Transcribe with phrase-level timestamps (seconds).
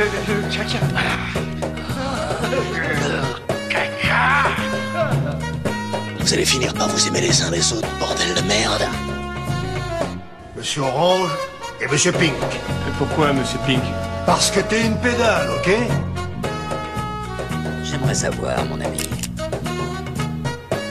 [0.00, 0.78] le, le caca.
[6.18, 8.82] Vous allez finir par vous aimer les uns les autres, bordel de merde.
[10.56, 11.30] Monsieur Orange
[11.80, 12.32] et Monsieur Pink.
[12.32, 13.82] Et pourquoi, monsieur Pink
[14.26, 15.70] Parce que t'es une pédale, ok?
[17.82, 19.00] J'aimerais savoir, mon ami.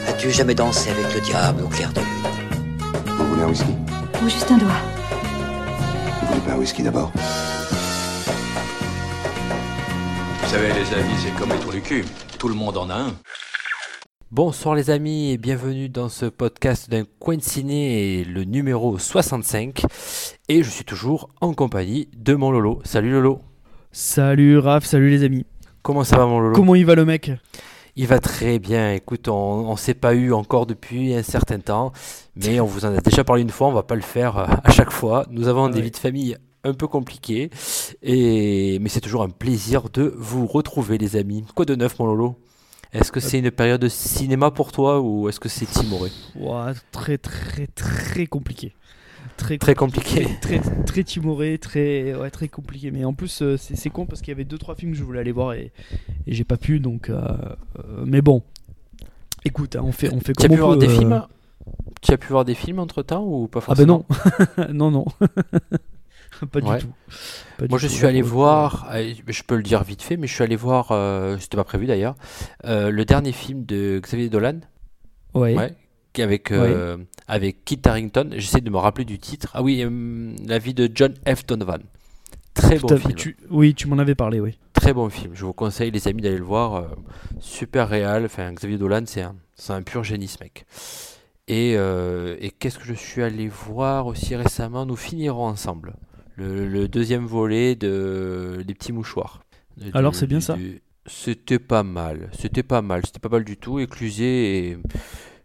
[0.07, 3.07] As-tu jamais dansé avec le diable au clair de lune?
[3.18, 3.76] Vous voulez un whisky?
[4.21, 4.82] Ou juste un doigt.
[6.21, 7.12] Vous voulez pas un whisky d'abord?
[10.52, 12.06] Savez, les amis, c'est comme les trous du cul.
[12.38, 13.14] Tout le monde en a un.
[14.32, 19.84] Bonsoir les amis et bienvenue dans ce podcast d'un coin de ciné, le numéro 65.
[20.48, 22.80] Et je suis toujours en compagnie de mon Lolo.
[22.84, 23.42] Salut Lolo.
[23.92, 25.46] Salut Raph, salut les amis.
[25.82, 26.56] Comment ça va mon Lolo?
[26.56, 27.32] Comment il va le mec?
[27.96, 28.93] Il va très bien.
[28.93, 31.92] Écoute, on, on s'est pas eu encore depuis un certain temps,
[32.36, 33.68] mais on vous en a déjà parlé une fois.
[33.68, 35.26] On va pas le faire euh, à chaque fois.
[35.31, 35.81] Nous avons des Ouais.
[35.86, 37.50] vies de famille un peu compliquées,
[38.02, 41.46] et mais c'est toujours un plaisir de vous retrouver les amis.
[41.56, 42.38] Quoi de neuf mon Lolo?
[42.92, 46.12] Est-ce que c'est une période de cinéma pour toi ou est-ce que c'est timoré?
[46.92, 48.74] Très très très compliqué.
[49.38, 50.28] Très, Très compliqué.
[50.42, 52.92] Très, très, très timoré, très, ouais, très compliqué.
[52.92, 55.20] Mais en plus, euh, c'est con parce qu'il y avait 2-3 films que je voulais
[55.20, 55.72] aller voir et,
[56.28, 56.80] et j'ai pas pu.
[56.80, 57.22] Donc, euh,
[57.80, 58.44] euh, mais bon.
[59.46, 60.98] Écoute, hein, on fait, on fait Tu as comme pu on voir peut, des euh.
[60.98, 61.23] films?
[62.02, 64.06] Tu as pu voir des films entre temps ou pas Ah ben forcément?
[64.73, 64.92] non.
[64.92, 65.06] non, non.
[66.52, 66.78] pas Ouais.
[66.78, 66.94] du tout.
[67.58, 67.94] Pas du Moi je tout.
[67.94, 70.88] suis allé voir, euh, je peux le dire vite fait, mais je suis allé voir,
[70.92, 72.16] euh, c'était pas prévu d'ailleurs,
[72.66, 74.60] euh, le dernier film de Xavier Dolan,
[75.34, 75.56] Ouais.
[75.56, 75.73] ouais,
[76.22, 79.86] avec, euh, avec Kit Harington, j'essaie de me rappeler du titre, ah oui,
[80.48, 81.45] La vie de John F.
[81.45, 81.82] Donovan.
[82.54, 84.58] Très Tout bon film, Tu- Oui, tu m'en avais parlé, oui.
[84.73, 86.86] très bon film, je vous conseille les amis d'aller le voir,
[87.40, 90.66] super réel, enfin Xavier Dolan c'est un, c'est un pur génie ce mec.
[91.48, 94.86] Et, euh, et qu'est-ce que je suis allé voir aussi récemment?
[94.86, 95.94] Nous finirons ensemble.
[96.40, 99.42] Le, le deuxième volet de Les petits mouchoirs.
[99.78, 100.58] De- Alors, c'est bien du- ça
[101.05, 102.30] C'était pas mal.
[102.38, 103.02] C'était pas mal.
[103.05, 103.80] C'était pas mal du tout.
[103.80, 104.77] Et,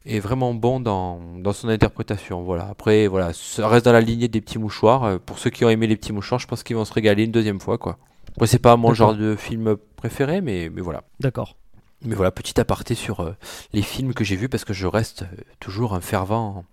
[0.07, 2.43] et vraiment bon dans, dans son interprétation.
[2.43, 2.69] Voilà.
[2.71, 5.05] Après, voilà, ça reste dans la lignée des petits mouchoirs.
[5.05, 7.25] Euh, Pour ceux qui ont aimé les petits mouchoirs, je pense qu'ils vont se régaler
[7.25, 7.79] une deuxième fois.
[7.79, 7.99] Quoi.
[8.37, 11.03] Après, c'est pas mon genre de film préféré, mais, mais voilà.
[11.21, 11.57] D'accord.
[12.05, 13.33] Mais voilà, petit aparté sur euh,
[13.73, 15.27] les films que j'ai vus parce que je reste euh,
[15.61, 16.65] toujours un fervent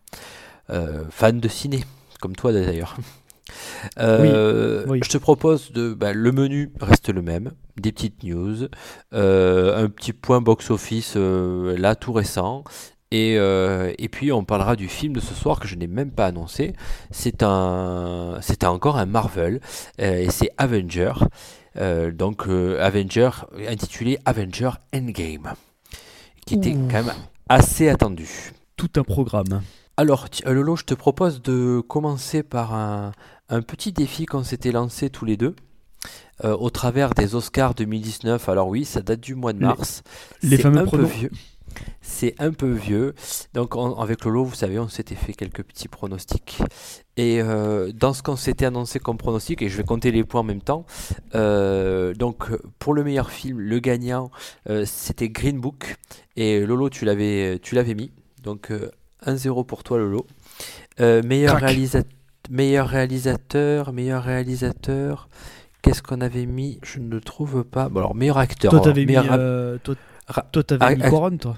[0.69, 1.83] euh, fan de ciné,
[2.19, 2.97] comme toi d'ailleurs.
[3.99, 4.99] Euh, oui.
[5.03, 5.93] Je te propose de.
[5.93, 8.67] bah, le menu reste le même, des petites news,
[9.13, 12.63] euh, un petit point box-office euh, là tout récent.
[13.13, 16.27] Et, et puis on parlera du film de ce soir que je n'ai même pas
[16.27, 16.71] annoncé.
[17.09, 19.59] C'est un, c'est encore un Marvel
[19.97, 21.11] et c'est Avenger.
[21.75, 23.31] Donc Avenger
[23.67, 25.55] intitulé Avenger Endgame,
[26.45, 26.87] qui était Ouh.
[26.89, 27.13] quand même
[27.49, 28.29] assez attendu.
[28.77, 29.61] Tout un programme.
[29.97, 33.11] Alors euh, Lolo, je te propose de commencer par un,
[33.49, 35.55] un petit défi qu'on s'était lancé tous les deux.
[36.43, 40.01] euh, au travers des Oscars 2019, alors oui, ça date du mois de Les- mars.
[40.41, 41.11] les C'est fameux un peu pronos.
[41.11, 41.29] vieux.
[42.01, 43.13] C'est un peu vieux.
[43.53, 46.57] Donc on- avec Lolo, vous savez, on s'était fait quelques petits pronostics.
[47.15, 50.41] Et euh, dans ce qu'on s'était annoncé comme pronostic, et je vais compter les points
[50.41, 50.85] en même temps,
[51.35, 54.31] euh, donc pour le meilleur film, le gagnant,
[54.69, 55.95] euh, c'était Green Book.
[56.35, 58.11] Et Lolo, tu l'avais, tu l'avais mis.
[58.41, 58.89] Donc euh,
[59.25, 60.25] 1-0 pour toi, Lolo.
[60.99, 61.71] Euh, meilleur, Crac.
[61.71, 62.03] réalisa-
[62.49, 65.29] meilleur réalisateur, meilleur réalisateur.
[65.81, 66.79] Qu'est-ce qu'on avait mis?
[66.83, 67.89] Je ne le trouve pas.
[67.89, 68.69] Bon, alors, meilleur acteur.
[68.71, 69.95] Toi, alors, t'avais mis, euh, toi,
[70.51, 71.57] toi, t'avais ah, mis toi.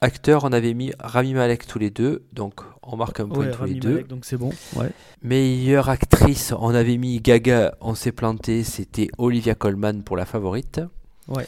[0.00, 2.24] acteur, on avait mis Rami Malek tous les deux.
[2.32, 3.92] Donc, on marque un point Ouais, tous Rami les deux.
[3.92, 4.50] Malek, donc c'est bon.
[4.74, 4.90] Ouais.
[5.22, 10.80] Meilleure actrice, on avait mis Gaga, on s'est planté, c'était Olivia Colman pour la favorite.
[11.28, 11.46] Ouais.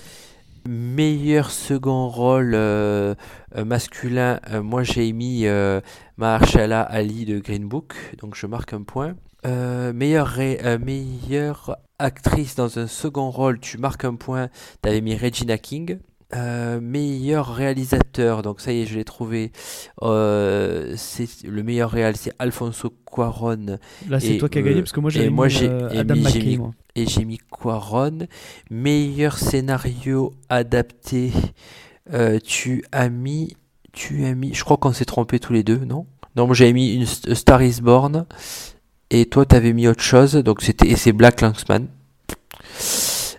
[0.66, 3.14] Meilleur second rôle euh,
[3.54, 5.82] euh, masculin, euh, moi j'ai mis euh,
[6.16, 9.14] Mahershala Ali de Green Book, donc je marque un point.
[9.44, 14.48] Euh, meilleure, ré- euh, meilleure actrice dans un second rôle, tu marques un point,
[14.80, 15.98] t'avais mis Regina King.
[16.37, 19.53] Euh, meilleur réalisateur, donc ça y est, je l'ai trouvé.
[20.03, 23.78] Euh, c'est le meilleur réal, c'est Alfonso Cuarón
[24.09, 26.28] Là, c'est toi qui as gagné parce que moi j'avais moi, mis j'ai- euh, et
[26.28, 26.71] j'ai mis- moi.
[26.97, 28.27] et j'ai mis Quaron.
[28.71, 31.31] Meilleur scénario adapté,
[32.13, 33.57] euh, tu as mis,
[33.92, 36.07] tu as mis, je crois qu'on s'est trompé tous les deux, non?
[36.37, 38.27] Non, moi j'avais mis une Star Is Born
[39.10, 41.87] et toi t'avais mis autre chose, donc c'était et c'est Black Landsman.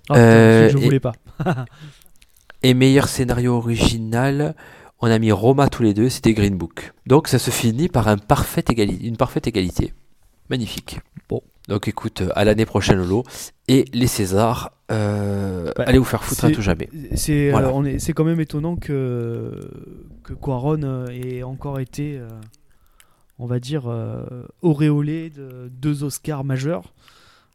[0.07, 1.11] Ah, putain, Euh, je et- voulais pas.
[2.65, 4.55] Et meilleur scénario original,
[4.99, 6.93] on a mis Roma tous les deux, c'était Green Book.
[7.05, 9.93] Donc ça se finit par un parfait égali- une parfaite égalité.
[10.49, 10.99] Magnifique.
[11.29, 11.41] Bon.
[11.67, 13.21] Donc écoute, euh, à l'année prochaine Lolo.
[13.67, 16.89] Et les Césars, euh, Bah, allez vous faire foutre à tout jamais.
[17.13, 17.71] C'est euh, Voilà.
[17.71, 19.69] on est- c'est quand même étonnant que,
[20.23, 22.27] que Quaron ait encore été, euh,
[23.37, 23.83] on va dire,
[24.63, 26.93] auréolé de deux Oscars majeurs.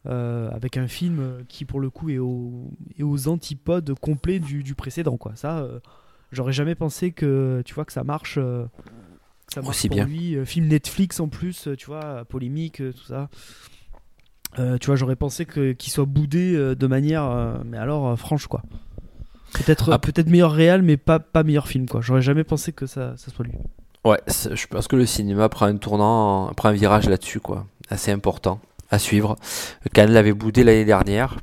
[0.07, 4.63] Euh, avec un film qui pour le coup est, au- est aux antipodes complets du,
[4.63, 5.17] du précédent.
[5.17, 5.33] Quoi.
[5.35, 5.79] Ça, euh,
[6.33, 8.37] j'aurais jamais pensé que tu vois que ça marche.
[8.39, 8.65] euh,
[9.53, 10.07] ça marche Aussi pour bien.
[10.07, 10.37] lui.
[10.47, 13.29] Film Netflix en plus, tu vois, polémique, tout ça.
[14.81, 18.63] Tu vois, j'aurais pensé que qu'il soit boudé de manière, mais alors franche quoi.
[19.53, 19.99] Peut-être Ah.
[19.99, 22.01] peut-être meilleur réal, mais pas pas meilleur film quoi.
[22.01, 23.55] J'aurais jamais pensé que ça, ça soit lui.
[24.05, 27.67] Ouais, je pense que le cinéma prend un tournant, prend un virage là-dessus, quoi.
[27.91, 28.61] Assez important
[28.91, 29.37] à suivre.
[29.93, 31.37] Cannes l'avait boudé l'année dernière.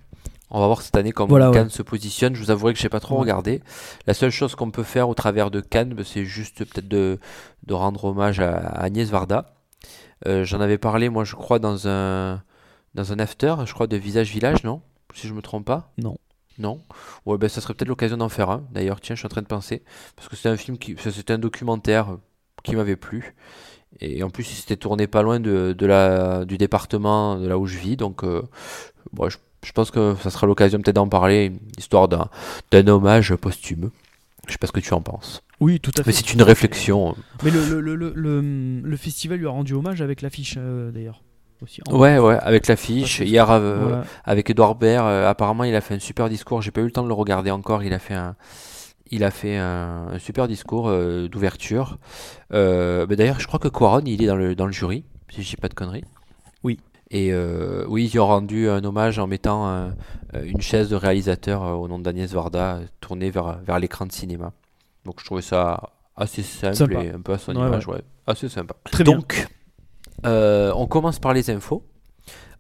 [0.50, 1.56] On va voir cette année comment Voilà, ouais.
[1.56, 2.34] Cannes se positionne.
[2.36, 3.22] Je vous avouerai que j'ai pas trop Ouais.
[3.22, 3.62] regardé.
[4.06, 7.20] La seule chose qu'on peut faire au travers de Cannes, bah, c'est juste peut-être de,
[7.66, 9.54] de rendre hommage à, Agnès Varda.
[10.26, 12.42] Euh, J'en avais parlé, moi, je crois, dans un,
[12.96, 14.82] dans un after, je crois, de Visage Village, non?
[15.14, 16.18] Si je me trompe pas Non.
[16.60, 16.82] Non?
[17.26, 18.66] Ouais, ben ça serait peut-être l'occasion d'en faire un.
[18.72, 19.84] D'ailleurs, tiens, je suis en train de penser.
[20.16, 20.96] Parce que c'est un film qui.
[20.98, 22.18] C'était un documentaire
[22.64, 23.36] qui m'avait plu.
[24.00, 27.58] Et en plus, il s'était tourné pas loin de, de la, du département de là
[27.58, 27.98] où je vis.
[27.98, 28.44] Donc, euh,
[29.14, 33.90] bon, je, je pense que ça sera l'occasion peut-être d'en parler, histoire d'un hommage posthume.
[34.48, 35.42] Je sais pas ce que tu en penses.
[35.60, 36.08] Oui, tout à fait.
[36.08, 37.16] Mais c'est une réflexion.
[37.44, 38.42] Mais le, le, le,
[38.82, 41.24] le, festival lui a rendu hommage avec l'affiche euh, d'ailleurs.
[41.62, 41.82] Aussi.
[41.90, 43.20] En- Ouais, ouais, avec l'affiche.
[43.20, 44.04] Hier, euh, Voilà.
[44.24, 46.62] avec Edouard Baird, apparemment, il a fait un super discours.
[46.62, 47.84] J'ai pas eu le temps de le regarder encore.
[47.84, 48.36] Il a fait un,
[49.12, 51.98] il a fait un, un super discours euh, d'ouverture.
[52.54, 55.44] Euh, bah d'ailleurs, je crois que Quaron, il est dans le, dans le jury, si
[55.44, 56.04] je dis pas de conneries.
[56.64, 56.80] Oui.
[57.10, 59.92] Et euh, oui, ils ont rendu un hommage en mettant
[60.34, 64.52] une chaise de réalisateur au nom d'Agnès Varda tournée vers, vers l'écran de cinéma.
[65.06, 67.04] Donc je trouvais ça assez simple Sympa.
[67.04, 68.02] et un peu à son Ouais, image, ouais.
[68.26, 68.76] Assez sympa.
[68.92, 69.14] Très bien.
[69.16, 69.48] Donc,
[70.26, 71.84] on commence par les infos.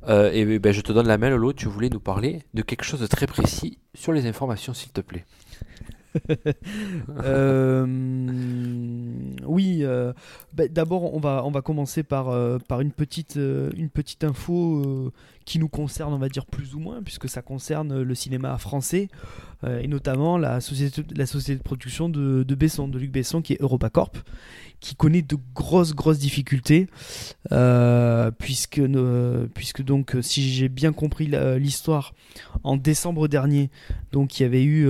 [0.08, 1.52] Et ben, je te donne la main, Lolo.
[1.52, 5.02] Tu voulais nous parler de quelque chose de très précis sur les informations, s'il te
[5.02, 5.26] plaît.
[7.24, 7.86] Euh,
[9.46, 10.14] oui, euh,
[10.54, 15.12] bah, d'abord on va, on va commencer par, euh, par une, petite, une petite info
[15.46, 19.08] qui nous concerne, on va dire plus ou moins, puisque ça concerne le cinéma français,
[19.66, 23.54] et notamment la société, la société de production de, de Besson, de Luc Besson, qui
[23.54, 24.18] est EuropaCorp,
[24.80, 26.88] qui connaît de grosses, grosses difficultés,
[28.38, 28.82] puisque,
[29.54, 32.14] puisque donc, si j'ai bien compris l'histoire,
[32.64, 33.70] en décembre dernier,
[34.12, 34.88] donc il y avait eu,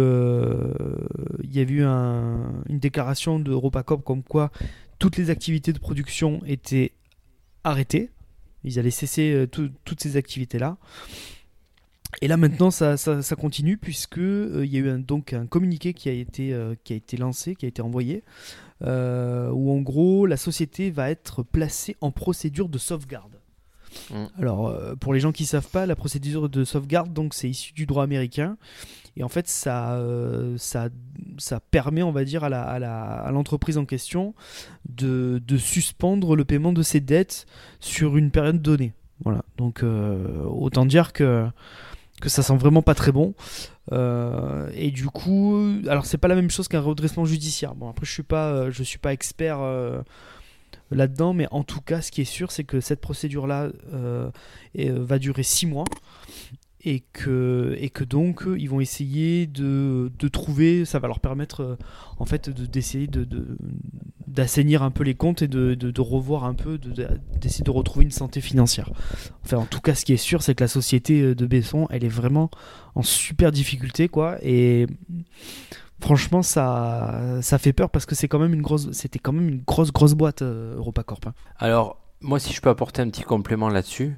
[1.43, 4.51] il y avait eu un- une déclaration de EuropaCorp comme quoi
[4.99, 6.93] toutes les activités de production étaient
[7.63, 8.09] arrêtées.
[8.63, 10.77] Ils allaient cesser euh, tout- toutes ces activités-là.
[12.21, 15.33] Et là maintenant ça, ça- ça continue puisque euh, il y a eu un, donc
[15.33, 18.23] un communiqué qui a été, euh, qui a été lancé, qui a été envoyé,
[18.83, 23.33] euh, où en gros la société va être placée en procédure de sauvegarde.
[24.11, 24.25] Mm.
[24.39, 27.85] Alors pour les gens qui savent pas, la procédure de sauvegarde donc c'est issu du
[27.85, 28.57] droit américain
[29.17, 30.89] et en fait ça, euh, ça,
[31.37, 34.33] ça permet on va dire à la- à la- à l'entreprise en question
[34.87, 37.45] de, de suspendre le paiement de ses dettes
[37.79, 38.93] sur une période donnée.
[39.23, 41.47] Voilà donc euh, autant dire que
[42.21, 43.35] que ça sent vraiment pas très bon.
[43.91, 45.55] Euh, et du coup,
[45.87, 47.75] alors c'est pas la même chose qu'un redressement judiciaire.
[47.75, 49.59] Bon après je suis pas, je suis pas expert
[50.91, 53.69] là-dedans, mais en tout cas ce qui est sûr c'est que cette procédure-là
[54.73, 55.85] va durer six mois
[56.89, 61.19] et que, et que donc euh, ils vont essayer de, de trouver, ça va leur
[61.19, 61.75] permettre euh,
[62.17, 63.27] en fait de- d'essayer de,
[64.27, 67.07] d'assainir un peu les comptes et de, de- revoir un peu, de- de-
[67.41, 68.89] d'essayer de retrouver une santé financière.
[69.43, 71.87] Enfin en tout cas ce qui est sûr c'est que la société euh, de Besson
[71.89, 72.49] elle est vraiment
[72.95, 74.87] en super difficulté quoi et
[75.99, 79.49] franchement ça, ça fait peur parce que c'est quand même une grosse, c'était quand même
[79.49, 81.27] une grosse grosse boîte EuropaCorp.
[81.27, 81.33] hein.
[81.57, 84.17] Alors, moi, si je peux apporter un petit complément là-dessus,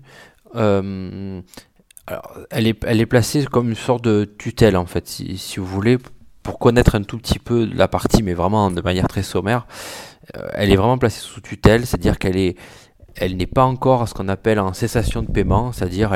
[2.50, 5.66] elle, est, elle est placée comme une sorte de tutelle, en fait, si, si vous
[5.66, 5.98] voulez,
[6.44, 9.68] pour connaître un tout petit peu la partie, mais vraiment de manière très sommaire.
[10.38, 12.58] euh, elle est vraiment placée sous tutelle, c'est-à-dire qu'elle est,
[13.16, 16.14] elle n'est pas encore à ce qu'on appelle en cessation de paiement, c'est-à-dire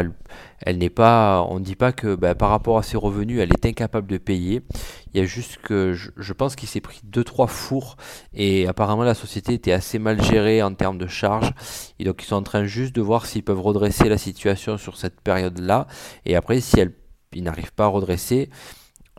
[0.65, 3.51] elle, n'est pas, on ne dit pas que bah, par rapport à ses revenus, elle
[3.51, 4.61] est incapable de payer.
[5.13, 7.97] Il y a juste que je, je pense qu'il s'est pris deux trois fours
[8.33, 11.51] et apparemment la société était assez mal gérée en termes de charges
[11.99, 14.97] et donc ils sont en train juste de voir s'ils peuvent redresser la situation sur
[14.97, 15.87] cette période-là
[16.25, 16.93] et après si elle,
[17.33, 18.49] ils n'arrivent pas à redresser,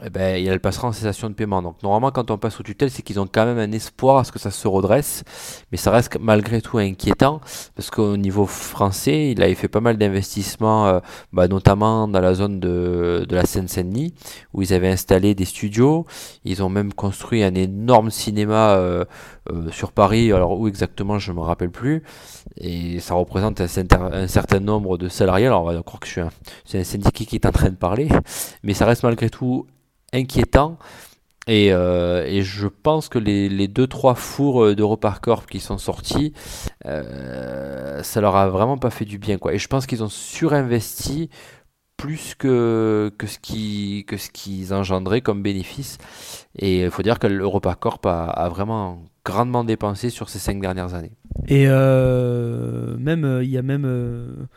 [0.02, 1.62] eh ben, elle passera en cessation de paiement.
[1.62, 4.24] Donc normalement quand on passe au tutelle, c'est qu'ils ont quand même un espoir à
[4.24, 5.22] ce que ça se redresse,
[5.70, 7.40] mais ça reste malgré tout inquiétant
[7.76, 11.00] parce qu'au niveau français, il avait fait pas mal d'investissements, euh,
[11.32, 14.14] bah, notamment dans la zone de, de la Seine-Saint-Denis
[14.52, 16.06] où ils avaient installé des studios.
[16.44, 19.04] Ils ont même construit un énorme cinéma euh,
[19.50, 22.02] euh, sur Paris, alors où exactement je me rappelle plus.
[22.56, 25.46] Et ça représente un, certain- nombre de salariés.
[25.46, 26.20] Alors on va croire que je suis
[26.64, 28.08] c'est un syndicat qui est en train de parler,
[28.62, 29.66] mais ça reste malgré tout
[30.14, 30.78] inquiétant.
[31.46, 35.76] Et, euh, et je pense que les, les deux trois fours euh, d'EuropaCorp qui sont
[35.76, 36.32] sortis,
[36.86, 39.52] euh, ça leur a vraiment pas fait du bien, quoi.
[39.52, 41.28] Et je pense qu'ils ont surinvesti
[41.98, 45.98] plus que, que ce qui que ce qu'ils engendraient comme bénéfice.
[46.56, 50.94] Et il faut dire que l'EuropaCorp a, a vraiment grandement dépensé sur ces cinq dernières
[50.94, 51.12] années.
[51.48, 54.48] Et même, il y a même.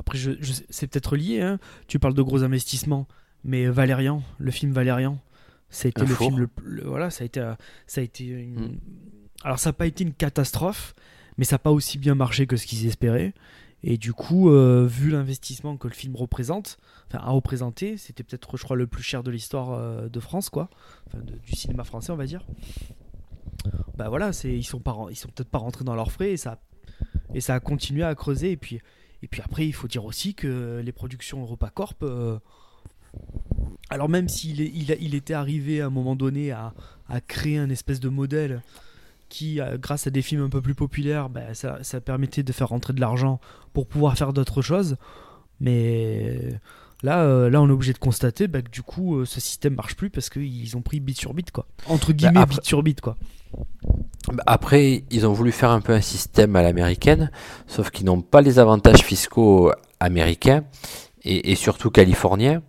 [0.00, 0.32] après, je,
[0.70, 3.06] c'est peut-être lié, hein, tu parles de gros investissements,
[3.44, 5.18] mais Valérian, le film Valérian,
[5.70, 6.28] ça a été Un le four.
[6.28, 6.38] film.
[6.40, 7.54] Le, le- voilà, ça a été, euh,
[7.86, 8.66] ça a été une.
[8.72, 8.80] Mm.
[9.44, 10.94] Alors, ça n'a pas été une catastrophe,
[11.38, 13.34] mais ça n'a pas aussi bien marché que ce qu'ils espéraient.
[13.84, 16.76] Et du coup, euh, vu l'investissement que le film représente,
[17.08, 20.50] enfin, a représenté, c'était peut-être, je crois, le plus cher de l'histoire euh, de France,
[20.50, 20.70] quoi.
[21.08, 22.44] Enfin, de- du cinéma français, on va dire.
[23.96, 26.36] Bah voilà, c'est ils sont pas ils sont peut-être pas rentrés dans leurs frais et
[26.36, 26.60] ça
[27.34, 28.80] et ça a continué à creuser et puis
[29.22, 32.38] et puis après il faut dire aussi que les productions EuropaCorp euh,
[33.90, 36.72] alors même s'il il, était arrivé à un moment donné à,
[37.08, 38.62] à créer un espèce de modèle
[39.28, 42.52] qui euh, grâce à des films un peu plus populaires bah, ça, ça permettait de
[42.52, 43.40] faire rentrer de l'argent
[43.72, 44.96] pour pouvoir faire d'autres choses.
[45.60, 46.58] Mais
[47.02, 49.74] là euh, là on est obligé de constater bah, que du coup euh, ce système
[49.74, 51.66] marche plus parce qu'ils ont pris bit sur bit quoi.
[51.86, 53.16] Entre guillemets après- bit sur bit quoi.
[54.32, 57.30] Bah, Après, ils ont voulu faire un peu un système à l'américaine,
[57.66, 60.64] sauf qu'ils n'ont pas les avantages fiscaux américains
[61.24, 62.62] et, et surtout californiens.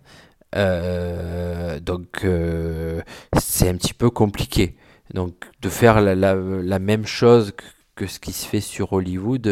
[0.54, 3.00] Euh, donc, euh,
[3.38, 4.76] c'est un petit peu compliqué.
[5.12, 6.34] Donc, de faire la, la-
[6.78, 7.64] même chose que,
[7.96, 9.46] que ce qui se fait sur Hollywood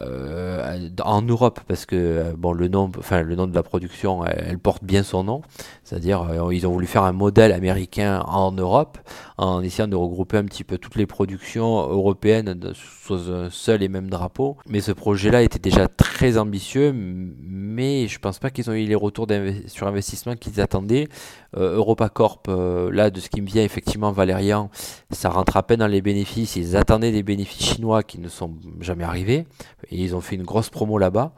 [0.00, 3.62] euh, euh, en Europe, parce que euh, bon, le nom, enfin, le nom de la
[3.62, 5.42] production, elle, elle porte bien son nom.
[5.84, 8.98] C'est-à-dire, euh, ils ont voulu faire un modèle américain en Europe
[9.38, 13.88] en essayant de regrouper un petit peu toutes les productions européennes sous un seul et
[13.88, 14.56] même drapeau.
[14.68, 18.94] Mais ce projet-là était déjà très ambitieux, mais je pense pas qu'ils ont eu les
[18.94, 19.26] retours
[19.66, 21.08] sur investissement qu'ils attendaient.
[21.56, 24.70] Euh, EuropaCorp, euh, là, de ce qui me vient, effectivement, Valérian,
[25.10, 26.56] ça rentre à peine dans les bénéfices.
[26.56, 29.46] Ils attendaient des bénéfices chinois qui ne sont jamais arrivés.
[29.90, 31.32] Et ils ont fait une grosse promo là-bas.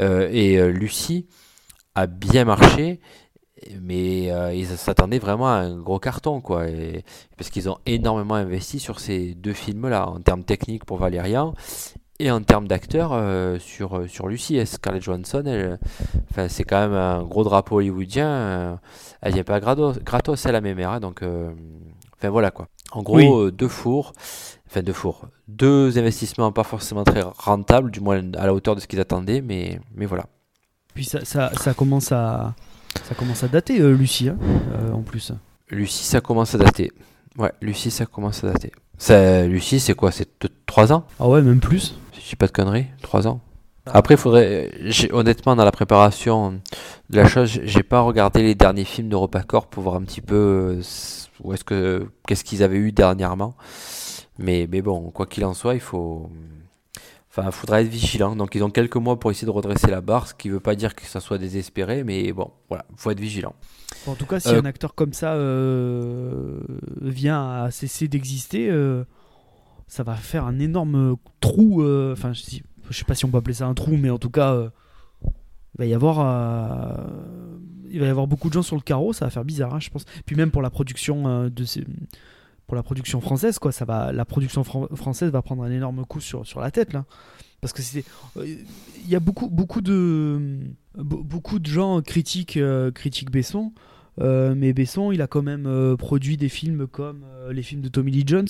[0.00, 1.26] Euh, et euh, Lucie
[1.94, 3.00] a bien marché.
[3.82, 6.68] Mais euh, ils s'attendaient vraiment à un gros carton, quoi.
[6.68, 7.04] Et-
[7.36, 11.54] parce qu'ils ont énormément investi sur ces deux films-là, en termes techniques pour Valérian
[12.20, 14.56] et en termes d'acteurs euh, sur, sur Lucie.
[14.56, 15.78] Et Scarlett Johansson, elle,
[16.30, 18.78] enfin, c'est quand même un gros drapeau hollywoodien.
[19.22, 21.50] elle vient pas gratos, gratos elle, la même hein, donc euh,
[22.16, 22.68] enfin voilà quoi.
[22.92, 23.52] En gros, Oui.
[23.52, 24.12] deux fours,
[24.68, 28.80] enfin deux fours, deux investissements pas forcément très rentables, du moins à la hauteur de
[28.80, 30.26] ce qu'ils attendaient, mais, mais voilà.
[30.94, 32.54] Puis ça, ça, ça commence à
[33.04, 34.36] ça commence à dater euh, Lucie hein,
[34.72, 35.32] euh, en plus.
[35.70, 36.92] Lucie, ça commence à dater.
[37.36, 38.72] Ouais, Lucie, ça commence à dater.
[38.98, 40.10] Ça, Lucie, c'est quoi?
[40.10, 40.28] C'est
[40.66, 41.04] 3 ans?
[41.20, 41.94] Ah ouais, même plus.
[42.12, 43.40] Si je dis pas de conneries 3 ans
[43.86, 44.70] Après, il faudrait.
[45.12, 46.60] Honnêtement, dans la préparation
[47.10, 50.34] de la chose, j'ai pas regardé les derniers films d'EuropaCorp pour voir un petit peu
[50.34, 50.82] euh,
[51.42, 53.54] où est-ce que qu'est-ce qu'ils avaient eu dernièrement.
[54.38, 56.30] Mais, mais bon, quoi qu'il en soit, il faut.
[57.30, 58.34] Enfin, faudra être vigilant.
[58.36, 60.74] Donc, ils ont quelques mois pour essayer de redresser la barre, ce qui veut pas
[60.74, 63.54] dire que ça soit désespéré, mais bon, voilà, faut être vigilant.
[64.06, 66.60] En tout cas, si Euh, un acteur comme ça euh,
[67.00, 69.04] vient à cesser d'exister, euh,
[69.86, 71.82] ça va faire un énorme trou.
[72.12, 74.18] Enfin, je, sais- je sais pas si on peut appeler ça un trou, mais en
[74.18, 74.70] tout cas,
[75.24, 75.30] il
[75.78, 76.18] va y avoir,
[77.90, 79.12] il va y avoir beaucoup de gens sur le carreau.
[79.12, 80.04] Ça va faire bizarre, hein, je pense.
[80.26, 81.84] Puis même pour la production de ces-
[82.68, 86.04] pour la production française, quoi, ça va, la production fran- française va prendre un énorme
[86.04, 87.04] coup sur, sur la tête là,
[87.60, 88.04] parce que c'est,
[88.36, 90.60] euh, il y a beaucoup beaucoup de
[90.96, 93.72] be- beaucoup de gens critiquent euh, critiquent Besson.
[94.20, 98.10] Euh, mais Besson, il a quand même produit des films comme les films de Tommy
[98.12, 98.48] Lee Jones,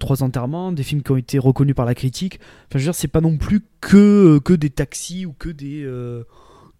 [0.00, 2.40] Trois enterrements, des films qui ont été reconnus par la critique.
[2.68, 5.86] Enfin, je veux dire, c'est pas non plus que, que des taxis ou que des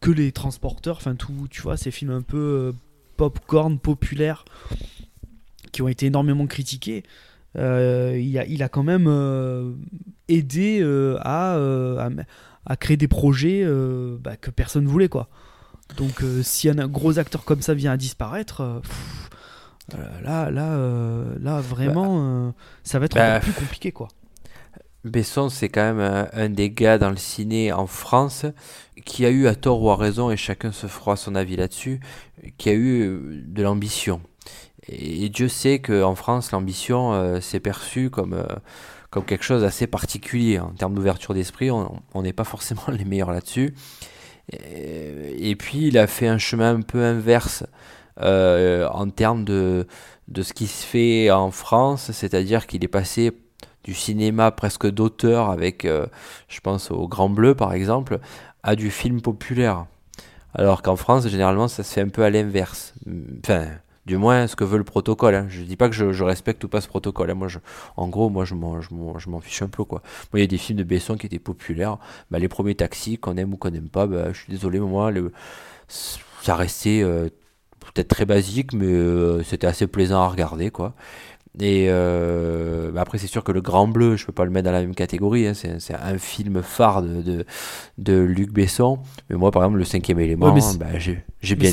[0.01, 0.97] que les transporteurs.
[0.97, 2.73] Enfin, tout, tu vois, ces films un peu
[3.19, 4.45] popcorn populaires
[5.77, 7.03] qui ont été énormément critiqués.
[7.59, 9.73] Euh, il, a, il a quand même euh,
[10.27, 12.09] aidé euh, à, à,
[12.65, 13.63] à créer des projets
[14.19, 15.29] bah, que personne voulait, quoi.
[15.99, 19.31] Donc si un gros acteur comme ça vient à disparaître, pff,
[20.25, 20.79] là, là,
[21.39, 22.51] là vraiment, euh,
[22.83, 24.09] ça va être bah, plus compliqué quoi.
[25.05, 28.47] Besson, c'est quand même un, des gars dans le ciné en France
[29.05, 32.01] qui a eu à tort ou à raison, et chacun se fera son avis là-dessus,
[32.57, 34.23] qui a eu de l'ambition.
[34.89, 38.47] Et, Dieu sait qu'en France, l'ambition, euh, c'est perçu comme, euh,
[39.11, 40.59] comme quelque chose d'assez particulier.
[40.59, 43.75] En termes d'ouverture d'esprit, on n'est pas forcément les meilleurs là-dessus.
[44.53, 47.65] Et, puis, il a fait un chemin un peu inverse
[48.21, 49.89] euh, en termes de,
[50.29, 53.33] de ce qui se fait en France, c'est-à-dire qu'il est passé
[53.83, 58.21] du cinéma presque d'auteur avec, je pense au Grand Bleu par exemple,
[58.63, 59.87] à du film populaire.
[60.55, 62.95] Alors qu'en France, généralement, ça se fait un peu à l'inverse.
[63.45, 63.67] Enfin,
[64.07, 65.35] Du moins, ce que veut le protocole.
[65.35, 65.47] Hein.
[65.49, 67.31] Je dis pas que je, je respecte ou pas ce protocole.
[67.31, 67.35] hein.
[67.35, 67.59] Moi, je,
[67.97, 70.01] en gros, moi, je m'en, fiche un peu, quoi.
[70.33, 71.99] Moi, il y a des films de Besson qui étaient populaires.
[72.31, 75.11] Bah, les premiers taxis, qu'on aime ou qu'on n'aime pas, bah, je suis désolé, moi,
[75.11, 75.33] le,
[75.89, 77.29] ça restait euh,
[77.81, 80.95] peut-être très basique, mais euh, c'était assez plaisant à regarder, quoi.
[81.59, 84.67] Et euh, bah, après, c'est sûr que le Grand Bleu, je peux pas le mettre
[84.67, 85.47] dans la même catégorie.
[85.47, 85.55] hein.
[85.55, 87.47] C'est, un film phare de, de,
[87.99, 88.99] de Luc Besson.
[89.31, 91.25] Mais moi, par exemple, le Cinquième élément, Ouais, bah, j'ai,
[91.57, 91.71] bien,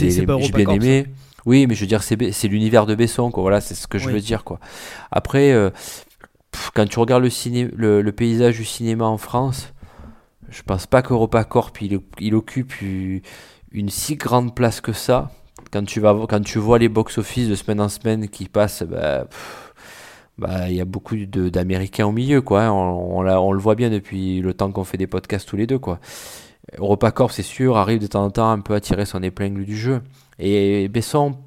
[0.71, 1.05] aimé.
[1.45, 2.15] Oui, mais je veux dire, c'est,
[2.47, 3.41] l'univers de Besson, quoi.
[3.41, 4.13] Voilà, c'est ce que je Oui.
[4.13, 4.59] veux dire, quoi.
[5.11, 5.69] Après, euh,
[6.51, 9.73] pff, quand tu regardes le, ciné, le, le paysage du cinéma en France,
[10.49, 15.31] je pense pas qu'EuropaCorp il, il occupe une si grande place que ça.
[15.71, 19.25] Quand tu, vas, quand tu vois les box-office de semaine en semaine qui passent, bah,
[19.25, 19.73] pff,
[20.37, 22.63] bah, il y a beaucoup d'Américains au milieu, quoi.
[22.63, 22.71] hein.
[22.71, 25.57] On, on l'a- on le voit bien depuis le temps qu'on fait des podcasts tous
[25.57, 25.99] les deux, quoi.
[26.77, 29.75] EuropaCorp, c'est sûr, arrive de temps en temps un peu à tirer son épingle du
[29.77, 30.01] jeu.
[30.45, 31.37] Et Besson,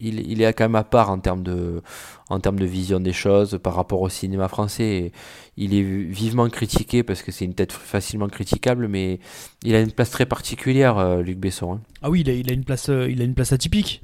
[0.00, 1.82] il, il est quand même à part en termes de,
[2.28, 5.12] en termes de vision des choses par rapport au cinéma français.
[5.56, 9.18] Il est vivement critiqué parce que c'est une tête facilement critiquable, mais
[9.64, 11.72] il a une place très particulière, euh, Luc Besson.
[11.74, 11.80] hein.
[12.02, 14.02] Ah oui, il a, il a une place, euh, il a une place atypique.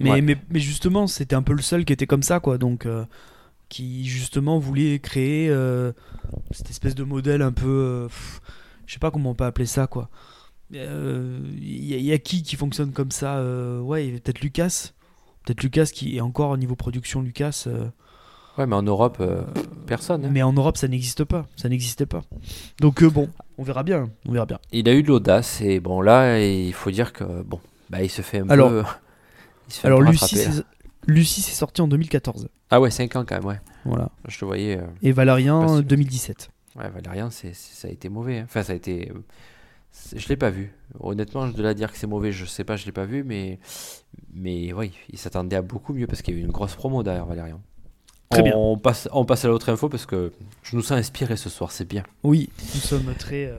[0.00, 0.20] Mais, Ouais.
[0.22, 2.58] mais, mais justement, c'était un peu le seul qui était comme ça, quoi.
[2.58, 3.04] Donc, euh,
[3.68, 5.92] qui justement voulait créer euh,
[6.50, 8.08] cette espèce de modèle un peu, euh,
[8.86, 10.10] je sais pas comment on peut appeler ça, quoi.
[10.74, 14.40] Euh, Il y, a- il y a qui qui fonctionne comme ça euh, Ouais, peut-être
[14.40, 14.90] Lucas.
[15.44, 17.64] Peut-être Lucas qui est encore au niveau production Lucas.
[17.66, 17.88] euh,
[18.56, 19.42] Ouais, mais en Europe, euh,
[19.86, 20.24] personne.
[20.24, 20.30] hein.
[20.32, 21.46] mais en Europe, ça n'existe pas.
[21.56, 22.22] Ça n'existait pas.
[22.80, 23.28] Donc euh, bon,
[23.58, 24.10] on verra bien.
[24.28, 24.58] On verra bien.
[24.72, 28.10] Il a eu de l'audace et bon là, il faut dire que bon, bah il
[28.10, 28.82] se fait un Alors- peu.
[29.68, 30.62] il se fait Alors peu Lucie, c'est-
[31.06, 32.48] Lucie, c'est sorti en 2014.
[32.70, 33.60] Ah ouais, 5 ans quand même, ouais.
[33.84, 34.08] Voilà.
[34.26, 34.78] Je te voyais.
[34.78, 35.82] euh, Et Valérien, Pas sûr.
[35.82, 36.50] 2017.
[36.76, 36.84] Ouais,
[37.30, 38.38] c'est, c'est- ça a été mauvais.
[38.38, 38.44] hein.
[38.46, 39.12] Enfin, ça a été.
[40.14, 40.72] Je l'ai pas vu.
[41.00, 42.32] Honnêtement, je dois dire que c'est mauvais.
[42.32, 43.58] Je sais pas, je l'ai pas vu, mais
[44.32, 47.02] mais oui, il s'attendait à beaucoup mieux parce qu'il y a eu une grosse promo
[47.02, 47.60] derrière Valérian.
[48.30, 48.52] Très on, bien.
[48.56, 50.32] On passe, on passe à l'autre info parce que
[50.62, 51.70] je nous sens inspiré ce soir.
[51.72, 52.02] C'est bien.
[52.22, 53.46] Oui, nous sommes très.
[53.46, 53.56] euh,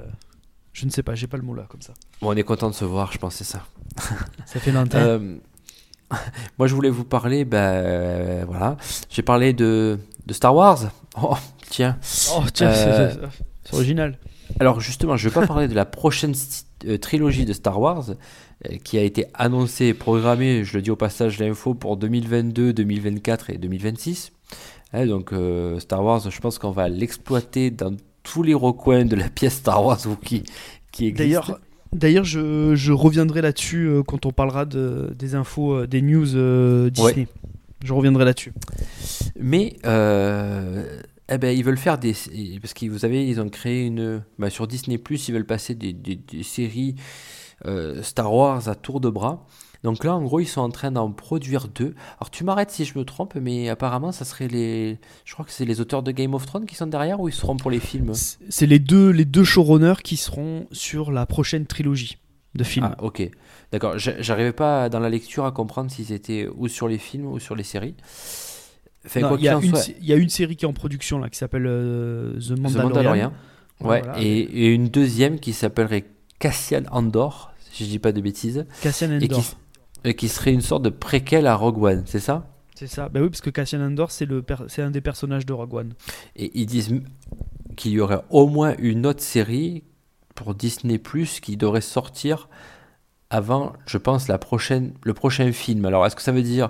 [0.73, 1.93] Je ne sais pas, j'ai pas le mot là comme ça.
[2.21, 3.11] Bon, on est content de se voir.
[3.11, 3.65] Je pense c'est ça.
[4.45, 4.97] Ça fait longtemps.
[4.97, 5.35] Euh,
[6.57, 7.45] moi, je voulais vous parler.
[7.45, 8.77] Ben euh, voilà,
[9.09, 10.79] j'ai parlé de de Star Wars.
[11.21, 11.37] Oh,
[11.69, 11.97] tiens.
[12.35, 13.27] oh tiens, euh,
[13.63, 14.17] c'est original.
[14.59, 16.33] Alors justement, je vais pas parler de la prochaine
[16.85, 20.91] euh, trilogie de Star Wars euh, qui a été annoncée et programmée, je le dis
[20.91, 24.31] au passage l'info, pour 2022, 2024 et 2026.
[24.93, 29.15] Hein, donc euh, Star Wars, je pense qu'on va l'exploiter dans tous les recoins de
[29.15, 30.43] la pièce Star Wars qui,
[30.91, 31.17] qui existe.
[31.17, 31.59] D'ailleurs,
[31.93, 36.35] d'ailleurs, je, je reviendrai là-dessus euh, quand on parlera de, des infos, euh, des news
[36.35, 37.27] euh, Disney.
[37.83, 38.53] Je reviendrai là-dessus.
[39.39, 39.75] Mais
[41.29, 42.13] eh ben, ils veulent faire des.
[42.61, 44.23] Parce que vous savez, ils ont créé une.
[44.37, 46.95] bah, sur Disney, ils veulent passer des, des- des séries
[47.65, 49.45] euh, Star Wars à tour de bras.
[49.83, 51.93] Donc là, en gros, ils sont en train d'en produire deux.
[52.19, 54.99] Alors tu m'arrêtes si je me trompe, mais apparemment, ça serait les.
[55.25, 57.33] Je crois que c'est les auteurs de Game of Thrones qui sont derrière ou ils
[57.33, 58.13] seront pour les films?
[58.49, 62.17] C'est les deux, les deux showrunners qui seront sur la prochaine trilogie
[62.55, 62.95] de films.
[62.97, 63.29] Ah, ok.
[63.71, 63.97] D'accord.
[63.99, 67.37] J'a- J'arrivais pas dans la lecture à comprendre s'ils étaient ou sur les films ou
[67.39, 67.95] sur les séries.
[69.13, 72.33] Il y, a une y a série qui est en production là qui s'appelle euh,
[72.39, 73.31] The The Mandalorian.
[73.81, 74.21] Ouais, Voilà.
[74.21, 76.05] et, et une deuxième qui s'appellerait
[76.39, 79.39] Cassian Andor, si je dis pas de bêtises, Cassian et Andor.
[79.41, 79.55] qui,
[80.05, 82.47] et qui serait une sorte de préquel à Rogue One, c'est ça?
[82.73, 83.07] C'est ça.
[83.09, 85.93] Bah oui, parce que Cassian Andor, c'est un des personnages de Rogue One.
[86.35, 86.93] Et ils disent
[87.75, 89.83] qu'il y aurait au moins une autre série
[90.35, 92.49] pour Disney Plus qui devrait sortir
[93.29, 95.85] avant, je pense, la prochaine, le prochain film.
[95.85, 96.69] Alors, est-ce que ça veut dire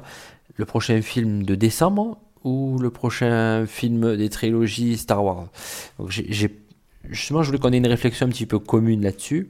[0.56, 2.20] le prochain film de décembre?
[2.46, 5.48] Ou le prochain film des trilogies Star Wars
[6.00, 6.58] Donc, j'ai- j'ai-
[7.10, 9.50] justement, je voulais qu'on ait une réflexion un petit peu commune là-dessus.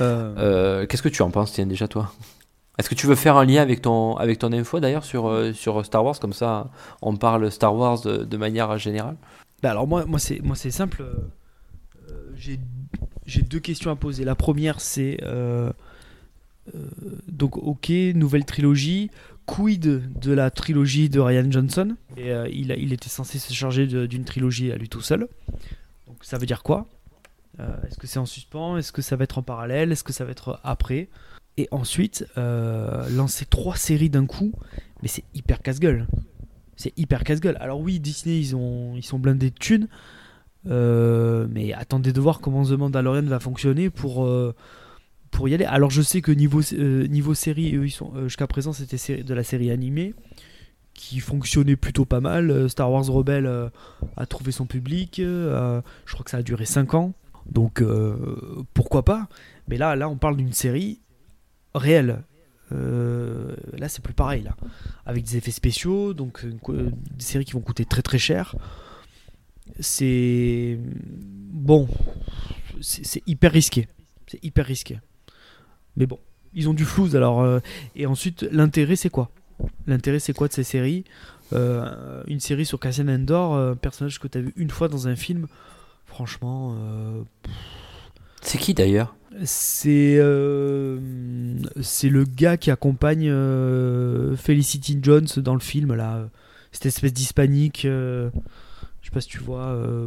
[0.00, 2.12] Euh, Euh, Qu'est-ce que tu en penses, tiens, déjà toi?
[2.78, 5.52] Est-ce que tu veux faire un lien avec ton, avec ton info d'ailleurs sur, euh,
[5.52, 6.18] sur Star Wars?
[6.20, 6.70] Comme ça,
[7.02, 9.16] on parle Star Wars de, de manière générale.
[9.62, 11.02] Bah alors moi, moi c'est simple.
[11.02, 11.14] euh,
[12.36, 12.60] j'ai
[13.24, 14.24] j'ai deux questions à poser.
[14.24, 15.18] La première c'est
[17.28, 19.10] donc ok nouvelle trilogie.
[19.46, 24.72] Quid de la trilogie de Ryan Johnson euh, il, était censé se charger d'une trilogie
[24.72, 25.28] à lui tout seul.
[26.06, 26.86] Donc ça veut dire quoi?
[27.60, 28.76] Euh, Est-ce que c'est en suspens?
[28.76, 29.92] Est-ce que ça va être en parallèle?
[29.92, 31.08] Est-ce que ça va être après?
[31.56, 34.52] Et ensuite euh, lancer trois séries d'un coup,
[35.02, 36.06] mais c'est hyper casse-gueule.
[36.76, 37.56] C'est hyper casse-gueule.
[37.60, 38.54] Alors oui, Disney, ils,
[38.96, 39.88] ils sont blindés de thunes.
[40.64, 44.28] Mais attendez de voir comment The Mandalorian va fonctionner pour,
[45.36, 45.66] pour y aller.
[45.66, 50.14] Alors je sais que niveau, euh, série, euh, jusqu'à présent, c'était de la série animée
[50.94, 52.50] qui fonctionnait plutôt pas mal.
[52.50, 53.70] Euh, Star Wars Rebelle
[54.16, 55.16] a trouvé son public.
[55.18, 57.12] je crois que ça a duré 5 ans.
[57.52, 57.84] Donc
[58.72, 59.28] pourquoi pas?
[59.68, 61.00] Mais là, on parle d'une série
[61.74, 62.22] réelle.
[62.70, 64.48] Là, c'est plus pareil.
[65.04, 68.56] Avec des effets spéciaux, donc des séries qui vont coûter très très cher.
[69.80, 70.78] C'est.
[71.52, 71.88] Bon.
[72.80, 73.86] C'est hyper risqué.
[74.26, 74.98] C'est hyper risqué.
[75.96, 76.18] Mais bon,
[76.54, 77.40] ils ont du flou, alors.
[77.42, 77.60] euh,
[77.94, 79.30] et ensuite, l'intérêt, c'est quoi?
[79.86, 81.04] L'intérêt, c'est quoi de ces séries?
[81.52, 84.88] Euh, Une série sur Cassian Endor, euh, un personnage que tu as vu une fois
[84.88, 85.46] dans un film,
[86.04, 86.74] franchement.
[86.78, 87.22] euh,
[88.42, 89.14] C'est qui d'ailleurs?
[89.44, 90.98] C'est euh,
[91.82, 96.28] c'est le gars qui accompagne euh, Felicity Jones dans le film là,
[96.72, 97.84] cette espèce d'hispanique.
[97.84, 98.30] euh,
[99.02, 99.66] je sais pas si tu vois.
[99.66, 100.06] euh,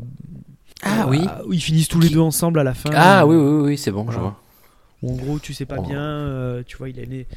[0.81, 1.25] Ah euh, oui.
[1.51, 2.89] ils finissent tous les deux ensemble à la fin.
[2.93, 4.19] Ah euh, oui, oui, oui, c'est bon, je voilà.
[4.21, 4.41] vois.
[5.01, 5.83] Où en gros, tu sais pas Oh.
[5.87, 6.01] bien.
[6.01, 7.27] euh, tu vois, il est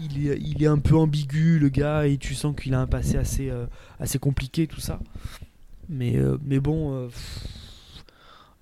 [0.00, 2.86] Il est, il est un peu ambigu le gars et tu sens qu'il a un
[2.86, 3.66] passé assez, euh,
[3.98, 5.00] assez compliqué tout ça.
[5.88, 7.08] Mais, euh, mais bon,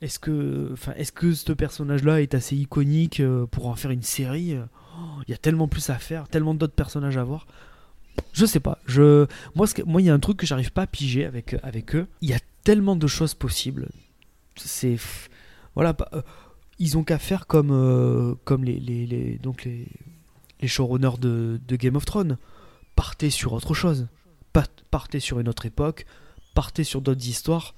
[0.02, 5.00] est-ce que, est-ce que ce personnage-là est assez iconique pour en faire une série oh,
[5.26, 7.46] Il y a tellement plus à faire, tellement d'autres personnages à voir.
[8.32, 8.78] Je sais pas.
[8.86, 9.66] Je, moi,
[10.00, 12.06] il y a un truc que j'arrive pas à piger avec, avec eux.
[12.22, 13.88] Il y a tellement de choses possibles.
[14.54, 14.96] C'est,
[15.74, 15.94] voilà,
[16.78, 19.86] ils ont qu'à faire comme, euh, comme les, les, donc les,
[20.60, 22.36] les showrunners de, de Game of Thrones.
[22.94, 24.08] Partez sur autre chose.
[24.52, 26.06] Pa- Partez sur une autre époque.
[26.54, 27.74] Partez sur d'autres histoires.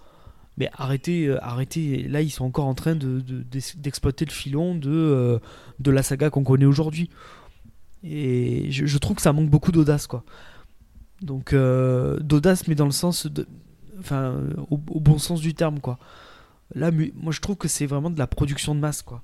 [0.56, 2.02] Mais arrêtez, euh, arrêtez.
[2.08, 3.44] Là, ils sont encore en train de- de-
[3.76, 5.38] d'exploiter le filon de, euh,
[5.78, 7.10] de la saga qu'on connaît aujourd'hui.
[8.04, 10.24] Et je, trouve que ça manque beaucoup d'audace, quoi.
[11.20, 13.46] Donc, d'audace, mais dans le sens de.
[13.98, 14.36] Enfin,
[14.70, 15.98] au, au bon sens du terme, quoi.
[16.74, 19.22] Là, moi, je trouve que c'est vraiment de la production de masse, quoi.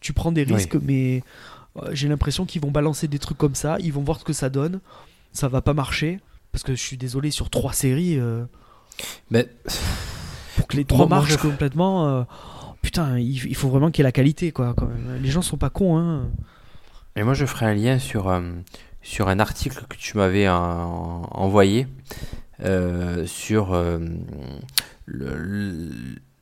[0.00, 0.54] Tu prends des Oui.
[0.54, 1.22] risques, mais
[1.76, 3.76] euh, j'ai l'impression qu'ils vont balancer des trucs comme ça.
[3.80, 4.80] Ils vont voir ce que ça donne.
[5.32, 6.20] Ça va pas marcher.
[6.52, 8.44] Parce que je suis désolé, sur trois séries, euh,
[9.30, 9.48] Mais
[10.56, 12.22] pour que les trois marchent je- complètement, euh,
[12.80, 14.72] putain, il, il faut vraiment qu'il y ait la qualité, quoi.
[14.76, 15.20] Quand même.
[15.22, 16.28] Les gens sont pas cons, hein.
[17.16, 18.32] Et moi, je ferai un lien sur,
[19.02, 21.86] sur un article que tu m'avais en- envoyé
[23.26, 24.16] sur le,
[25.06, 25.90] le,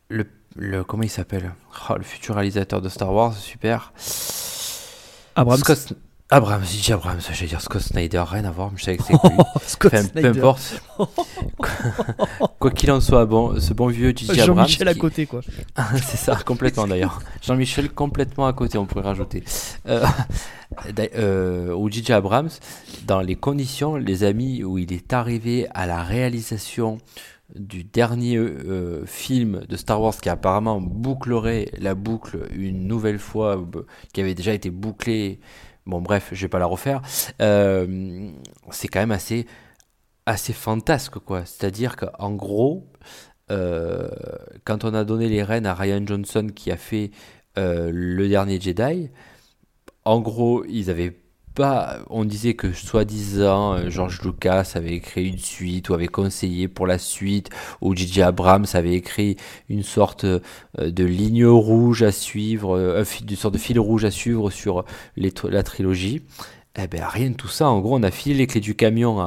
[0.09, 1.53] le- le- Comment il s'appelle?
[1.91, 3.93] Oh, Le futur réalisateur de Star Wars, super.
[5.35, 5.59] Abrams.
[5.59, 5.93] Scott,
[6.31, 9.03] Abrams, j'ai dit Abrams, j'allais dire Scott Snyder, rien à voir, mais je savais que
[9.05, 9.37] c'était lui.
[9.67, 10.39] Scott Enfin, peu Snyder.
[10.39, 10.83] importe.
[12.59, 14.41] Quoi qu'il en soit, bon, ce bon vieux J.J.
[14.41, 14.57] Abrams.
[14.59, 15.41] Jean-Michel à côté, quoi.
[16.03, 17.21] c'est ça, complètement d'ailleurs.
[17.43, 19.45] Jean-Michel complètement à côté, on pourrait rajouter.
[19.87, 20.05] Euh,
[21.15, 22.13] euh, ou J.J.
[22.15, 22.49] Abrams,
[23.07, 26.99] dans les conditions, les amis, où il est arrivé à la réalisation
[27.55, 33.65] du dernier euh, film de Star Wars qui apparemment bouclerait la boucle une nouvelle fois,
[34.13, 35.41] qui avait déjà été bouclée.
[35.87, 37.01] Bon, bref, je vais pas la refaire.
[37.41, 38.31] Euh,
[38.71, 39.47] c'est quand même assez,
[40.27, 41.45] assez fantasque, quoi.
[41.45, 42.89] C'est-à-dire qu'en gros,
[43.53, 44.09] euh,
[44.65, 47.13] quand on a donné les rênes à Ryan Johnson qui a fait
[47.57, 49.11] le dernier Jedi,
[50.05, 51.17] en gros, ils avaient
[51.59, 56.87] On disait que soi-disant euh, George Lucas avait écrit une suite ou avait conseillé pour
[56.87, 57.49] la suite,
[57.81, 58.23] ou J.J.
[58.23, 59.37] Abrams avait écrit
[59.69, 60.41] une sorte euh,
[60.79, 64.85] de ligne rouge à suivre, euh, une sorte de fil rouge à suivre sur
[65.17, 66.23] la trilogie.
[66.79, 67.69] Eh ben rien de tout ça.
[67.69, 69.19] En gros, on a filé les clés du camion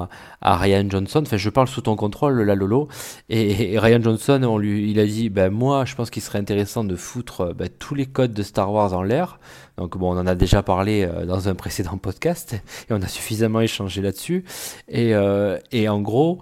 [0.41, 1.23] à, Ryan Johnson.
[1.25, 2.87] Enfin, je parle sous ton contrôle, là, Lolo.
[3.29, 6.83] Et, Ryan Johnson, on lui, il a dit, ben moi, je pense qu'il serait intéressant
[6.83, 9.39] de foutre ben, tous les codes de Star Wars en l'air.
[9.77, 13.07] Donc bon, on en a déjà parlé euh, dans un précédent podcast et on a
[13.07, 14.43] suffisamment échangé là-dessus.
[14.87, 16.39] Et, euh, et en gros,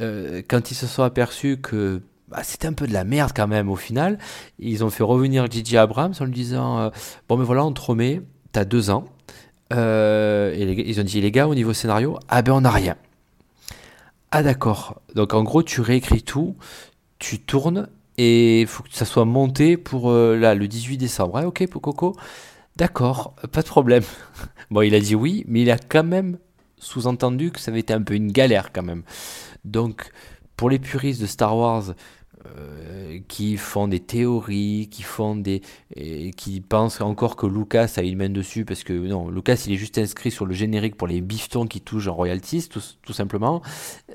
[0.00, 3.46] euh, quand ils se sont aperçus que bah, c'était un peu de la merde quand
[3.46, 4.18] même au final,
[4.58, 5.76] ils ont fait revenir J.J.
[5.76, 6.90] Abrams en lui disant,
[7.28, 9.04] bon mais voilà, on te remet, t'as deux ans.
[9.72, 12.96] Euh, et ils ont dit les gars au niveau scénario, ah ben on n'a rien.
[14.30, 15.00] Ah d'accord.
[15.14, 16.56] Donc en gros tu réécris tout,
[17.18, 21.44] tu tournes et il faut que ça soit monté pour euh, là le 18 décembre.
[21.44, 22.16] Ok pour Coco.
[22.76, 24.04] D'accord, pas de problème.
[24.70, 26.38] bon il a dit oui, mais il a quand même
[26.78, 29.02] sous-entendu que ça avait été un peu une galère quand même.
[29.64, 30.10] Donc
[30.56, 31.94] pour les puristes de Star Wars
[32.46, 35.62] euh, qui font des théories, qui font des,
[35.94, 39.72] et qui pensent encore que Lucas a une main dessus parce que non, Lucas il
[39.72, 43.62] est juste inscrit sur le générique pour les biftons qui touchent en royalties, tout, simplement.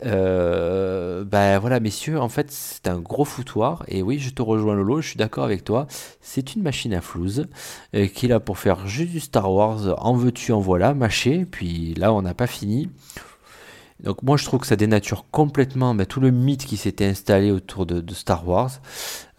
[0.05, 4.75] Euh, ben voilà, messieurs, en fait c'est un gros foutoir et oui, je te rejoins
[4.75, 5.87] Lolo, je suis d'accord avec toi.
[6.21, 7.47] C'est une machine à flouze
[7.95, 11.45] euh, qui est là pour faire juste du Star Wars, en veux-tu, en voilà, mâché.
[11.45, 12.89] Puis là, on n'a pas fini.
[14.03, 17.85] Donc moi je trouve que ça dénature complètement tout le mythe qui s'était installé autour
[17.85, 18.71] de, Star Wars.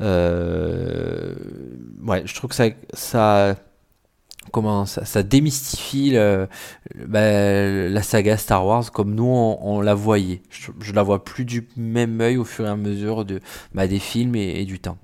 [0.01, 1.35] Euh,
[2.03, 3.57] ouais, je trouve que ça, ça
[4.53, 6.17] comment ça, ça démystifie
[7.07, 10.41] bah, la saga Star Wars comme nous on, la voyait.
[10.51, 13.41] Je, je la vois plus du même œil au fur et à mesure de,
[13.75, 14.97] bah, des films et, du temps.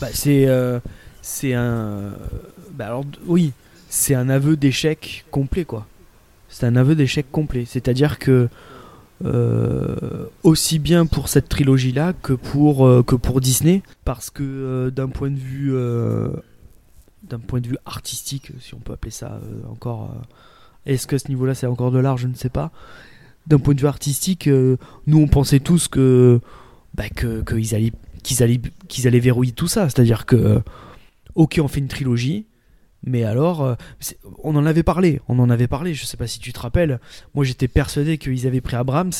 [0.00, 0.78] Bah, c'est euh,
[1.22, 2.12] c'est un
[3.26, 3.52] oui
[3.88, 5.86] c'est un aveu d'échec complet quoi
[6.48, 7.64] C'est un aveu d'échec complet.
[7.66, 8.48] C'est-à-dire que
[9.22, 14.90] euh, aussi bien pour cette trilogie-là que pour euh, que pour Disney, parce que euh,
[14.90, 15.74] d'un point de vue
[17.22, 20.14] d'un point de vue artistique, si on peut appeler ça encore,
[20.86, 22.72] est-ce que ce niveau-là c'est encore de l'art, je ne sais pas.
[23.46, 26.40] D'un point de vue artistique, nous on pensait tous que
[26.94, 30.62] bah, que qu'ils allaient qu'ils allaient qu'ils allaient verrouiller tout ça, c'est-à-dire que
[31.34, 32.46] ok on fait une trilogie.
[33.02, 33.74] Mais alors, euh,
[34.42, 37.00] on en avait parlé, on en avait parlé, je sais pas si tu te rappelles.
[37.34, 39.12] Moi j'étais persuadé qu'ils avaient pris Abrams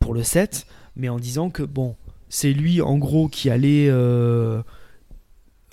[0.00, 1.96] pour le 7, mais en disant que bon,
[2.28, 4.62] c'est lui en gros qui allait euh,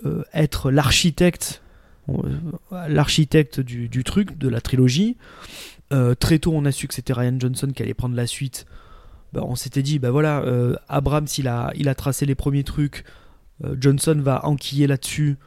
[0.06, 1.62] euh, être l'architecte
[2.72, 5.16] l'architecte du, truc, de la trilogie.
[6.20, 8.66] Très tôt on a su que c'était Ryan Johnson qui allait prendre la suite.
[9.32, 10.44] Bah, on s'était dit, bah voilà,
[10.90, 13.06] Abrams il a, tracé les premiers trucs,
[13.80, 15.38] Johnson va enquiller là-dessus,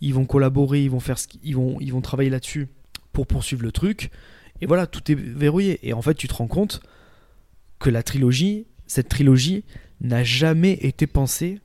[0.00, 2.68] ils vont collaborer, ils vont, faire ce qu'- ils vont, ils vont travailler là-dessus
[3.12, 4.10] pour poursuivre le truc.
[4.60, 5.86] Et voilà, tout est verrouillé.
[5.88, 6.80] Et en fait, tu te rends compte
[7.78, 9.64] que la trilogie, cette trilogie,
[10.00, 11.60] n'a jamais été pensée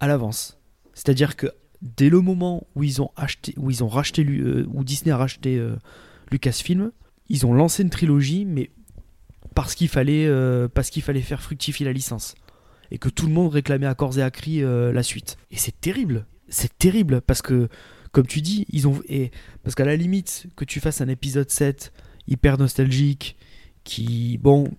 [0.00, 0.58] à l'avance.
[0.94, 1.46] C'est-à-dire que
[1.80, 5.56] dès le moment où ils ont acheté, où ils ont racheté, euh, Disney a racheté
[5.56, 5.76] euh,
[6.30, 6.92] Lucasfilm,
[7.28, 8.70] ils ont lancé une trilogie, mais
[9.54, 12.34] parce qu'il fallait, euh, parce qu'il fallait faire fructifier la licence
[12.90, 15.38] et que tout le monde réclamait à corps et à cri la suite.
[15.50, 17.68] Et c'est terrible, c'est terrible parce que,
[18.12, 19.30] comme tu dis, ils ont et
[19.62, 21.92] parce qu'à la limite que tu fasses un épisode 7
[22.28, 23.36] hyper nostalgique,
[23.84, 24.70] qui bon,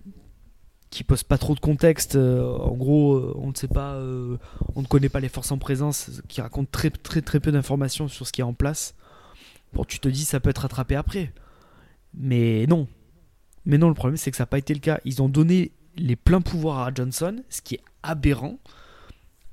[0.90, 2.16] qui pose pas trop de contexte.
[2.16, 4.38] euh, en gros, euh, on ne sait pas, euh,
[4.76, 8.08] on ne connaît pas les forces en présence, qui raconte très très très peu d'informations
[8.08, 8.94] sur ce qui est en place.
[9.72, 11.32] Bon, tu te dis ça peut être rattrapé après,
[12.14, 12.86] mais non.
[13.66, 15.00] Mais non, le problème c'est que ça n'a pas été le cas.
[15.04, 18.58] Ils ont donné les pleins pouvoirs à Johnson, ce qui est aberrant,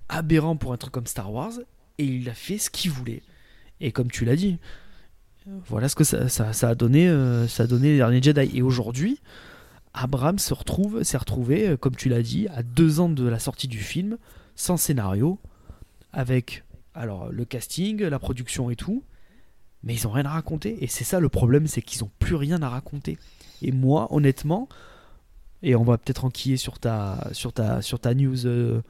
[0.10, 1.53] aberrant pour un truc comme Star Wars,
[1.97, 3.21] et il a fait ce qu'il voulait.
[3.80, 4.58] Et comme tu l'as dit,
[5.67, 8.58] voilà ce que ça, a donné, euh, ça a donné les derniers Jedi.
[8.58, 9.19] Et aujourd'hui,
[9.93, 13.39] Abrams se retrouve, s'est retrouvé, euh, comme tu l'as dit, à deux ans de la
[13.39, 14.17] sortie du film,
[14.56, 15.39] sans scénario,
[16.13, 19.04] avec alors le casting, la production et tout,
[19.84, 20.84] mais ils ont rien à raconter.
[20.84, 23.17] Et c'est ça le problème, c'est qu'ils ont plus rien à raconter.
[23.62, 24.69] Et moi, honnêtement,
[25.63, 28.45] et on va peut-être enquiller sur ta, sur ta, sur ta news.
[28.45, 28.82] euh,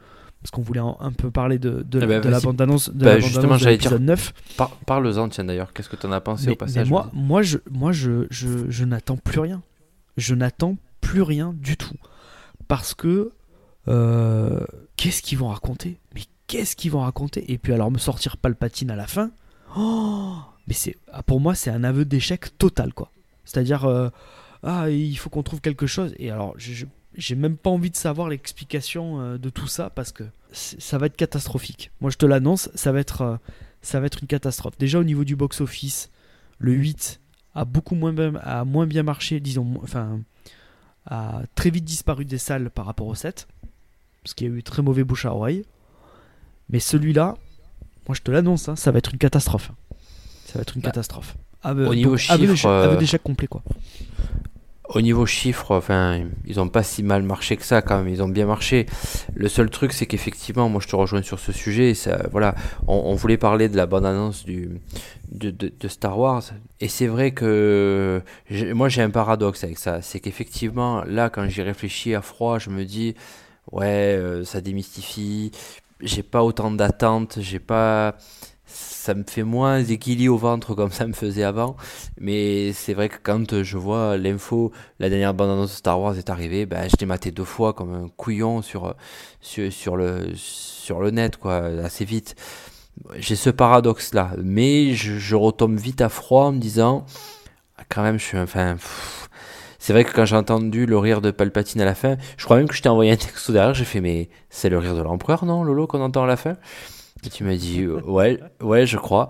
[0.42, 2.44] parce qu'on voulait un, peu parler de, de, bah, de la vas-y.
[2.46, 4.34] bande-annonce de, Bah, la justement, bande-annonce de j'allais dire- l'épisode 9.
[4.58, 7.10] Par- Parle-en, tiens d'ailleurs, qu'est-ce que tu en as pensé Mais, au passage mais moi,
[7.14, 9.62] moi, je, moi je, je, je n'attends plus rien.
[10.18, 11.96] Je n'attends plus rien du tout.
[12.68, 13.32] Parce que.
[13.88, 14.66] euh,
[14.98, 16.00] qu'est-ce qu'ils vont raconter?
[16.16, 17.52] Mais qu'est-ce qu'ils vont raconter?
[17.52, 19.32] Et puis alors me sortir Palpatine à la fin.
[19.78, 20.36] Oh
[20.68, 23.12] mais c'est ah, pour moi c'est un aveu d'échec total quoi.
[23.46, 24.10] C'est-à-dire euh,
[24.64, 27.90] ah il faut qu'on trouve quelque chose et alors je- je- j'ai même pas envie
[27.92, 31.92] de savoir l'explication euh, de tout ça parce que ça va être catastrophique.
[32.02, 33.38] Moi je te l'annonce, ça va être euh,
[33.82, 34.78] ça va être une catastrophe.
[34.78, 36.10] Déjà au niveau du box office,
[36.60, 37.20] le 8
[37.56, 40.20] a beaucoup moins bien, a moins bien marché, disons enfin
[41.08, 43.48] a très vite disparu des salles par rapport au 7
[44.24, 45.66] parce qu'il y a eu très mauvais bouche à oreille.
[46.70, 47.36] Mais celui-là,
[48.08, 49.72] moi je te l'annonce, hein, ça va être une catastrophe.
[50.46, 51.36] Ça va être une Bah, catastrophe.
[51.88, 53.62] Au niveau donc, aveu chiffre, d'échec- euh, aveu d'échec complet quoi.
[54.94, 58.22] Au niveau chiffres, enfin, ils ont pas si mal marché que ça quand même, ils
[58.22, 58.88] ont bien marché.
[59.34, 62.56] Le seul truc, c'est qu'effectivement, moi je te rejoins sur ce sujet, ça, voilà,
[62.88, 64.70] on, voulait parler de la bonne annonce du,
[65.32, 66.44] de, de- Star Wars,
[66.82, 68.22] et c'est vrai que
[68.74, 72.70] moi j'ai un paradoxe avec ça, c'est qu'effectivement, là, quand j'y réfléchis à froid, je
[72.70, 73.16] me dis,
[73.72, 73.86] ouais,
[74.18, 75.52] euh, ça démystifie,
[76.02, 78.16] j'ai pas autant d'attentes, j'ai pas.
[78.74, 81.76] Ça me fait moins équilibre au ventre comme ça me faisait avant,
[82.20, 86.30] mais c'est vrai que quand je vois l'info la dernière bande-annonce de Star Wars est
[86.30, 88.96] arrivée, ben, je l'ai maté deux fois comme un couillon sur,
[89.42, 92.36] sur, le, sur le net, quoi, assez vite.
[93.18, 97.06] J'ai ce paradoxe-là, mais je, retombe vite à froid en me disant,
[97.78, 98.78] ah, quand même, je suis, enfin,
[99.80, 102.58] c'est vrai que quand j'ai entendu le rire de Palpatine à la fin, je crois
[102.58, 105.02] même que je t'ai envoyé un texto derrière, j'ai fait, mais c'est le rire de
[105.02, 106.58] l'empereur, non, Lolo, qu'on entend à la fin?
[107.24, 109.30] Et tu m'as dit, euh, ouais, ouais, je crois.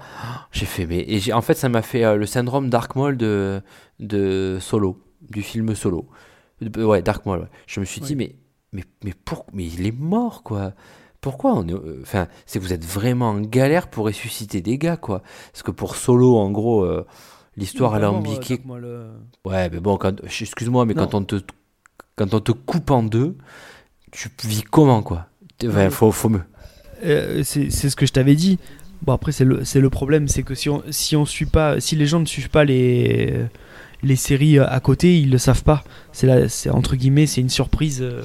[0.51, 3.61] J'ai fait, mais, et en fait, ça m'a fait euh, le syndrome Dark Maul de,
[3.99, 6.07] de Solo, du film Solo.
[6.61, 7.47] De- ouais, Dark Maul, ouais.
[7.67, 8.35] Je me suis dit, mais,
[8.71, 10.73] mais, mais, pour, mais il est mort, quoi.
[11.19, 14.77] Pourquoi on est, euh, enfin, c'est que vous êtes vraiment en galère pour ressusciter des
[14.77, 15.21] gars, quoi.
[15.51, 17.05] Parce que pour Solo, en gros, euh,
[17.57, 18.61] l'histoire, elle est alambiquée.
[19.45, 21.03] Ouais, mais bon, quand, excuse-moi, mais Non.
[21.07, 21.35] quand on te,
[22.15, 23.37] quand on te coupe en deux,
[24.11, 25.27] tu vis comment, quoi?
[25.65, 26.39] Enfin, faut, faut me.
[27.03, 28.59] Euh, c'est ce que je t'avais dit.
[29.03, 31.95] Bon après c'est le le problème, c'est que si on si on suit pas, si
[31.95, 33.33] les gens ne suivent pas les
[34.03, 35.83] les séries euh, à côté, ils le savent pas.
[36.11, 37.99] C'est là, c'est entre guillemets, c'est une surprise.
[38.01, 38.21] euh,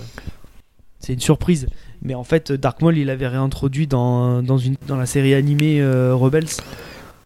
[1.01, 1.69] C'est une surprise.
[2.03, 5.81] Mais en fait, Dark Maul, il avait réintroduit dans, dans, une, dans la série animée
[5.81, 6.49] euh, Rebels.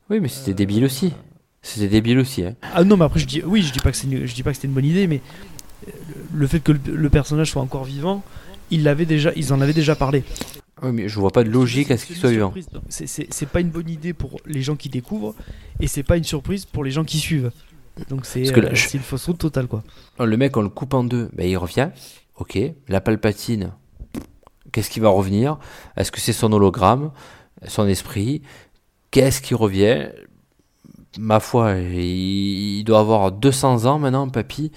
[0.09, 1.13] Oui, mais c'était débile aussi.
[1.63, 2.45] C'était débile aussi.
[2.45, 2.55] Hein.
[2.75, 5.07] Ah non, mais après je dis oui, je dis pas que c'était une bonne idée,
[5.07, 5.21] mais
[6.33, 8.23] le fait que le, le personnage soit encore vivant,
[8.71, 10.25] ils l'avaient déjà, ils en avaient déjà parlé.
[10.83, 12.53] Oui, mais je vois pas de logique à ce qu'il soit vivant.
[12.89, 15.35] C'est pas une bonne idée pour les gens qui découvrent
[15.81, 17.51] et c'est pas une surprise pour les gens qui suivent.
[18.09, 19.83] Donc c'est euh, je- une fausse route totale quoi.
[20.19, 21.91] Le mec, on le coupe en deux, ben, il revient.
[22.39, 22.59] Ok.
[22.89, 23.73] La palpatine,
[24.73, 25.59] qu'est-ce qui va revenir?
[25.97, 27.11] Est-ce que c'est son hologramme
[27.67, 28.41] Son esprit?
[29.11, 30.09] Qu'est-ce qui revient?
[31.19, 34.71] Ma foi, il, il doit avoir 200 ans maintenant, papy.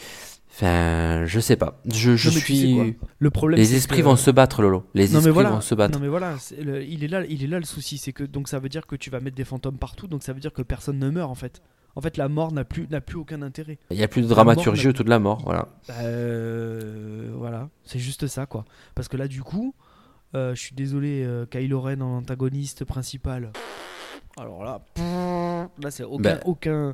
[0.56, 1.82] Enfin, je sais pas.
[1.92, 2.76] Je, je Non, mais tu sais suis.
[2.76, 2.86] quoi?
[3.18, 4.86] Le problème Les esprits que- vont se battre, Lolo.
[4.94, 5.94] Les Non esprits voilà, vont se battre.
[5.98, 8.48] non mais voilà, le- il est là, il est là le souci, c'est que donc
[8.48, 10.62] ça veut dire que tu vas mettre des fantômes partout, donc ça veut dire que
[10.62, 11.62] personne ne meurt en fait.
[11.96, 13.78] En fait, la mort n'a plus n'a plus aucun intérêt.
[13.92, 15.42] Il n'y a plus de La dramaturgie autour de la mort.
[15.44, 15.70] Voilà.
[15.90, 18.66] Euh, voilà, c'est juste ça quoi.
[18.96, 19.74] Parce que là du coup,
[20.36, 23.52] euh, je suis désolé, euh, Kylo Ren en antagoniste principal.
[24.38, 24.82] Alors là,
[25.82, 26.40] là c'est aucun Ben.
[26.46, 26.94] aucun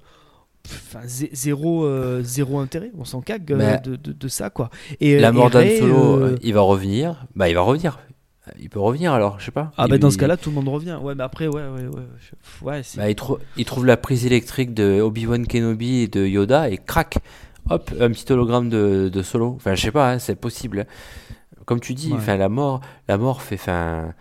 [0.65, 2.91] enfin zéro euh, zéro intérêt.
[2.97, 4.69] On s'en cague euh, de, de- de ça quoi.
[4.99, 7.25] Et la et mort d'Han Solo, euh, euh, il va revenir.
[7.35, 7.99] Bah, il va revenir.
[8.59, 9.71] Il peut revenir alors, je sais pas.
[9.77, 10.97] Ah Il- bah dans ce il- cas-là, tout le monde revient.
[11.01, 12.01] Ouais, mais après, ouais, ouais, ouais.
[12.19, 12.81] je- Ouais.
[12.97, 16.77] Bah, il, trou- il trouve la prise électrique de Obi-Wan Kenobi et de Yoda et
[16.77, 17.19] crac,
[17.69, 19.53] hop, un petit hologramme de, de Solo.
[19.55, 20.87] Enfin, je sais pas, hein, c'est possible.
[21.65, 22.37] Comme tu dis, Ouais.
[22.37, 24.13] la mort, la mort fait, enfin,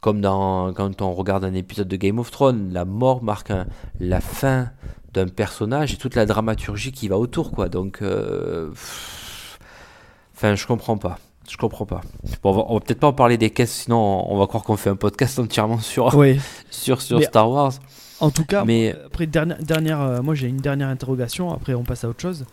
[0.00, 3.66] comme dans quand on regarde un épisode de Game of Thrones, la mort marque un-
[3.98, 4.70] la fin
[5.14, 7.68] d'un personnage et toute la dramaturgie qui va autour, quoi.
[7.68, 9.58] Donc, euh, pff,
[10.36, 11.18] enfin, je comprends pas.
[11.50, 12.00] Je comprends pas.
[12.42, 14.64] Bon, on va, va peut-être pas en parler des caisses, sinon on, on va croire
[14.64, 16.38] qu'on fait un podcast entièrement sur, Ouais.
[16.70, 17.72] sur, sur Mais- Star Wars.
[18.20, 21.52] En tout cas, Mais- après dernière, dernière, euh, moi j'ai une dernière interrogation.
[21.52, 22.44] Après, on passe à autre chose.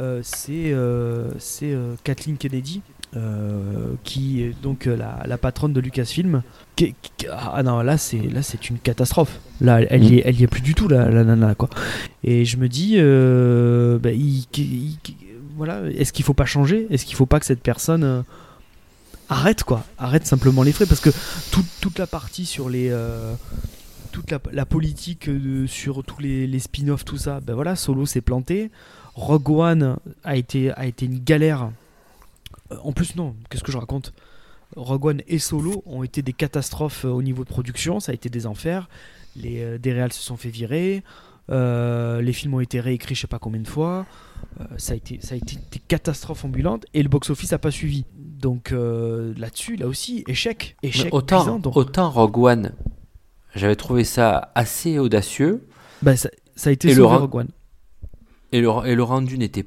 [0.00, 2.82] Euh, c'est euh, c'est euh, Kathleen Kennedy,
[3.16, 6.42] euh, qui est donc euh, la, patronne de Lucasfilm.
[7.30, 9.38] Ah non, là c'est là c'est une catastrophe.
[9.60, 11.68] Là, elle y est, elle y est plus du tout la, la nana quoi.
[12.24, 14.98] Et je me dis, euh, bah, il- il- il-
[15.56, 16.86] voilà, est-ce qu'il faut pas changer?
[16.90, 18.24] Est-ce qu'il faut pas que cette personne
[19.28, 19.84] arrête quoi?
[19.98, 21.10] Arrête simplement les frais parce que
[21.50, 22.90] toute, toute la partie sur les
[24.12, 25.28] toute la, politique
[25.66, 28.70] sur tous les, les spin-offs, tout ça, ben voilà, Solo s'est planté.
[29.14, 31.70] Rogue One a été, a été une galère.
[32.72, 34.12] Euh, En plus, non, qu'est-ce que je raconte
[34.76, 38.14] Rogue One et Solo ont été des catastrophes euh, au niveau de production, ça a
[38.14, 38.88] été des enfers.
[39.36, 41.02] Les, euh, des réals se sont fait virer,
[41.50, 44.06] euh, les films ont été réécrits je sais pas combien de fois.
[44.60, 47.70] Euh, ça, a été, ça a été des catastrophes ambulantes et le box-office a pas
[47.70, 48.04] suivi.
[48.16, 50.76] Donc euh, là-dessus, là aussi, échec.
[50.82, 51.76] Mais Échec autant, cuisant, donc.
[51.76, 52.72] autant Rogue One,
[53.54, 55.66] j'avais trouvé ça assez audacieux
[56.02, 57.48] Bah, ça, ça a été Et le Rogue One.
[58.52, 59.66] et le, et le rendu n'était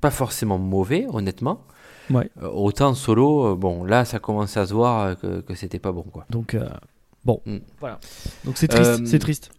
[0.00, 1.64] pas forcément mauvais, honnêtement.
[2.10, 2.30] Ouais.
[2.42, 5.78] Euh, autant solo, euh, bon, là ça commençait à se voir euh, que, que c'était
[5.78, 6.24] pas bon quoi.
[6.30, 6.56] Donc
[7.24, 7.58] bon, Mm.
[7.80, 7.98] voilà.
[8.44, 9.50] Donc c'est triste, c'est triste.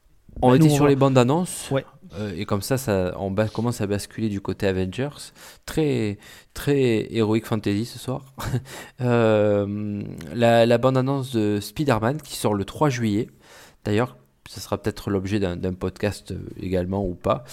[0.41, 1.69] On Bah, était on sur les bandes annonces.
[1.69, 1.83] Ouais.
[2.17, 5.09] euh, et comme ça, ça on commence à basculer du côté Avengers.
[5.65, 6.17] Très,
[6.53, 8.23] très Heroic Fantasy ce soir.
[9.01, 10.01] Euh,
[10.33, 13.29] la, la bande annonce de Spider-Man qui sort le 3 juillet.
[13.85, 14.17] D'ailleurs,
[14.49, 17.43] ça sera peut-être l'objet d'un podcast euh, également ou pas.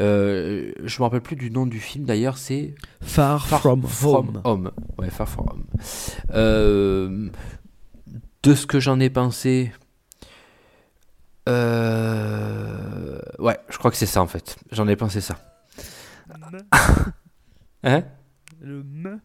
[0.00, 4.40] Euh, je me rappelle plus du nom du film d'ailleurs, c'est Far, from, Home.
[4.44, 4.70] Home.
[4.96, 5.64] Ouais, Far From Home.
[6.32, 7.28] Euh,
[8.42, 9.70] de ce que j'en ai pensé.
[11.46, 14.56] euh, ouais, je crois que c'est ça en fait.
[14.72, 15.36] J'en ai pensé ça.
[17.84, 18.02] Hein?
[18.62, 19.20] Le me.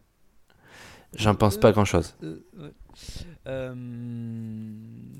[1.16, 2.14] J'en pense pas grand chose.
[2.22, 2.72] euh, ouais.
[3.48, 3.74] Euh,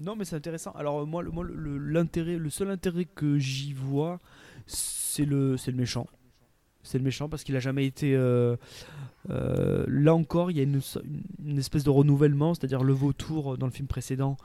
[0.02, 0.72] non, mais c'est intéressant.
[0.72, 4.18] Alors euh, moi, le, moi, le- l'intérêt, le seul intérêt que j'y vois,
[4.66, 6.06] c'est le, c'est le méchant.
[6.82, 8.14] C'est le méchant parce qu'il a jamais été.
[8.16, 8.56] euh,
[9.30, 10.80] euh, là encore, il y a une,
[11.44, 14.36] une espèce de renouvellement, c'est-à-dire le vautour dans le film précédent.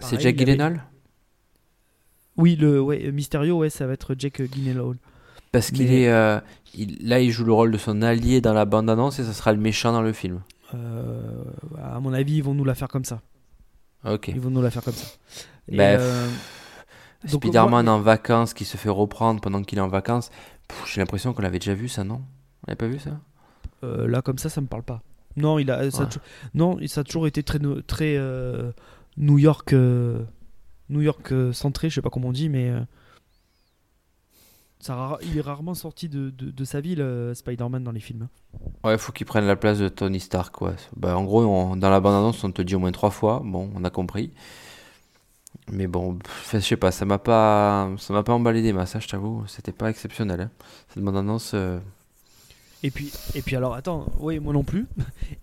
[0.00, 0.82] C'est Jack avait- Gyllenhaal
[2.38, 4.96] Oui, le ouais, Mysterio, ouais, ça va être Jack Gyllenhaal.
[5.52, 6.08] Parce qu'il Mais- est.
[6.08, 6.40] euh,
[6.74, 9.52] il- là, il joue le rôle de son allié dans la bande-annonce et ça sera
[9.52, 10.40] le méchant dans le film.
[10.74, 11.44] Euh,
[11.82, 13.20] à mon avis, ils vont nous la faire comme ça.
[14.04, 14.28] Ok.
[14.28, 15.06] Ils vont nous la faire comme ça.
[15.68, 16.28] Bah, euh,
[17.24, 20.30] Spider-Man en vacances qui se fait reprendre pendant qu'il est en vacances.
[20.86, 22.16] J'ai l'impression qu'on l'avait déjà vu ça, non?
[22.16, 23.20] On l'avait pas vu ça?
[23.84, 25.02] Euh, là, comme ça, ça me parle pas.
[25.36, 26.10] Non, il a, ça a Ouais.
[26.54, 28.72] non, ça a toujours été très, très euh,
[29.16, 32.72] New York, New York centré, je sais pas comment on dit, mais
[34.82, 38.28] ça, il est rarement sorti de, de, de sa ville, euh, Spider-Man, dans les films.
[38.84, 40.74] Ouais, faut qu'il prenne la place de Tony Stark, quoi.
[40.96, 43.40] Bah, en gros, on- dans la bande-annonce, on te dit au moins trois fois.
[43.44, 44.32] Bon, on a compris.
[45.70, 46.18] Mais bon,
[46.52, 49.44] je sais pas, ça m'a pas, ça m'a pas emballé des masses, hein, je t'avoue.
[49.46, 50.40] C'était pas exceptionnel.
[50.40, 50.50] hein.
[50.88, 51.52] Cette bande-annonce.
[51.54, 51.78] euh,
[52.82, 54.86] Et puis, et puis alors, attends, oui, moi non plus.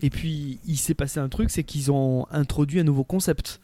[0.02, 3.60] Et puis, il s'est passé un truc, c'est qu'ils ont introduit un nouveau concept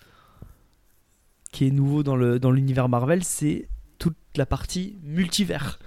[1.53, 3.69] qui est nouveau dans le dans l'univers Marvel, c'est
[3.99, 5.79] toute la partie multivers.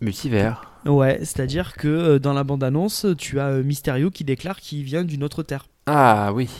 [0.00, 0.70] Multivers.
[0.86, 5.04] Ouais, c'est-à-dire que euh, dans la bande-annonce, tu as euh, Mysterio qui déclare qu'il vient
[5.04, 5.66] d'une autre terre.
[5.86, 6.50] Ah oui.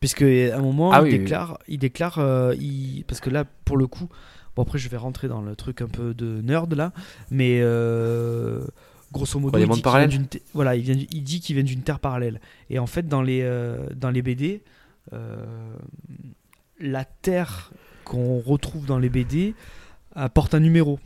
[0.00, 3.30] Puisque à un moment, Ah il, oui, oui, déclare, il déclare, euh, il- parce que
[3.30, 4.08] là, pour le coup,
[4.56, 6.92] bon après, je vais rentrer dans le truc un peu de nerd là,
[7.30, 7.60] mais
[9.12, 11.54] grosso modo, il, dit qu'il vient parallèles d'une te- voilà, il, vient il dit qu'il
[11.56, 12.40] vient d'une terre parallèle.
[12.70, 13.46] Et en fait, dans les,
[13.94, 14.62] dans les BD,
[16.80, 17.70] la terre
[18.04, 19.54] qu'on retrouve dans les BD
[20.14, 20.98] apporte un numéro.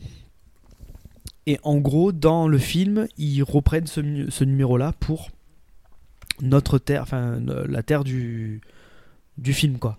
[1.47, 5.29] Et en gros, dans le film, ils reprennent ce, ce numéro-là pour
[6.41, 8.61] notre terre, enfin euh, la terre du,
[9.37, 9.97] du film, quoi.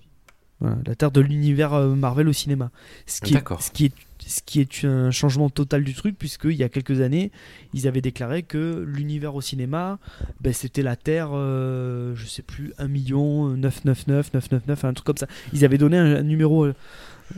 [0.61, 2.71] Voilà, la terre de l'univers euh, Marvel au cinéma.
[3.07, 3.93] Ce qui, est, ce, qui est,
[4.27, 7.31] ce qui est un changement total du truc, puisqu'il y a quelques années,
[7.75, 9.99] ils avaient déclaré que l'univers au cinéma,
[10.41, 15.17] ben, c'était la terre, euh, je sais plus, 1 million 999 999, un truc comme
[15.19, 15.27] ça.
[15.53, 16.65] Ils avaient donné un, un numéro.
[16.65, 16.75] euh,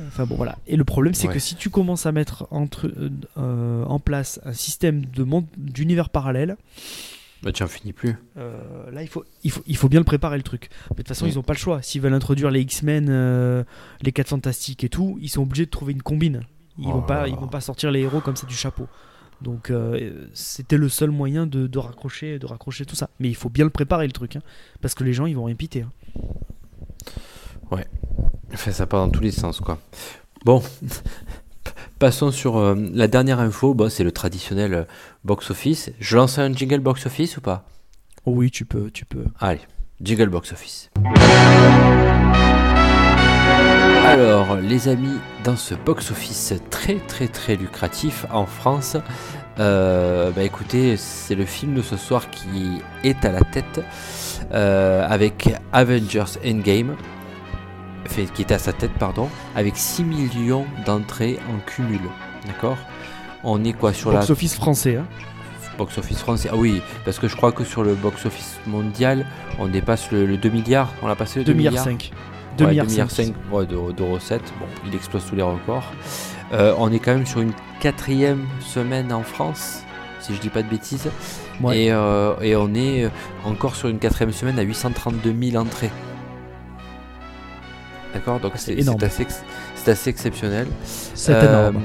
[0.07, 0.59] Enfin bon voilà.
[0.67, 1.33] Et le problème c'est Ouais.
[1.35, 2.93] que si tu commences à mettre entre,
[3.39, 5.03] euh, en place un système
[5.57, 6.57] d'univers parallèle,
[7.43, 8.17] Bah, tu en finis plus.
[8.37, 10.71] euh, là, il faut, il, faut, il faut bien le préparer le truc.
[10.91, 11.83] Mais de toute façon, ils n'ont pas le choix.
[11.83, 13.63] S'ils veulent introduire les X-Men, euh,
[14.03, 16.43] les 4 Fantastiques et tout, ils sont obligés de trouver une combine.
[16.79, 18.89] Ils Oh vont là pas, ils vont pas sortir les héros comme ça du chapeau.
[19.41, 23.09] Donc, euh, c'était le seul moyen de, de raccrocher, de raccrocher tout ça.
[23.21, 24.43] Mais il faut bien le préparer le truc, hein,
[24.81, 25.83] parce que les gens, ils vont rien piter.
[25.83, 25.93] hein.
[28.53, 29.79] Enfin, ça part dans tous les sens, quoi.
[30.45, 30.63] Bon,
[31.99, 33.75] passons sur euh, la dernière info.
[33.75, 34.87] Bon, c'est le traditionnel
[35.25, 35.91] box-office.
[36.01, 37.65] Je lance un jingle box-office ou pas?
[38.25, 39.25] Oh oui, tu peux, tu peux.
[39.39, 39.61] Allez,
[40.01, 40.91] jingle box-office.
[44.05, 48.97] Alors, les amis, dans ce box-office très très très lucratif en France,
[49.59, 53.83] euh, bah écoutez, c'est le film de ce soir qui est à la tête
[54.53, 56.97] euh, avec Avengers Endgame,
[58.09, 62.01] fait, qui est à sa tête, pardon, avec 6 millions d'entrées en cumul.
[62.47, 62.79] D'accord?
[63.45, 64.97] On est quoi sur la Box-office français.
[64.97, 65.07] Hein.
[65.79, 69.25] box-office français Ah oui, parce que je crois que sur le box-office mondial,
[69.61, 70.93] on dépasse le, le 2 milliards.
[71.03, 72.11] On l'a passé le 2 2 milliards milliards 5.
[72.59, 73.27] 2 Ouais, 2 milliards milliards 5.
[73.27, 74.53] 5 ouais, de, recettes.
[74.59, 75.93] Bon, il explose tous les records.
[76.53, 79.83] Euh, on est quand même sur une quatrième semaine en France,
[80.21, 81.09] si je dis pas de bêtises.
[81.61, 81.79] Ouais.
[81.85, 83.09] Et, euh, et on est euh,
[83.45, 85.91] encore sur une quatrième semaine à 832 000 entrées.
[88.15, 88.41] D'accord?
[88.41, 88.99] Donc c'est énorme.
[89.01, 90.67] c'est assez, assez exceptionnel.
[90.85, 91.85] C'est Euh, énorme.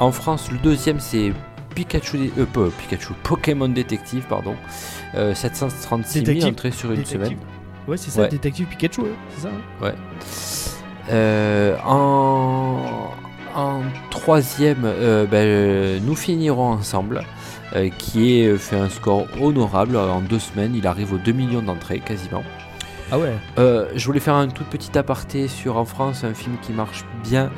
[0.00, 1.32] En France, le deuxième c'est
[1.74, 4.54] Pikachu, euh, pas Pikachu, Pokémon Détective, pardon.
[5.14, 6.52] Euh, 736 000 Détective.
[6.52, 7.24] entrées sur une Détective.
[7.26, 7.38] semaine.
[7.86, 8.28] Ouais, c'est ça, Ouais.
[8.28, 9.02] détective Pikachu,
[9.34, 9.48] c'est ça.
[9.48, 9.84] hein.
[9.84, 9.94] Ouais.
[11.10, 13.10] Euh, en,
[13.54, 13.80] en
[14.10, 17.22] troisième, euh, ben, nous finirons ensemble,
[17.98, 20.74] qui est fait un score honorable en deux semaines.
[20.76, 22.44] Il arrive aux 2 millions d'entrées quasiment.
[23.10, 23.34] Ah ouais.
[23.58, 27.50] Je voulais faire un tout petit aparté sur en France un film qui marche bien,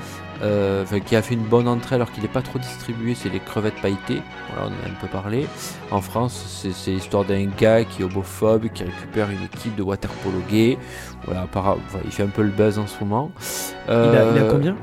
[0.43, 3.41] euh, qui a fait une bonne entrée alors qu'il n'est pas trop distribué, c'est les
[3.41, 4.22] crevettes pailletées.
[4.53, 5.47] Voilà, on en a un peu parlé.
[5.91, 10.11] En France, c'est l'histoire d'un gars qui est homophobe, qui récupère une équipe de water
[10.22, 10.78] polo gay.
[11.24, 11.47] Voilà,
[12.05, 13.30] il fait un peu le buzz en ce moment.
[13.89, 14.76] Il, a, il a Euh, combien?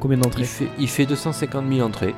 [0.00, 0.44] Combien il d'entrées?
[0.44, 2.14] fait, il fait 250 000 entrées.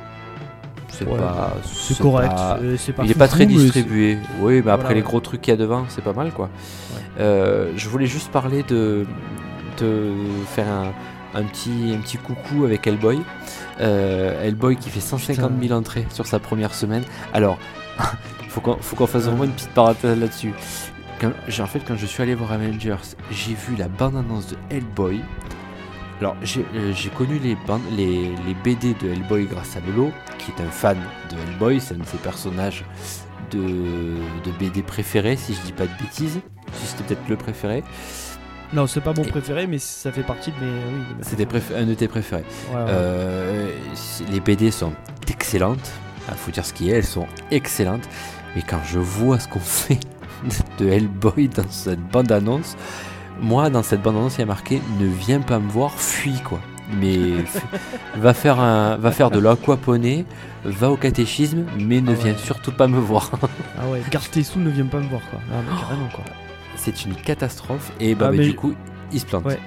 [0.89, 1.53] C'est Ouais, pas.
[1.65, 2.29] C'est correct.
[2.33, 4.17] pas- euh, pas il est pas très distribué.
[4.39, 6.45] Oui, mais après les gros trucs qu'il y a devant, c'est pas mal quoi.
[6.45, 7.01] Ouais.
[7.19, 9.05] Euh, je voulais juste parler de,
[9.81, 10.13] de
[10.47, 10.93] faire un,
[11.35, 13.21] un petit, un petit coucou avec Hellboy.
[13.81, 17.03] Euh, Hellboy qui fait 150 000 entrées sur sa première semaine.
[17.33, 17.57] Alors,
[18.49, 20.53] faut qu'on faut qu'on fasse vraiment une petite parenthèse là-dessus.
[21.23, 25.21] En fait, quand je suis allé voir Avengers, j'ai vu la bande-annonce de Hellboy.
[26.19, 30.11] Alors, j'ai euh, j'ai connu les, bandes, les, les BD de Hellboy grâce à Lolo,
[30.37, 30.97] qui est un fan
[31.29, 32.85] de Hellboy, c'est un de ses personnages
[33.51, 36.39] de, de BD préférés, si je dis pas de bêtises.
[36.73, 37.83] Si c'était peut-être le préféré.
[38.75, 40.71] Non, c'est pas mon préféré, mais ça fait partie de mes.
[40.71, 42.43] Oui, de mes C'était un de tes préférés.
[42.71, 42.85] Ouais, ouais.
[42.89, 43.69] Euh,
[44.29, 44.91] les BD sont
[45.29, 45.91] excellentes.
[46.29, 48.07] Il faut dire ce qui est, elles sont excellentes.
[48.55, 49.99] Mais quand je vois ce qu'on fait
[50.77, 52.75] de Hellboy dans cette bande-annonce,
[53.39, 56.59] moi, dans cette bande-annonce, il y a marqué Ne viens pas me voir, fuis quoi.
[56.99, 57.17] Mais
[58.17, 60.25] va faire, un, va faire de l'aquaponie,
[60.65, 62.23] va au catéchisme, mais ne Ah ouais.
[62.23, 63.31] viens surtout pas me voir.
[63.79, 65.39] Ah ouais, garde tes sous, ne viens pas me voir quoi.
[65.51, 66.23] Ah, mais carrément quoi.
[66.85, 67.91] C'est une catastrophe.
[67.99, 68.73] Et bah, Ah, mais- du coup,
[69.11, 69.45] il se plante.
[69.45, 69.59] Ouais.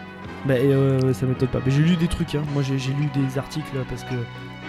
[0.47, 1.59] Bah, euh, ça m'étonne pas.
[1.65, 2.43] Mais j'ai lu des trucs, hein.
[2.55, 4.15] moi j'ai lu des articles parce que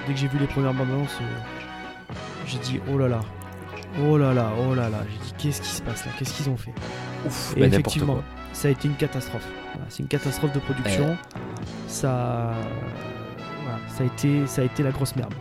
[0.08, 2.14] dès que j'ai vu les premières bandes annonces, euh,
[2.47, 3.20] j'ai dit oh là là,
[4.04, 4.97] oh là là, oh là là.
[5.12, 6.74] J'ai dit qu'est-ce qui se passe là, qu'est-ce qu'ils ont fait?
[7.28, 8.24] Ouf, Et bah, effectivement, quoi.
[8.52, 9.47] ça a été une catastrophe.
[9.74, 11.16] Voilà, c'est une catastrophe de production.
[11.88, 12.52] Ça,
[13.62, 15.34] voilà, ça a été, ça a été la grosse merde.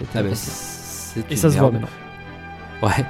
[0.00, 1.26] Ça Ah bah, grosse merde.
[1.30, 1.88] Et ça se voit maintenant.
[2.82, 3.04] Ouais.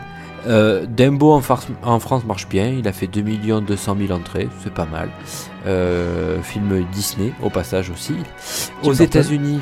[0.47, 3.23] Euh, Dumbo en, France marche bien, il a fait 2
[3.61, 5.11] 200 000 entrées, c'est pas mal.
[5.67, 8.15] Euh, film Disney au passage aussi.
[8.83, 8.93] Aux.
[8.93, 9.61] États-Unis,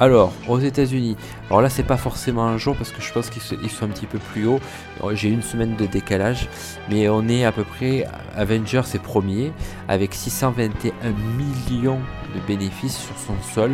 [0.00, 1.16] alors aux États-Unis,
[1.48, 4.06] alors là c'est pas forcément un jour parce que je pense qu'ils sont un petit
[4.06, 4.60] peu plus hauts.
[4.98, 6.48] Alors, J'ai une semaine de décalage,
[6.88, 8.06] mais on est à peu près
[8.36, 9.52] Avengers est premier
[9.88, 10.92] avec 621
[11.36, 12.00] millions
[12.34, 13.72] de bénéfices sur son sol.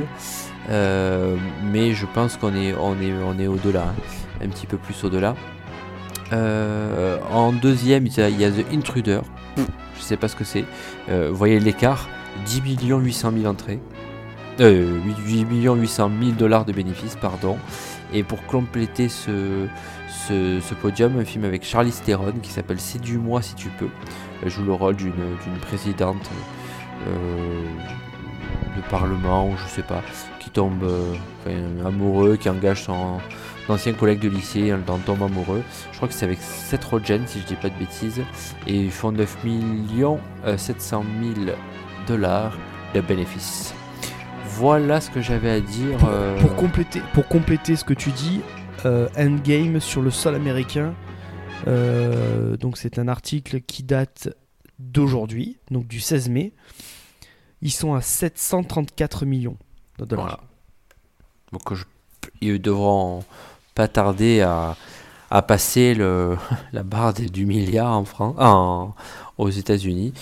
[0.68, 1.36] Euh,
[1.72, 5.04] mais je pense qu'on est, on est, on est au-delà, hein, un petit peu plus
[5.04, 5.34] au-delà.
[6.32, 9.20] Euh, en deuxième, il y a- The Intruder.
[9.96, 10.64] Je sais pas ce que c'est.
[11.08, 12.08] Euh, vous voyez l'écart
[12.44, 13.80] 10 millions 800 000 entrées.
[14.60, 17.56] Euh, 8 millions 800 000 dollars de bénéfices, pardon.
[18.12, 19.66] Et pour compléter ce,
[20.80, 23.88] podium, un film avec Charlize Theron qui s'appelle Séduis-moi si tu peux.
[24.42, 25.12] Elle joue le rôle d'une
[25.62, 26.30] présidente
[27.06, 27.64] euh,
[28.76, 30.02] de parlement, ou je sais pas,
[30.40, 30.84] qui tombe
[31.84, 33.18] amoureux, qui engage son
[33.68, 35.62] ancien collègue de lycée, elle en tombe amoureux.
[35.92, 38.22] Je crois que c'est avec Seth Rogen, si je dis pas de bêtises.
[38.66, 41.04] Et ils font 9 millions euh, 700
[41.44, 41.56] 000
[42.06, 42.56] dollars
[42.94, 43.74] de bénéfices.
[44.44, 45.98] Voilà ce que j'avais à dire.
[46.08, 48.40] euh, Pour compléter, pour compléter ce que tu dis,
[48.84, 50.94] euh, Endgame sur le sol américain.
[51.66, 54.28] euh, donc c'est un article qui date
[54.78, 56.52] d'aujourd'hui, donc du 16 mai.
[57.62, 59.56] Ils sont à 734 millions
[59.98, 60.24] de dollars.
[60.26, 60.40] Voilà.
[61.52, 61.84] Donc je-
[62.40, 63.24] ils devront
[63.76, 64.74] pas tarder à,
[65.30, 66.36] à passer le,
[66.72, 68.94] la barre des- du milliard en France, en,
[69.38, 70.12] aux États-Unis.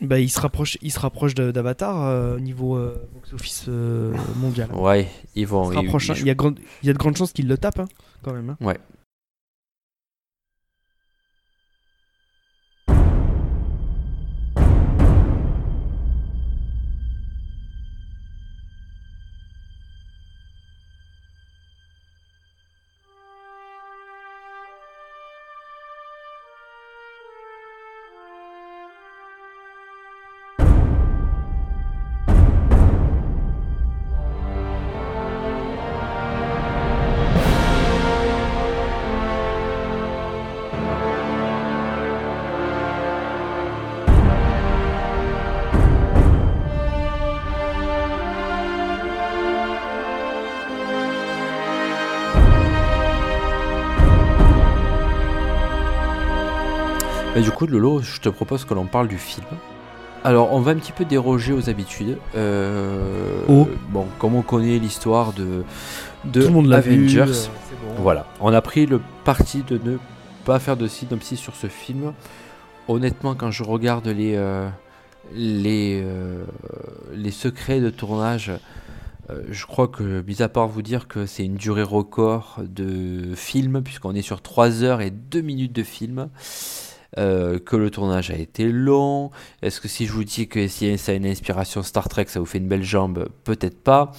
[0.00, 4.12] Bah, ils se rapprochent, ils se rapprochent de- d'Avatar euh, au niveau euh, box-office euh,
[4.36, 4.68] mondial.
[4.72, 5.64] Ouais, ils vont.
[5.64, 6.14] rapprochent, hein.
[6.18, 7.88] il, y a grande- il y a de grandes chances qu'ils le tapent, hein,
[8.22, 8.50] quand même.
[8.50, 8.56] hein.
[8.60, 8.78] Ouais.
[57.66, 59.46] Coup, Lolo, je te propose que l'on parle du film.
[60.24, 62.18] Alors, on va un petit peu déroger aux habitudes.
[62.36, 63.68] Euh, Oh.
[63.90, 65.64] Bon, comme on connaît l'histoire de,
[66.24, 66.92] de Tout le monde l'a vu.
[66.92, 68.02] Avengers, euh, bon.
[68.02, 68.26] voilà.
[68.40, 69.98] On a pris le parti de ne
[70.44, 72.12] pas faire de synopsis sur ce film.
[72.88, 74.68] Honnêtement, quand je regarde les, euh,
[75.34, 76.44] les, euh,
[77.14, 78.52] les secrets de tournage,
[79.50, 83.82] je crois que, mis à part vous dire que c'est une durée record de film,
[83.82, 86.28] puisqu'on est sur 3 heures et 2 minutes de film,
[87.18, 89.30] euh, que le tournage a été long.
[89.62, 92.40] Est-ce que si je vous dis que si ça a une inspiration Star Trek, ça
[92.40, 94.12] vous fait une belle jambe Peut-être pas.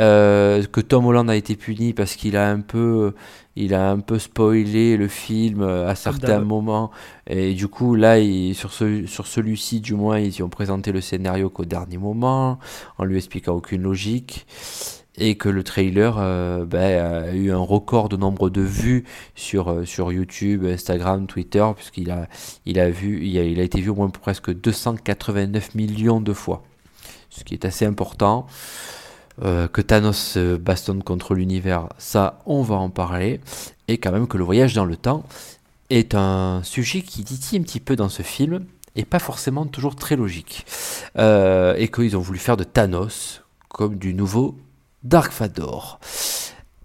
[0.00, 3.14] Euh, que Tom Holland a été puni parce qu'il a un peu,
[3.56, 6.90] il a un peu spoilé le film à certains moments.
[7.26, 10.92] Et du coup, là, il- sur, ce, sur celui-ci, du moins, ils y ont présenté
[10.92, 12.58] le scénario qu'au dernier moment,
[12.98, 14.46] en lui expliquant aucune logique.
[15.18, 19.04] Et que le trailer euh, ben, a eu un record de nombre de vues
[19.34, 22.28] sur, euh, sur YouTube, Instagram, Twitter, puisqu'il a,
[22.66, 26.62] il a, vu, il a, été vu au moins presque 289 millions de fois.
[27.30, 28.46] Ce qui est assez important.
[29.42, 33.40] Euh, que Thanos bastonne contre l'univers, ça, on va en parler.
[33.88, 35.24] Et quand même que le voyage dans le temps
[35.90, 38.64] est un sujet qui titille un petit peu dans ce film
[38.96, 40.64] et pas forcément toujours très logique.
[41.18, 44.56] Et qu'ils ont voulu faire de Thanos comme du nouveau
[45.06, 46.00] Dark Vador.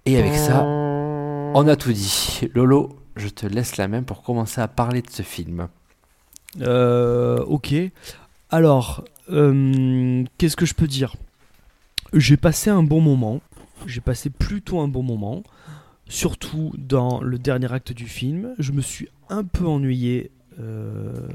[0.06, 2.42] Et avec ça, on a tout dit.
[2.54, 5.68] Lolo, je te laisse la main pour commencer à parler de ce film.
[6.62, 7.74] Euh, ok.
[8.52, 11.16] Alors, euh, qu'est-ce que je peux dire?
[12.14, 13.42] J'ai passé un bon moment.
[13.88, 15.42] J'ai passé plutôt un bon moment.
[16.08, 18.54] Surtout dans le dernier acte du film.
[18.60, 21.28] Je me suis un peu ennuyé euh,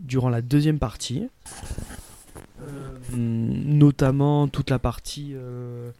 [0.00, 1.28] durant la deuxième partie.
[2.64, 5.90] Euh, notamment toute la partie euh,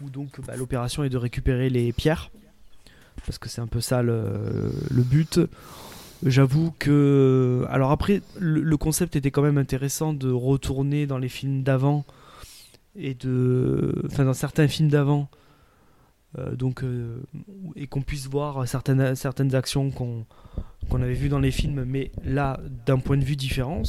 [0.00, 2.30] où donc bah, l'opération est de récupérer les pierres.
[3.26, 5.40] Parce que c'est un peu ça le, but.
[6.24, 7.64] J'avoue que.
[7.68, 12.04] Alors après, le, concept était quand même intéressant de retourner dans les films d'avant
[12.96, 13.94] et de.
[14.06, 15.28] Enfin, dans certains films d'avant.
[16.38, 16.84] euh, donc,
[17.76, 20.24] et qu'on puisse voir certaines, certaines actions qu'on
[20.88, 23.82] qu'on avait vues dans les films, mais là, d'un point de vue différent,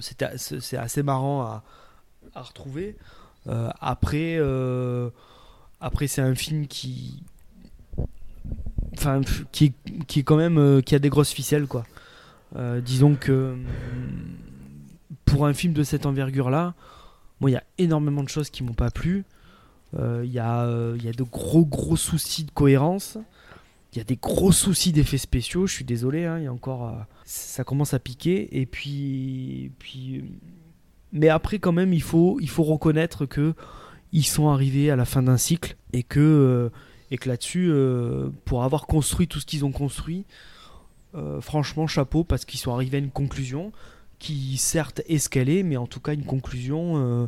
[0.00, 1.62] c'est assez marrant à,
[2.34, 2.96] retrouver.
[3.46, 5.10] Euh, après, euh,
[5.80, 7.22] après c'est un film qui.
[8.94, 9.20] enfin,
[9.52, 9.72] qui,
[10.06, 11.84] qui est quand même, euh, qui a des grosses ficelles, quoi.
[12.82, 13.66] Disons que hum,
[15.26, 16.74] pour un film de cette envergure-là,
[17.40, 19.24] moi, il y a énormément de choses qui m'ont pas plu.
[19.94, 23.18] Il y, a, y a de gros, gros soucis de cohérence.
[23.92, 25.66] Il y a des gros soucis d'effets spéciaux.
[25.66, 26.92] Je suis désolé, hein, il y a encore, euh,
[27.24, 28.58] ça commence à piquer.
[28.58, 30.24] Et puis, puis,
[31.12, 33.54] mais après, quand même, il faut, il faut reconnaître que
[34.12, 36.70] ils sont arrivés à la fin d'un cycle et que, euh,
[37.10, 40.24] et que là-dessus, euh, pour avoir construit tout ce qu'ils ont construit,
[41.14, 43.72] euh, franchement, chapeau parce qu'ils sont arrivés à une conclusion
[44.18, 47.26] qui, certes, est ce qu'elle est, mais en tout cas, une conclusion, euh,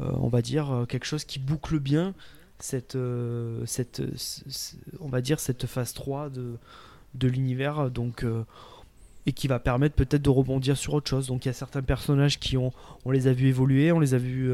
[0.00, 2.14] euh, on va dire, euh, quelque chose qui boucle bien
[2.58, 4.10] cette, euh, cette, euh,
[5.00, 6.54] on va dire, cette phase 3 de,
[7.14, 7.90] de l'univers.
[7.90, 8.24] Donc.
[8.24, 8.44] euh,
[9.26, 11.28] et qui va permettre peut-être de rebondir sur autre chose.
[11.28, 12.74] Donc il y a certains personnages qui ont,
[13.06, 14.52] on les a vus évoluer, on les a vus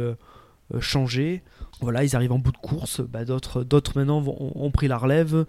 [0.79, 1.43] changer.
[1.81, 3.01] Voilà, ils arrivent en bout de course.
[3.01, 5.45] Bah, d'autres, d'autres maintenant vont- ont, pris la relève.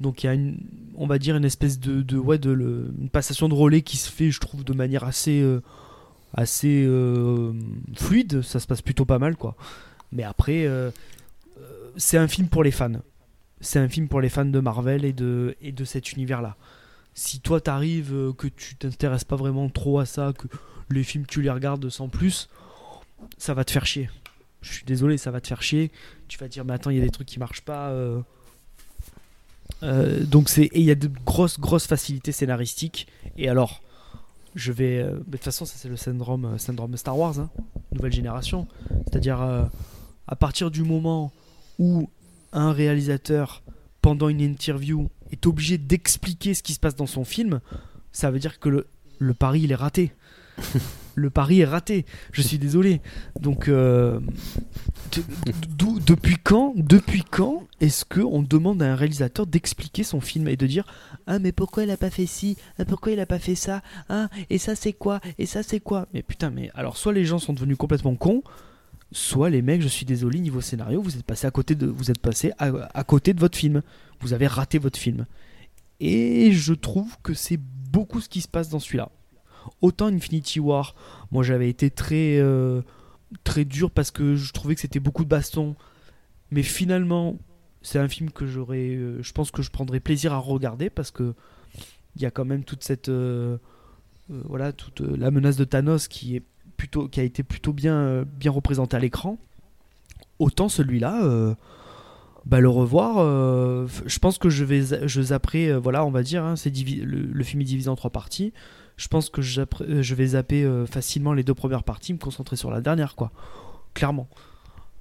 [0.00, 0.58] Donc il y a une,
[0.96, 4.10] on va dire une espèce de, de ouais, de une passation de relais qui se
[4.10, 5.48] fait, je trouve, de manière assez,
[6.34, 6.84] assez
[7.94, 8.42] fluide.
[8.42, 9.54] Ça se passe plutôt pas mal, quoi.
[10.10, 10.68] Mais après,
[11.96, 13.00] c'est un film pour les fans.
[13.60, 16.56] C'est un film pour les fans de Marvel et de, et de cet univers-là
[17.14, 20.48] si toi t'arrives euh, que tu t'intéresses pas vraiment trop à ça, que
[20.90, 22.48] les films tu les regardes sans plus,
[23.38, 24.10] ça va te faire chier.
[24.60, 25.90] Je suis désolé, ça va te faire chier.
[26.28, 27.90] Tu vas dire mais attends, il y a des trucs qui marchent pas.
[27.90, 28.20] euh.
[29.82, 33.06] Euh, donc c'est il y a de grosses grosses facilités scénaristiques.
[33.36, 33.82] Et alors,
[34.54, 37.50] je vais de toute façon ça c'est le syndrome syndrome Star Wars, hein,
[37.92, 38.66] nouvelle génération.
[39.06, 39.40] C'est-à-dire
[40.26, 41.32] à partir du moment
[41.78, 42.08] où
[42.52, 43.62] un réalisateur
[44.02, 47.60] pendant une interview est obligé d'expliquer ce qui se passe dans son film,
[48.12, 48.86] ça veut dire que le,
[49.18, 50.12] le pari il est raté.
[51.16, 52.04] le pari est raté.
[52.32, 53.00] Je suis désolé.
[53.40, 54.20] Donc, euh,
[55.16, 60.48] de- depuis quand, depuis quand est-ce que on demande à un réalisateur d'expliquer son film
[60.48, 60.84] et de dire
[61.26, 63.82] ah mais pourquoi il a pas fait ci, ah, pourquoi il a pas fait ça,
[64.08, 67.24] ah et ça c'est quoi, et ça c'est quoi Mais putain, mais alors soit les
[67.24, 68.42] gens sont devenus complètement cons,
[69.14, 72.10] soit les mecs, je suis désolé, niveau scénario, vous êtes passé à côté de, vous
[72.10, 73.80] êtes passé à, côté de votre film.
[74.20, 75.24] Vous avez raté votre film.
[76.00, 77.60] Et je trouve que c'est
[77.92, 79.10] beaucoup ce qui se passe dans celui-là.
[79.80, 80.96] Autant Infinity War,
[81.30, 82.82] moi j'avais été très euh,
[83.44, 85.76] très dur parce que je trouvais que c'était beaucoup de baston,
[86.50, 87.38] mais finalement
[87.82, 91.12] c'est un film que j'aurais, euh, je pense que je prendrais plaisir à regarder parce
[91.12, 91.34] que
[92.16, 93.58] il y a quand même toute cette euh,
[94.28, 96.42] voilà toute la menace de Thanos qui est
[96.86, 99.38] qui a été plutôt bien euh, bien représentée à l'écran.
[100.38, 101.24] Autant celui-là.
[101.24, 101.54] euh,
[102.46, 106.44] bah, le revoir, euh, je pense que je vais je zapperai, voilà, on va dire,
[106.44, 108.52] hein, le, film est divisé en trois parties.
[108.98, 112.82] Je pense que je, vais zapper facilement les deux premières parties, me concentrer sur la
[112.82, 113.32] dernière, quoi.
[113.94, 114.28] Clairement.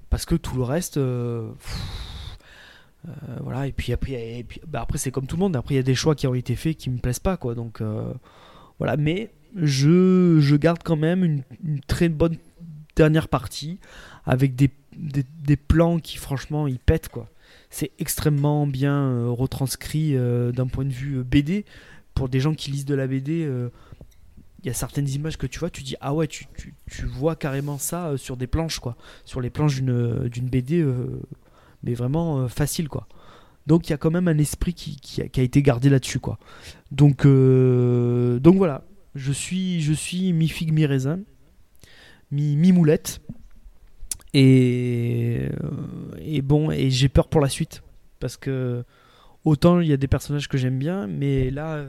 [0.09, 0.97] Parce que tout le reste,
[3.41, 5.83] voilà, et puis après, bah, après c'est comme tout le monde, après il y a
[5.83, 7.55] des choix qui ont été faits qui me plaisent pas, quoi.
[7.55, 7.81] Donc
[8.83, 12.35] voilà, mais je, je garde quand même une, une très bonne
[12.97, 13.79] dernière partie
[14.25, 17.29] avec des, des, des plans qui franchement ils pètent quoi
[17.69, 21.65] c'est extrêmement bien euh, retranscrit euh, d'un point de vue euh, BD.
[22.13, 23.49] Pour des gens qui lisent de la BD,
[24.59, 27.05] il y a certaines images que tu vois, tu dis ah ouais, tu, tu- tu
[27.05, 30.85] vois carrément ça sur des planches quoi, sur les planches d'une BD,
[31.81, 33.07] mais vraiment facile quoi.
[33.67, 36.37] Donc il y a quand même un esprit qui, a, été gardé là-dessus quoi.
[36.91, 38.83] Donc euh, donc voilà,
[39.15, 41.19] je suis je suis mi figue mi raisin,
[42.31, 43.21] mi mi moulette.
[44.35, 47.83] Et, euh, et bon, et j'ai peur pour la suite.
[48.19, 48.83] Parce que
[49.45, 51.85] autant il y a des personnages que j'aime bien, mais là,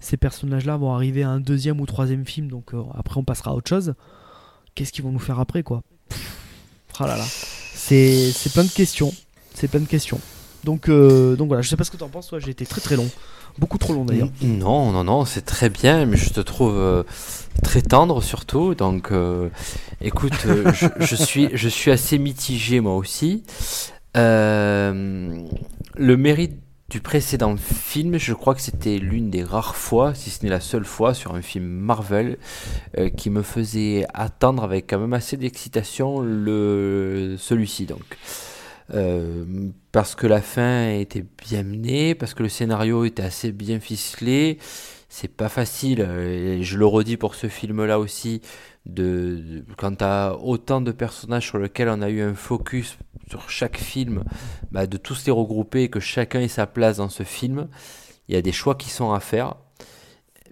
[0.00, 3.52] ces personnages-là vont arriver à un deuxième ou troisième film, donc euh, après on passera
[3.52, 3.94] à autre chose.
[4.74, 5.82] Qu'est-ce qu'ils vont nous faire après, quoi?
[7.74, 9.12] C'est c'est plein de questions.
[9.54, 10.20] C'est plein de questions.
[10.64, 12.80] Donc, euh, donc voilà, je sais pas ce que t'en penses, toi, j'ai été très
[12.80, 13.08] très long.
[13.58, 14.30] Beaucoup trop long d'ailleurs.
[14.42, 17.04] Non, non, non, c'est très bien, mais je te trouve euh,
[17.62, 18.74] très tendre surtout.
[18.74, 19.48] Donc, euh,
[20.00, 20.34] écoute,
[20.74, 23.44] je, je suis, je suis assez mitigé moi aussi.
[24.16, 25.36] Le
[25.96, 26.58] mérite
[26.90, 30.60] du précédent film, je crois que c'était l'une des rares fois, si ce n'est la
[30.60, 32.36] seule fois, sur un film Marvel
[32.98, 37.86] euh, qui me faisait attendre avec quand même assez d'excitation le celui-ci.
[37.86, 38.02] Donc.
[38.92, 43.80] Euh, parce que la fin était bien menée, parce que le scénario était assez bien
[43.80, 44.58] ficelé.
[45.08, 48.40] C'est pas facile, euh, et je le redis pour ce film-là aussi,
[48.86, 50.02] de, de- quand
[50.42, 54.24] autant de personnages sur lesquels on a eu un focus sur chaque film,
[54.72, 57.68] bah, de tous les regrouper et que chacun ait sa place dans ce film,
[58.28, 59.54] il y a des choix qui sont à faire.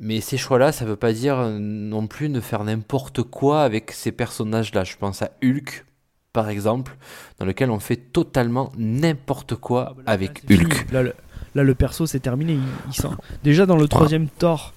[0.01, 4.11] Mais ces choix-là, ça veut pas dire non plus de faire n'importe quoi avec ces
[4.13, 4.85] personnages-là.
[4.85, 5.85] Je pense à Hulk,
[6.33, 6.97] par exemple,
[7.39, 10.93] dans lequel on fait totalement n'importe quoi Ah bah là, avec là, Hulk.
[10.93, 11.15] Là, le-
[11.55, 12.55] Là, le perso, c'est terminé.
[12.55, 13.09] Il, il sent-
[13.45, 14.73] Déjà, dans le troisième Thor,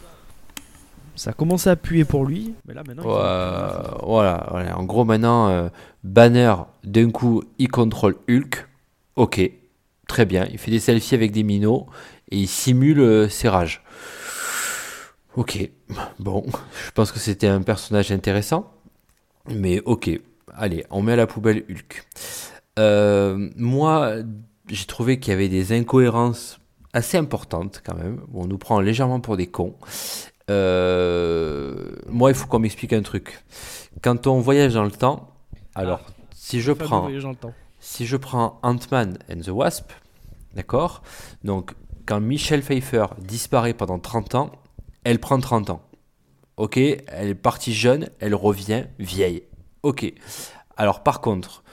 [1.15, 2.53] ça a commencé à puer pour lui.
[2.67, 4.77] Mais là, maintenant, il voilà, voilà.
[4.77, 5.69] En gros, maintenant, euh,
[6.03, 6.53] Banner,
[6.83, 8.67] d'un coup, il contrôle Hulk.
[9.15, 9.39] Ok,
[10.07, 10.45] très bien.
[10.51, 11.87] Il fait des selfies avec des minots
[12.29, 13.81] et il simule euh, ses rages.
[15.37, 15.69] Ok,
[16.19, 16.43] bon,
[16.85, 18.71] je pense que c'était un personnage intéressant.
[19.49, 20.09] Mais ok,
[20.57, 22.05] allez, on met à la poubelle Hulk.
[22.79, 24.15] Euh, moi,
[24.67, 26.59] j'ai trouvé qu'il y avait des incohérences
[26.93, 28.21] assez importantes quand même.
[28.33, 29.75] On nous prend légèrement pour des cons.
[30.49, 33.43] Euh, moi, il faut qu'on m'explique un truc.
[34.01, 35.29] Quand on voyage dans le temps,
[35.73, 36.01] alors,
[36.33, 37.09] si je prends,
[37.79, 39.91] si je prends Ant-Man and the Wasp,
[40.53, 41.03] d'accord?
[41.43, 41.73] Donc,
[42.05, 44.51] quand Michelle Pfeiffer disparaît pendant 30 ans,
[45.03, 45.81] elle prend 30 ans.
[46.57, 46.77] Ok?
[46.77, 49.43] Elle est partie jeune, elle revient vieille.
[49.85, 50.11] Ok.
[50.77, 51.63] Alors, par contre,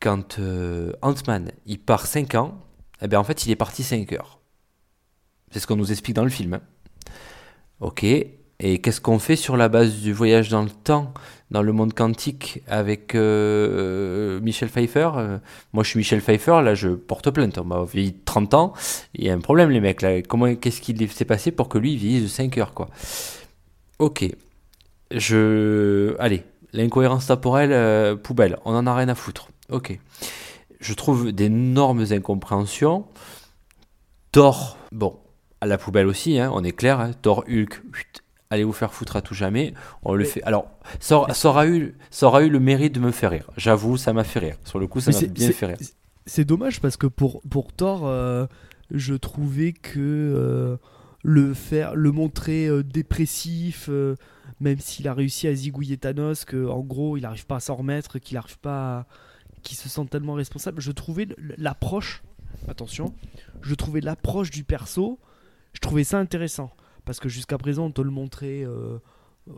[0.00, 2.58] quand euh, Ant-Man, il part 5 ans,
[3.00, 4.38] eh bien, en fait, il est parti 5 heures.
[5.50, 6.52] C'est ce qu'on nous explique dans le film.
[6.54, 6.60] hein.
[7.80, 8.04] Ok.
[8.04, 11.14] Et qu'est-ce qu'on fait sur la base du voyage dans le temps,
[11.50, 15.38] dans le monde quantique, avec euh, Michel Pfeiffer Euh,
[15.72, 17.56] Moi, je suis Michel Pfeiffer, là, je porte plainte.
[17.56, 18.72] On m'a vieilli de 30 ans.
[19.14, 20.04] Il y a un problème, les mecs.
[20.28, 22.90] Comment, qu'est-ce qu'il s'est passé pour que lui il vieillisse de 5 heures, quoi?
[24.00, 24.26] Ok.
[25.12, 26.14] Je.
[26.18, 28.58] Allez, l'incohérence temporelle, euh, poubelle.
[28.64, 29.48] On en a rien à foutre.
[29.70, 29.98] Ok.
[30.80, 33.06] Je trouve d'énormes incompréhensions.
[34.32, 35.18] Thor, bon,
[35.60, 37.00] à la poubelle aussi, hein, on est clair.
[37.00, 37.10] hein.
[37.22, 39.74] Thor, Hulk, chut, allez vous faire foutre à tout jamais?
[40.02, 40.42] On le fait.
[40.44, 40.68] Alors,
[41.00, 43.50] ça, aura- ça aura eu, ça aura eu le mérite de me faire rire.
[43.56, 44.56] J'avoue, ça m'a fait rire.
[44.64, 45.76] Sur le coup, ça m'a bien fait rire.
[46.26, 48.46] C'est dommage parce que pour, pour Thor, euh,
[48.90, 50.76] je trouvais que euh,
[51.22, 53.88] le faire, le montrer dépressif,
[54.60, 57.76] même s'il a réussi à zigouiller Thanos, que en gros il n'arrive pas à s'en
[57.76, 59.06] remettre, qu'il n'arrive pas, à-
[59.62, 60.80] qu'il se sent tellement responsable.
[60.80, 62.22] Je trouvais l'approche,
[62.68, 63.14] attention,
[63.62, 65.18] je trouvais l'approche du perso,
[65.72, 66.70] je trouvais ça intéressant
[67.04, 68.64] parce que jusqu'à présent on te le montrait.
[68.64, 68.98] euh,
[69.48, 69.52] euh,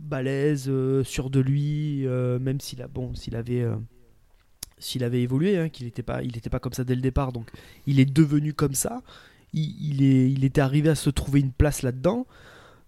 [0.00, 2.04] balèze, euh, sûr de lui,
[2.40, 3.64] même s'il a bon, s'il avait
[4.78, 7.48] s'il avait évolué, hein, qu'il n'était pas, pas comme ça dès le départ, donc
[7.86, 9.02] il est devenu comme ça.
[9.52, 12.26] Il est, il était arrivé à se trouver une place là-dedans.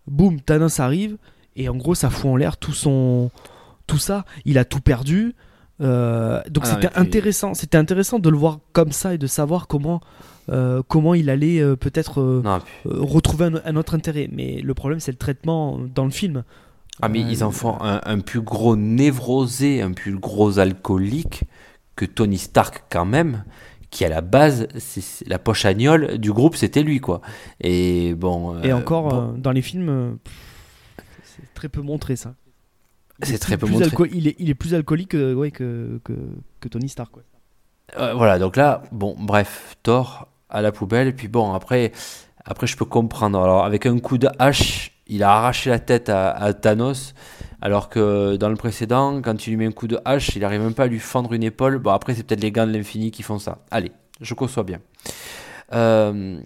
[0.07, 1.17] Boum, Thanos arrive
[1.61, 3.31] et en gros ça fout en l'air tout son,
[3.87, 4.25] tout ça.
[4.45, 5.35] Il a tout perdu.
[5.81, 9.27] Euh, donc Ah c'était puis- intéressant, c'était intéressant de le voir comme ça et de
[9.29, 10.01] savoir comment,
[10.49, 14.29] euh, comment il allait euh, peut-être puis- retrouver un, un autre intérêt.
[14.33, 16.43] Mais le problème c'est le traitement dans le film.
[17.01, 21.45] Ah mais ils en font un, un plus gros névrosé, un plus gros alcoolique
[21.95, 23.45] que Tony Stark quand même,
[23.91, 27.21] qui à la base, c'est la poche agnole du groupe, c'était lui quoi.
[27.61, 28.61] Et bon.
[28.63, 30.35] Et encore, bon, dans les films, pff,
[31.59, 32.35] très peu montré ça.
[33.23, 33.91] C'est est très peu montré.
[34.13, 36.13] il, est, il est plus alcoolique que, ouais, que, que,
[36.61, 37.11] que Tony Stark.
[37.11, 37.23] quoi.
[37.99, 41.15] euh, voilà, donc là, bon, bref, Thor à la poubelle.
[41.17, 41.91] Puis bon, après,
[42.45, 43.41] après je peux comprendre.
[43.43, 47.15] Alors avec un coup de hache, il a arraché la tête à, à Thanos.
[47.61, 50.61] Alors que dans le précédent, quand il lui met un coup de hache, il arrive
[50.63, 51.79] même pas à lui fendre une épaule.
[51.79, 53.59] Bon, après, c'est peut-être les gants de l'infini qui font ça.
[53.73, 53.91] Allez,
[54.21, 54.79] je conçois bien.
[55.73, 56.39] Euh,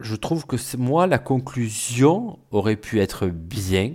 [0.00, 3.92] je trouve que moi, la conclusion aurait pu être bien,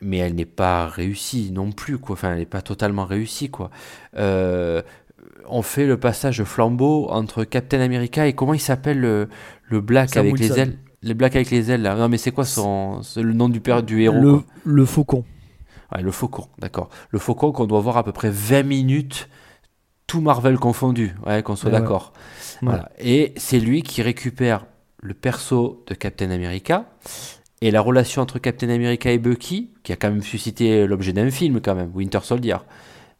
[0.00, 1.98] mais elle n'est pas réussie non plus.
[1.98, 2.14] Quoi.
[2.14, 3.50] Enfin, elle n'est pas totalement réussie.
[3.50, 3.70] Quoi.
[4.16, 4.82] Euh,
[5.48, 9.28] on fait le passage flambeau entre Captain America et comment il s'appelle le,
[9.64, 10.78] le black Sam avec les ailes?
[11.02, 11.94] Les blacks avec les ailes là.
[11.94, 15.24] Non mais c'est quoi son le nom du père du héros le, faucon.
[15.94, 16.88] Ouais, le faucon, d'accord.
[17.10, 19.28] Le faucon qu'on doit voir à peu près 20 minutes,
[20.06, 21.78] tout Marvel confondu, ouais, qu'on soit ouais.
[21.78, 22.12] d'accord.
[22.62, 22.68] Ouais.
[22.70, 22.90] Voilà.
[22.98, 24.66] Et c'est lui qui récupère
[25.06, 26.90] le perso de Captain America
[27.62, 31.30] et la relation entre Captain America et Bucky, qui a quand même suscité l'objet d'un
[31.30, 32.56] film quand même, Winter Soldier.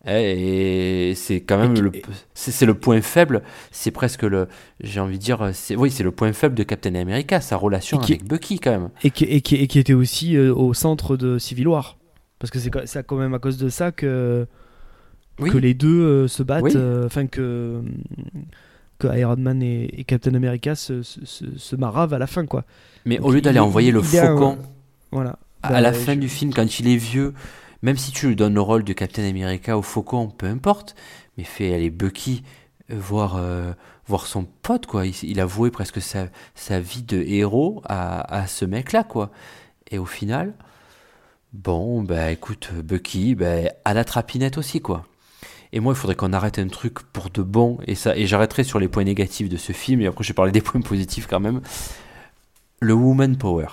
[0.09, 1.93] Eh, Et c'est quand même Et le,
[2.35, 4.47] c'est le point faible, c'est presque le,
[4.81, 7.99] j'ai envie de dire, c'est, oui, c'est le point faible de Captain America, sa relation
[7.99, 8.91] qui- avec Bucky quand même.
[9.03, 11.97] Et qui, et qui, et qui était aussi euh, au centre de Civil War.
[12.39, 14.47] Parce que c'est quand même à cause de ça que,
[15.41, 15.51] Oui.
[15.51, 16.63] que les deux euh, se battent.
[16.65, 16.73] Oui.
[16.77, 17.81] euh, Enfin, que,
[18.99, 22.47] que Iron Man et, et Captain America se, se, se- se maravent à la fin,
[22.47, 22.65] quoi.
[23.05, 24.59] Mais Donc au lieu d'aller envoyer le un- faucon.
[25.13, 25.39] Voilà.
[25.63, 27.35] À Bah, la fin je- du film, quand il est vieux,
[27.83, 30.95] même si tu lui donnes le rôle de Captain America au Faucon, peu importe,
[31.37, 32.43] mais fais aller Bucky
[32.91, 33.73] euh, voir, euh,
[34.07, 35.07] voir son pote, quoi.
[35.07, 39.31] Il, il a voué presque sa, sa vie de héros à, à ce mec-là, quoi.
[39.91, 40.55] Et au final,
[41.53, 45.05] bon, bah écoute, Bucky, bah, à la trapinette aussi, quoi.
[45.77, 48.65] Et moi, il faudrait qu'on arrête un truc pour de bon, et, ça, et j'arrêterai
[48.65, 51.27] sur les points négatifs de ce film, et après je vais parler des points positifs
[51.27, 51.61] quand même.
[52.81, 53.67] Le Woman Power.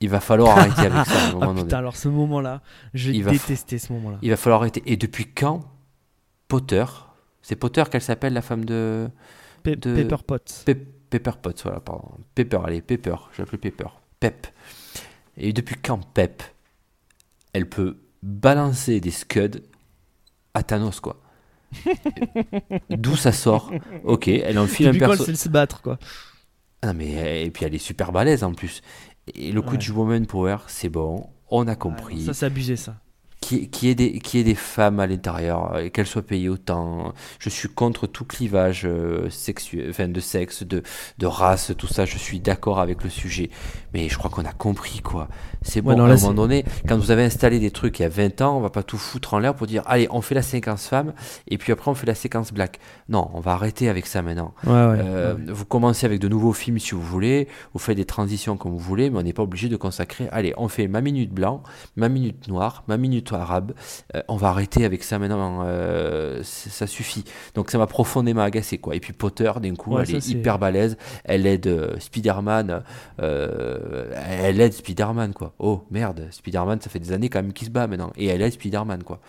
[0.00, 1.62] Il va falloir arrêter avec ça à un moment Ah donné.
[1.62, 2.60] putain, alors ce moment-là,
[2.92, 4.18] j'ai Il détesté ce moment-là.
[4.20, 4.82] Il va falloir arrêter.
[4.84, 5.64] Et depuis quand
[6.48, 6.84] Potter,
[7.40, 9.08] c'est Potter qu'elle s'appelle, la femme de
[9.62, 10.64] Pe- de- Pepper Potts.
[10.66, 10.74] Pe-
[11.08, 12.10] Pepper Potts, voilà, pardon.
[12.34, 13.86] Pepper, allez, Pepper, je l'appelle Pepper.
[14.20, 14.48] Pep.
[15.38, 16.42] Et depuis quand Pep,
[17.54, 19.62] elle peut balancer des scuds
[20.56, 21.20] à Thanos, quoi
[22.90, 23.72] D'où ça sort
[24.04, 25.24] Ok, elle enfile un perso.
[25.24, 25.98] sait se battre, quoi.
[26.82, 28.80] Ah, mais et puis elle est super balèze en plus.
[29.34, 29.78] Et le coup Ouais.
[29.78, 32.24] du woman power, c'est bon, on a compris.
[32.24, 32.96] Ça, c'est abusé, ça.
[33.42, 37.12] Qui, qui, est des, qui est des femmes à l'intérieur, et qu'elles soient payées autant.
[37.38, 40.82] Je suis contre tout clivage euh, sexuel, enfin de sexe, de,
[41.18, 42.06] de race, tout ça.
[42.06, 43.50] Je suis d'accord avec le sujet.
[43.92, 45.28] Mais je crois qu'on a compris quoi.
[45.62, 48.02] C'est bon, Ouais, non, à un moment donné, quand vous avez installé des trucs il
[48.02, 50.22] y a 20 ans, on va pas tout foutre en l'air pour dire allez, on
[50.22, 51.12] fait la séquence femme,
[51.46, 52.80] et puis après on fait la séquence black.
[53.08, 54.54] Non, on va arrêter avec ça maintenant.
[54.64, 54.98] Ouais, ouais.
[55.00, 55.34] Euh.
[55.48, 58.78] Vous commencez avec de nouveaux films si vous voulez, vous faites des transitions comme vous
[58.78, 60.28] voulez, mais on n'est pas obligé de consacrer.
[60.32, 61.62] Allez, on fait ma minute blanc,
[61.96, 63.72] ma minute noire, ma minute arabe.
[64.14, 67.24] Euh, on va arrêter avec ça maintenant, euh, ça suffit.
[67.54, 68.94] Donc ça m'a profondément agacé quoi.
[68.94, 72.82] Et puis Potter, d'un coup, Ouais, elle ça, est hyper balèze, elle aide euh, Spider-Man,
[73.18, 75.54] elle aide Spider-Man quoi.
[75.58, 78.42] Oh merde, Spider-Man, ça fait des années quand même qu'il se bat maintenant, et elle
[78.42, 79.20] aide Spider-Man quoi.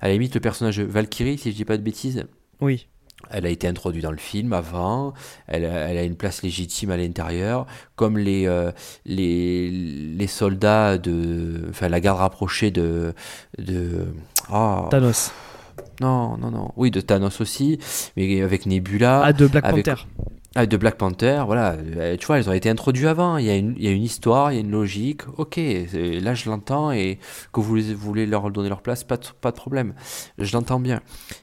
[0.00, 2.26] À la limite, le personnage Valkyrie, si je dis pas de bêtises,
[2.60, 2.86] Oui.
[3.30, 5.14] Elle a été introduite dans le film avant,
[5.46, 8.70] elle a, elle a une place légitime à l'intérieur, comme les, euh,
[9.04, 11.66] les, les soldats de.
[11.70, 13.14] Enfin, la garde rapprochée de.
[13.58, 14.06] de
[14.50, 15.32] ah, Thanos.
[16.00, 16.72] non, non, non.
[16.76, 17.78] Oui, de Thanos aussi,
[18.16, 19.22] mais avec Nebula.
[19.24, 20.02] Ah, de Black avec- Panther.
[20.58, 21.76] Ah, de Black Panther, voilà.
[21.96, 23.36] Euh, Tu vois, elles ont été introduites avant.
[23.36, 25.22] Il y a une, il y a une histoire, il y a une logique.
[25.36, 27.18] Ok, là je l'entends et
[27.52, 29.92] que vous voulez, leur donner leur place, pas de, problème.
[30.38, 31.02] Je l'entends bien.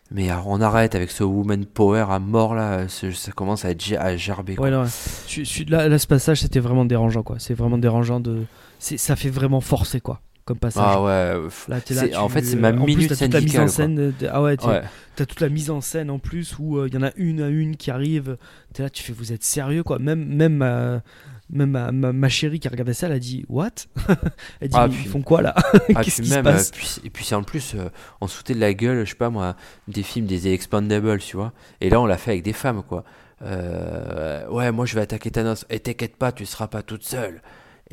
[0.09, 2.87] Mais on arrête avec ce woman power à mort là.
[2.87, 3.75] Ça commence à,
[4.17, 4.55] gerber.
[4.55, 4.65] quoi.
[4.65, 7.37] Ouais, là, là, ce passage, c'était vraiment dérangeant, quoi.
[7.37, 8.45] C'est vraiment dérangeant de.
[8.79, 10.83] Ça fait vraiment forcer, quoi, comme passage.
[10.85, 11.33] ah ouais.
[11.69, 13.67] Là, là, en fait, c'est ma en plus, minute t'as toute la mise en quoi.
[13.69, 13.95] scène.
[13.95, 14.81] de- Ah ouais, t'es- Ouais.
[15.15, 17.47] t'as toute la mise en scène en plus où il y en a une à
[17.47, 18.37] une qui arrive.
[18.73, 19.99] T'es là, tu fais, vous êtes sérieux, quoi.
[19.99, 21.01] Même, même, ma,
[21.49, 23.69] même ma, ma, ma chérie qui a regardé ça, elle a dit, what?
[24.59, 25.53] Elle dit, Ah, puis- ils font quoi là?
[25.95, 26.69] Ah, Qu'est-ce qui se passe?
[26.69, 27.89] euh, puis, et puis c'est en plus, euh,
[28.21, 29.55] on se foutait de la gueule, je sais pas moi,
[29.87, 31.53] des films des Expandables, tu vois.
[31.79, 33.03] Et là, on l'a fait avec des femmes, quoi.
[33.41, 35.65] Euh, ouais, moi je vais attaquer Thanos.
[35.69, 37.41] Et t'inquiète pas, tu seras pas toute seule.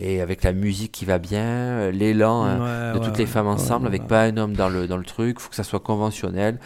[0.02, 3.46] Et avec la musique qui va bien, l'élan hein, Ouais, de ouais, toutes les femmes
[3.48, 6.58] ensemble, avec pas un homme dans le, dans le truc, faut que ça soit conventionnel.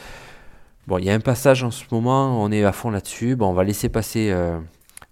[0.87, 3.35] Bon, il y a un passage en ce moment, on est à fond là-dessus.
[3.35, 4.57] Bon, on va laisser passer euh,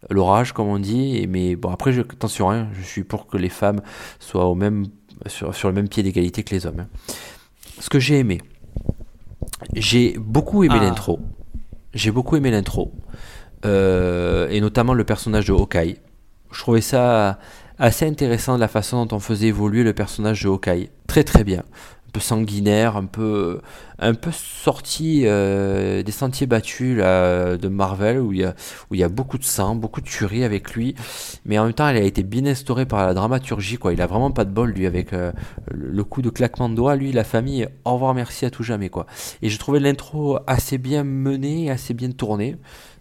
[0.08, 1.16] l'orage, comme on dit.
[1.18, 3.80] Et, mais bon, après, je, attention, hein, je suis pour que les femmes
[4.20, 4.86] soient au même,
[5.26, 6.80] sur, sur le même pied d'égalité que les hommes.
[6.80, 6.88] hein.
[7.80, 8.40] Ce que j'ai aimé,
[9.74, 10.84] j'ai beaucoup aimé Ah.
[10.84, 11.18] l'intro.
[11.94, 12.92] J'ai beaucoup aimé l'intro.
[13.64, 15.96] Euh, et notamment le personnage de Hawkeye.
[16.52, 17.38] Je trouvais ça
[17.82, 20.88] assez intéressant la façon dont on faisait évoluer le personnage de Hawkeye.
[21.08, 21.64] Très très bien.
[22.06, 23.60] Un peu sanguinaire, un peu,
[23.98, 28.54] un peu sorti euh, des sentiers battus de Marvel où il, y a,
[28.90, 30.94] où y a beaucoup de sang, beaucoup de tuerie avec lui.
[31.44, 33.78] Mais en même temps, il a été bien instauré par la dramaturgie.
[33.78, 33.94] Quoi.
[33.94, 35.32] Il a vraiment pas de bol lui avec euh,
[35.72, 36.94] le coup de claquement de doigts.
[36.94, 38.90] Lui, la famille, au revoir, merci à tout jamais.
[38.90, 39.06] Quoi.
[39.40, 42.58] Et je trouvais l'intro assez bien menée, assez bien tournée.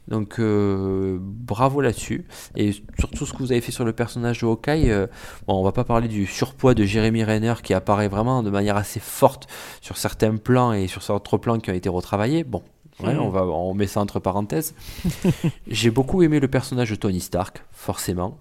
[0.08, 2.26] Donc euh, bravo là-dessus.
[2.56, 5.08] Et surtout ce que vous avez fait sur le personnage de Hawkeye, euh,
[5.48, 8.76] bon, on va pas parler du surpoids de Jeremy Renner qui apparaît vraiment de manière
[8.76, 9.48] assez forte
[9.82, 12.44] sur certains plans et sur d'autres plans qui ont été retravaillés.
[12.44, 12.64] Bon,
[13.02, 13.22] ouais, Mhm.
[13.22, 14.74] on, va, on met ça entre parenthèses.
[15.68, 18.38] J'ai beaucoup aimé le personnage de Tony Stark, forcément.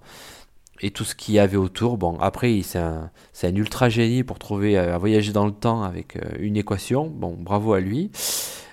[0.83, 1.99] Et tout ce qu'il y avait autour.
[1.99, 3.11] Bon, après, c'est un,
[3.43, 7.07] un ultra génie pour trouver euh, à voyager dans le temps avec euh, une équation.
[7.07, 8.11] Bon, bravo à lui.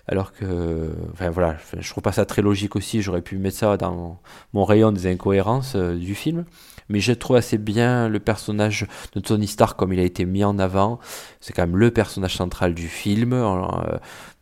[0.10, 3.02] Alors que, enfin voilà, je trouve pas ça très logique aussi.
[3.02, 4.20] J'aurais pu mettre ça dans
[4.54, 6.46] mon rayon des incohérences euh, du film.
[6.90, 10.46] Mais je trouve assez bien le personnage de Tony Stark comme il a été mis
[10.46, 11.00] en avant.
[11.42, 13.68] C'est quand même le personnage central du film, euh,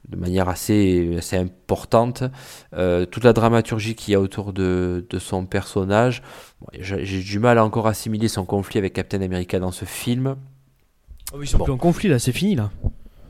[0.09, 2.24] de manière assez, assez importante.
[2.74, 6.22] Euh, toute la dramaturgie qu'il y a autour de, de son personnage.
[6.61, 10.36] Bon, J'ai du mal à encore assimiler son conflit avec Captain America dans ce film.
[11.41, 11.63] Ils sont Bon.
[11.63, 12.70] plus en conflit là, c'est fini là.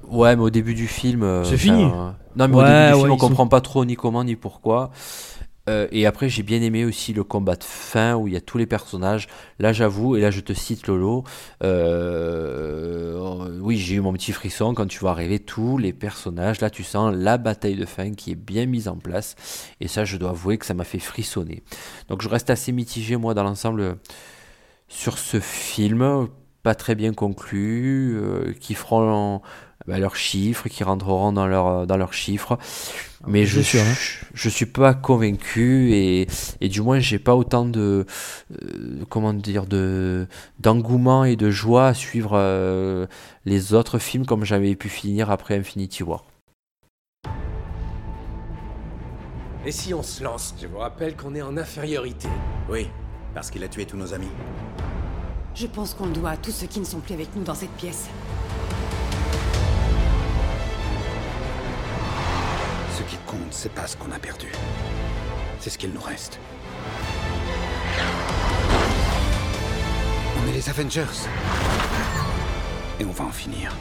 [0.09, 1.23] Ouais, mais au début du film.
[1.23, 1.83] euh, C'est fini.
[1.83, 4.35] non, mais au début du ouais, film, on sont- comprend pas trop ni comment ni
[4.35, 4.91] pourquoi.
[5.67, 8.41] Euh, et après, j'ai bien aimé aussi le combat de fin où il y a
[8.41, 9.27] tous les personnages.
[9.57, 11.23] Là, j'avoue, et là, je te cite Lolo.
[11.63, 16.61] euh, oui, j'ai eu mon petit frisson quand tu vois arriver tous les personnages.
[16.61, 19.35] Là, tu sens la bataille de fin qui est bien mise en place.
[19.81, 21.63] Et ça, je dois avouer que ça m'a fait frissonner.
[22.09, 23.97] Donc, je reste assez mitigé, moi, dans l'ensemble,
[24.87, 26.27] sur ce film.
[26.63, 29.41] Pas très bien conclu, euh, qui feront
[29.87, 32.57] bah, leurs chiffres, qui rentreront dans, leur, dans leurs chiffres.
[33.27, 33.93] Mais je, sûr, hein.
[33.93, 36.27] je, je suis pas convaincu et,
[36.61, 38.05] et du moins j'ai pas autant de
[38.51, 40.27] euh, comment dire de
[40.59, 43.07] d'engouement et de joie à suivre euh,
[43.45, 46.23] les autres films comme j'avais pu finir après Infinity War.
[49.65, 52.27] Et si on se lance Je vous rappelle qu'on est en infériorité.
[52.69, 52.87] Oui,
[53.33, 54.29] parce qu'il a tué tous nos amis.
[55.55, 57.55] Je pense qu'on le doit à tous ceux qui ne sont plus avec nous dans
[57.55, 58.07] cette pièce.
[62.97, 64.49] Ce qui compte, c'est pas ce qu'on a perdu.
[65.59, 66.39] C'est ce qu'il nous reste.
[70.39, 71.27] On est les Avengers.
[73.01, 73.75] Et on va en finir.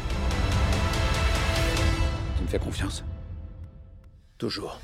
[2.36, 3.04] Tu me fais confiance?
[4.36, 4.80] Toujours.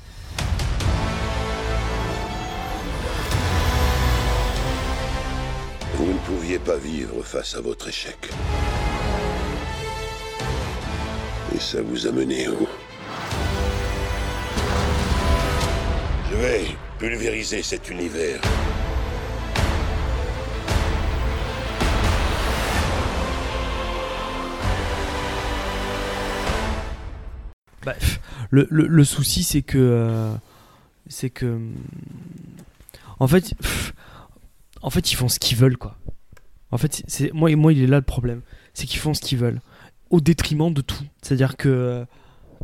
[5.95, 8.29] Vous ne pouviez pas vivre face à votre échec.
[11.53, 12.65] Et ça vous a mené où?
[16.31, 16.65] Je vais
[16.97, 18.39] pulvériser cet univers.
[27.85, 27.95] Bah,
[28.51, 29.77] le, le- souci, c'est que.
[29.79, 30.33] euh,
[31.07, 31.59] c'est que.
[33.19, 33.53] En fait.
[34.81, 35.97] en fait, ils font ce qu'ils veulent, quoi.
[36.71, 38.41] En fait, c'est- moi, moi, il est là le problème.
[38.73, 39.59] C'est qu'ils font ce qu'ils veulent.
[40.11, 41.03] Au détriment de tout.
[41.21, 42.05] C'est-à-dire que.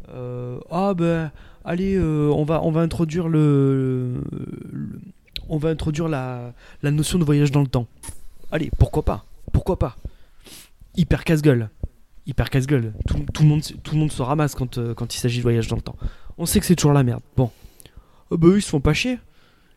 [0.10, 1.32] euh, ah, ben.
[1.68, 4.24] Allez, euh, on, va, on va introduire le.
[5.50, 7.88] on va introduire la, notion de voyage dans le temps.
[8.54, 9.98] Allez, pourquoi pas Pourquoi pas
[10.96, 11.70] Hyper casse-gueule
[12.26, 12.94] hyper casse-gueule.
[13.08, 15.68] Tout, le monde, tout le monde se ramasse quand, euh, quand il s'agit de voyage
[15.70, 15.96] dans le temps.
[16.38, 17.22] On sait que c'est toujours la merde.
[17.38, 17.52] Bon.
[18.32, 19.18] Ah bah eux, ils se font pas chier.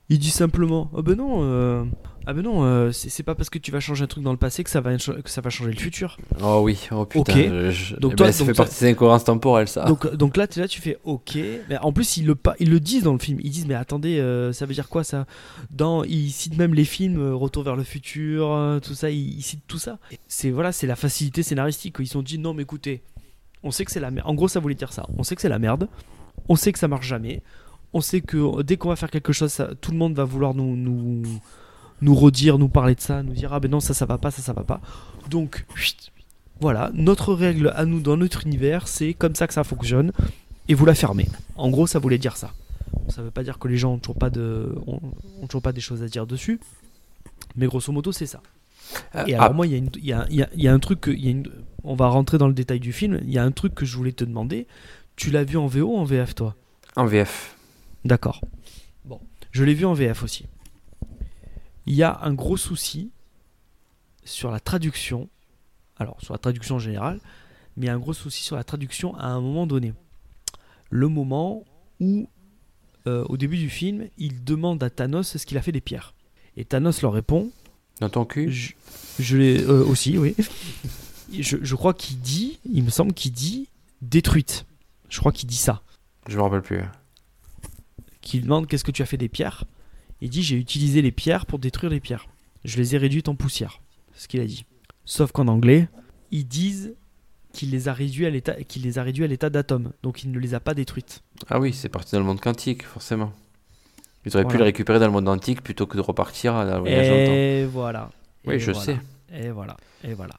[0.09, 1.85] Ils disent simplement Ah bah non, euh,
[2.27, 4.37] ah bah non euh, c'est pas parce que tu vas changer un truc dans le
[4.37, 6.17] passé que ça va, que ça va changer le futur.
[6.43, 7.33] Oh oui, oh putain.
[7.33, 7.39] Ok.
[7.49, 9.85] je- je- Donc eh toi- ben, ça donc fait toi- partie des incohérences temporelles, ça.
[9.87, 11.39] Donc, donc là, tu là, tu fais ok.
[11.69, 13.39] Mais en plus, ils le, pa- ils le disent dans le film.
[13.43, 15.27] Ils disent mais attendez, euh, ça veut dire quoi ça?
[15.71, 19.11] Dans, ils citent même les films euh, Retour vers le futur, tout ça.
[19.11, 19.99] Ils, ils citent tout ça.
[20.29, 21.97] C'est voilà, c'est la facilité scénaristique.
[22.01, 23.03] Ils se sont dit non, mais écoutez,
[23.63, 24.27] on sait que c'est la merde.
[24.29, 25.07] En gros, ça voulait dire ça.
[25.17, 25.89] On sait que c'est la merde.
[26.49, 27.43] On sait que ça marche jamais.
[27.93, 30.55] On sait que dès qu'on va faire quelque chose, ça- tout le monde va vouloir
[30.55, 31.23] nous, nous,
[32.03, 34.31] nous redire, nous parler de ça, nous dire ah ben non ça ça va pas,
[34.31, 34.81] ça ça va pas.
[35.29, 35.67] Donc
[36.61, 40.13] voilà, notre règle à nous dans notre univers, c'est comme ça que ça fonctionne
[40.69, 41.27] et vous la fermez.
[41.57, 42.53] En gros, ça voulait dire ça.
[43.09, 45.01] Ça veut pas dire que les gens ont toujours pas de ont,
[45.43, 46.61] ont toujours pas des choses à dire dessus,
[47.57, 48.41] mais grosso modo c'est ça.
[49.15, 50.73] Euh, Et alors ah, moi, il y, a y, a, y a- il y a
[50.75, 51.49] un truc, que- il y a une-
[51.85, 53.21] on va rentrer dans le détail du film.
[53.23, 54.67] Il y a un truc que je voulais te demander.
[55.15, 56.57] Tu l'as vu en VO ou en VF toi?
[56.97, 57.57] En VF.
[58.05, 58.41] D'accord.
[59.05, 59.21] Bon,
[59.53, 60.47] je l'ai vu en VF aussi.
[61.91, 63.11] Il y a un gros souci
[64.23, 65.29] sur la traduction.
[65.97, 67.19] Alors, sur la traduction en général,
[67.77, 69.93] mais il y a un gros souci sur la traduction à un moment donné.
[70.89, 71.65] Le moment
[71.99, 72.29] où,
[73.09, 76.15] euh, au début du film, il demande à Thanos ce qu'il a fait des pierres.
[76.57, 77.51] Et Thanos leur répond
[77.99, 78.75] Dans ton cul je,
[79.19, 80.37] je l'ai euh, aussi, oui.
[81.33, 83.69] Je, je crois qu'il dit, il me semble qu'il dit
[84.01, 84.65] détruite.
[85.09, 85.83] Je crois qu'il dit ça.
[86.29, 86.83] Je me rappelle plus.
[88.21, 89.65] Qui demande qu'est-ce que tu as fait des pierres.
[90.21, 92.27] Il dit j'ai utilisé les pierres pour détruire les pierres.
[92.65, 93.81] Je les ai réduites en poussière.
[94.15, 94.65] C'est ce qu'il a dit.
[95.05, 95.89] Sauf qu'en anglais,
[96.31, 96.95] ils disent
[97.53, 99.93] qu'il les a réduits à l'état, qu'il les a réduits à l'état d'atomes.
[100.03, 101.23] Donc il ne les a pas détruites.
[101.49, 103.33] Ah oui, c'est parti dans le monde quantique, forcément.
[104.27, 104.59] Ils auraient pu Voilà.
[104.59, 107.33] le récupérer dans le monde antique plutôt que de repartir dans le voyage le temps.
[107.33, 108.11] Et voilà.
[108.47, 108.85] Oui, Et je voilà.
[108.85, 108.99] sais.
[109.33, 109.77] Et voilà.
[110.05, 110.35] Et voilà.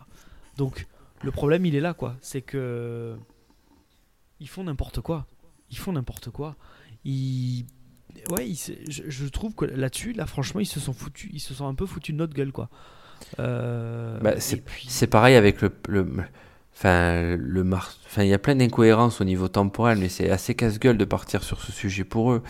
[0.58, 0.86] Donc,
[1.24, 2.16] le problème, il est là, quoi.
[2.22, 3.16] C'est que.
[4.40, 5.26] Ils font n'importe quoi.
[5.72, 6.56] Ils font n'importe quoi.
[7.06, 7.66] Ils.
[8.30, 8.58] Ouais, ils
[8.90, 11.30] je, je trouve que là-dessus, là, franchement, ils se sont foutus.
[11.34, 12.70] Ils se sont un peu foutus de notre gueule, quoi.
[13.40, 15.72] Euh, Bah, c'est puis- pareil avec le.
[15.88, 16.08] le
[16.74, 17.94] Enfin, le mar...
[18.08, 21.44] enfin, il y a plein d'incohérences au niveau temporel, mais c'est assez casse-gueule de partir
[21.44, 22.42] sur ce sujet pour eux.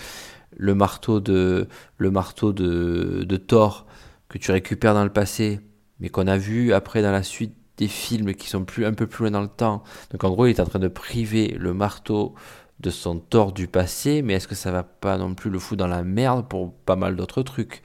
[0.55, 3.87] Le marteau de, le marteau de, de Thor
[4.29, 5.59] que tu récupères dans le passé,
[5.99, 9.07] mais qu'on a vu après dans la suite des films qui sont plus, un peu
[9.07, 9.83] plus loin dans le temps.
[10.11, 12.33] Donc en gros, il est en train de priver le marteau
[12.81, 15.79] de son Thor du passé, mais est-ce que ça va pas non plus le foutre
[15.79, 17.81] dans la merde pour pas mal d'autres trucs?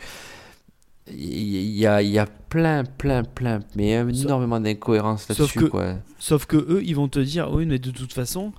[1.08, 5.64] Il y a, il y a plein, plein, plein, mais énormément d'incohérences Sauf là-dessus, que-
[5.66, 5.94] quoi.
[6.18, 8.52] Sauf que eux, ils vont te dire, oui, mais de toute façon,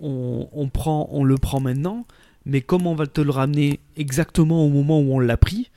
[0.00, 2.04] on, on prend, on le prend maintenant,
[2.46, 5.70] mais comme on va te le ramener exactement au moment où on l'a pris,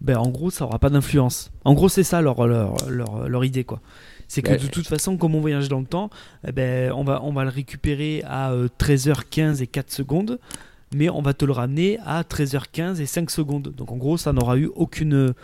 [0.00, 1.50] ben en gros, ça aura pas d'influence.
[1.66, 3.80] En gros, c'est ça leur, leur, leur, leur idée, quoi.
[4.32, 6.08] C'est que de toute façon, comme on voyage dans le temps,
[6.46, 10.38] eh ben, on, va, on va le récupérer à euh, 13h15 et 4 secondes,
[10.94, 13.72] mais on va te le ramener à 13h15 et 5 secondes.
[13.76, 15.34] Donc en gros, ça n'aura eu aucune,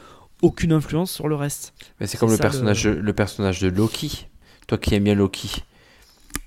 [0.41, 1.75] aucune influence sur le reste.
[1.99, 4.29] Mais c'est comme le personnage, de- le personnage de Loki.
[4.69, 5.65] Toi qui aimes bien Loki,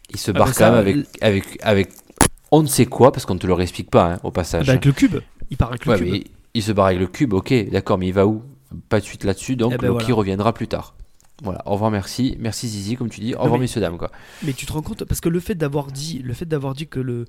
[0.09, 1.89] il se Ah barre bah quand même avec, l- avec, avec
[2.51, 4.65] on ne sait quoi, parce qu'on ne te le réexplique pas hein, au passage.
[4.65, 5.17] bah, avec le cube,
[5.51, 6.07] il part avec le Ouais, cube.
[6.09, 6.23] mais
[6.53, 8.43] il se barre avec le cube, ok, d'accord, mais il va où?
[8.87, 10.15] Pas de suite là-dessus, donc Eh ben Loki voilà.
[10.15, 10.95] reviendra plus tard.
[11.41, 12.35] Voilà, au revoir, merci.
[12.39, 13.33] Merci Zizi, comme tu dis.
[13.33, 14.11] Au Non, revoir, mais- messieurs, dames, quoi.
[14.43, 16.87] Mais tu te rends compte parce que le fait d'avoir dit, le fait d'avoir dit
[16.87, 17.25] que le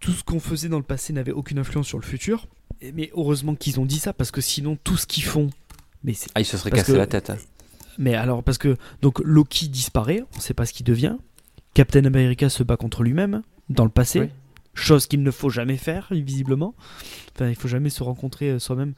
[0.00, 2.46] tout ce qu'on faisait dans le passé n'avait aucune influence sur le futur.
[2.94, 5.50] Mais heureusement qu'ils ont dit ça parce que sinon tout ce qu'ils font,
[6.04, 7.30] mais Ah, il se parce cassé que- la tête.
[7.30, 7.38] hein.
[7.98, 11.16] Mais alors, parce que donc Loki disparaît, on sait pas ce qu'il devient.
[11.72, 14.28] Captain America se bat contre lui-même dans le passé, Oui.
[14.74, 16.74] chose qu'il ne faut jamais faire, visiblement.
[17.34, 18.92] Enfin, il faut jamais se rencontrer euh, soi-même.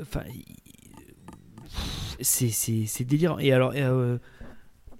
[0.00, 0.44] Enfin, il-
[2.20, 3.38] c'est délirant.
[3.38, 4.18] Et alors, et, euh,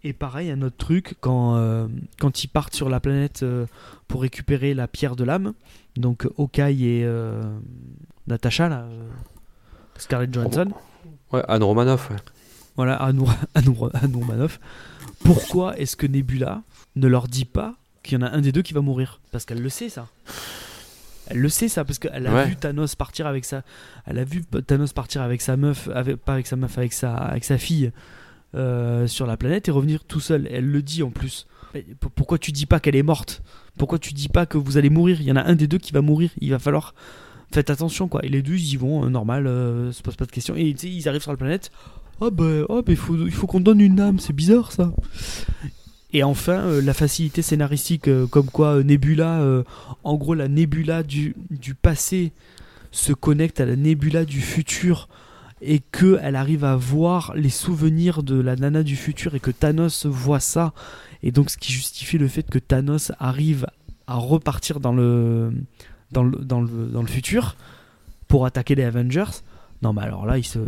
[0.04, 1.88] et pareil, un autre truc quand euh,
[2.20, 3.66] quand ils partent sur la planète euh,
[4.06, 5.54] pour récupérer la pierre de l'âme,
[5.96, 7.42] donc Hawkeye et euh,
[8.26, 8.86] Natasha là,
[9.96, 10.72] Scarlett Johansson.
[11.32, 12.10] Ouais, Anne Romanoff.
[12.10, 12.16] ouais.
[12.76, 14.60] Voilà, Anour, Anour, Anour Manoff.
[15.24, 16.62] Pourquoi est-ce que Nebula
[16.94, 17.74] ne leur dit pas
[18.04, 19.20] qu'il y en a un des deux qui va mourir?
[19.32, 20.06] Parce qu'elle le sait, ça.
[21.30, 22.46] Elle le sait, ça, parce qu'elle a Ouais.
[22.46, 23.62] vu Thanos partir avec sa.
[24.06, 27.14] Elle a vu Thanos partir avec sa meuf, avec, pas avec sa meuf, avec sa,
[27.14, 27.92] avec sa fille
[28.54, 30.48] euh, sur la planète et revenir tout seul.
[30.50, 31.46] Elle le dit en plus.
[32.16, 33.42] Pourquoi tu dis pas qu'elle est morte?
[33.76, 35.20] Pourquoi tu dis pas que vous allez mourir?
[35.20, 36.30] Il y en a un des deux qui va mourir.
[36.40, 36.94] Il va falloir.
[37.52, 38.24] Faites attention, quoi.
[38.24, 40.54] Et les deux, ils y vont, euh, normal, euh, se pose pas de questions.
[40.56, 41.70] Et ils arrivent sur la planète.
[42.20, 44.92] Oh bah, oh, bah, il faut, il faut qu'on donne une âme, c'est bizarre ça.
[46.12, 49.64] Et enfin, euh, la facilité scénaristique, euh, comme quoi euh, Nebula,
[50.04, 51.34] en gros, la Nebula du,
[51.80, 52.32] passé
[52.90, 55.08] se connecte à la Nebula du futur
[55.60, 59.50] et que elle arrive à voir les souvenirs de la nana du futur et que
[59.50, 60.72] Thanos voit ça.
[61.22, 63.66] Et donc, ce qui justifie le fait que Thanos arrive
[64.06, 65.52] à repartir dans le,
[66.12, 67.56] dans le, futur
[68.28, 69.42] pour attaquer les Avengers.
[69.82, 70.60] Non, mais alors là, il se.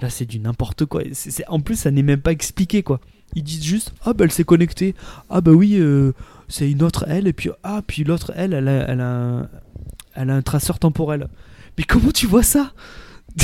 [0.00, 1.02] Là, c'est du n'importe quoi.
[1.48, 3.00] En plus, ça n'est même pas expliqué, quoi.
[3.34, 4.94] Ils disent juste Ah, bah, elle s'est connectée.
[5.30, 6.12] Ah, bah oui, euh,
[6.48, 7.26] c'est une autre elle.
[7.28, 9.48] Et puis, ah, puis l'autre elle, elle a, elle, a un,
[10.14, 11.28] elle a un traceur temporel.
[11.76, 12.72] Mais comment tu vois ça?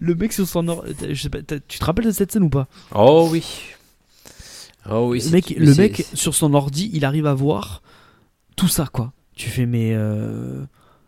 [0.00, 0.68] Le mec sur son.
[0.68, 2.68] or- je sais pas, t'as- tu te rappelles de cette scène ou pas?
[2.94, 3.44] Oh oui.
[4.90, 5.20] Oh oui.
[5.24, 7.82] le mec, le mec sur son ordi, il arrive à voir
[8.56, 9.12] tout ça, quoi.
[9.34, 9.90] Tu fais, mais.
[9.94, 10.64] euh,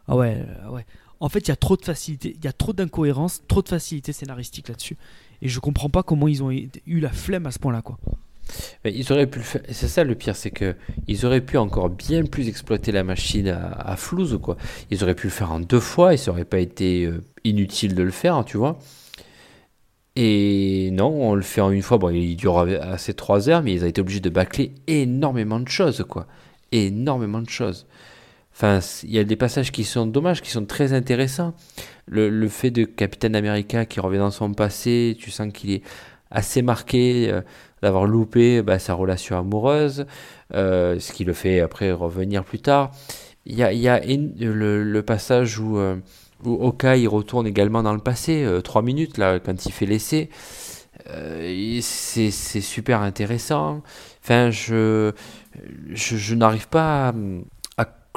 [0.09, 0.85] Ah ouais, ah ouais.
[1.21, 3.69] En fait, il y a trop de facilité, il y a trop d'incohérence, trop de
[3.69, 4.97] facilité scénaristique là-dessus.
[5.43, 7.99] Et je comprends pas comment ils ont eu la flemme à ce point-là, quoi.
[8.85, 9.63] Ils auraient pu le faire.
[9.71, 10.75] C'est ça le pire, c'est que
[11.07, 14.57] ils auraient pu encore bien plus exploiter la machine à, à flouze, quoi.
[14.91, 17.95] Ils auraient pu le faire en deux fois et ça aurait pas été euh, inutile
[17.95, 18.79] de le faire, hein, tu vois.
[20.17, 21.99] Et non, on le fait en une fois.
[21.99, 25.69] Bon, il dure assez trois heures, mais ils ont été obligés de bâcler énormément de
[25.69, 26.27] choses, quoi.
[26.73, 27.87] Énormément de choses.
[28.63, 31.55] Enfin, il y a des passages qui sont dommages, qui sont très intéressants.
[32.07, 35.83] Le, fait de Capitaine America qui revient dans son passé, tu sens qu'il est
[36.31, 37.41] assez marqué euh,
[37.81, 40.05] d'avoir loupé bah, sa relation amoureuse,
[40.53, 42.91] euh, ce qui le fait après revenir plus tard.
[43.47, 45.97] Il y a, le, passage où, euh,
[46.45, 50.29] où Hawkeye retourne également dans le passé, euh, trois minutes là, quand il fait l'essai.
[51.81, 53.83] C'est super intéressant.
[54.23, 55.13] Enfin, je,
[55.89, 57.15] je, je n'arrive pas à-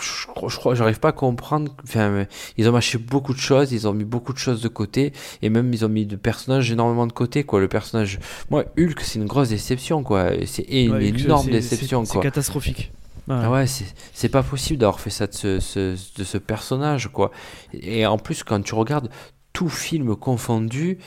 [0.01, 1.71] je, crois- je crois, j'arrive pas à comprendre.
[1.83, 2.25] Enfin,
[2.57, 5.49] ils ont mâché beaucoup de choses, ils ont mis beaucoup de choses de côté, et
[5.49, 7.59] même ils ont mis de personnages énormément de côté, quoi.
[7.59, 8.19] Le personnage,
[8.49, 10.31] moi, Hulk, c'est une grosse déception, quoi.
[10.45, 12.21] C'est une Ouais, énorme déception, c'est- quoi.
[12.21, 12.91] C'est catastrophique.
[13.27, 13.35] Ouais.
[13.41, 17.07] Ah ouais, c'est c'est pas possible d'avoir fait ça de ce, ce- de ce personnage,
[17.07, 17.31] quoi.
[17.73, 19.09] Et en plus, quand tu regardes
[19.53, 20.97] tout film confondu,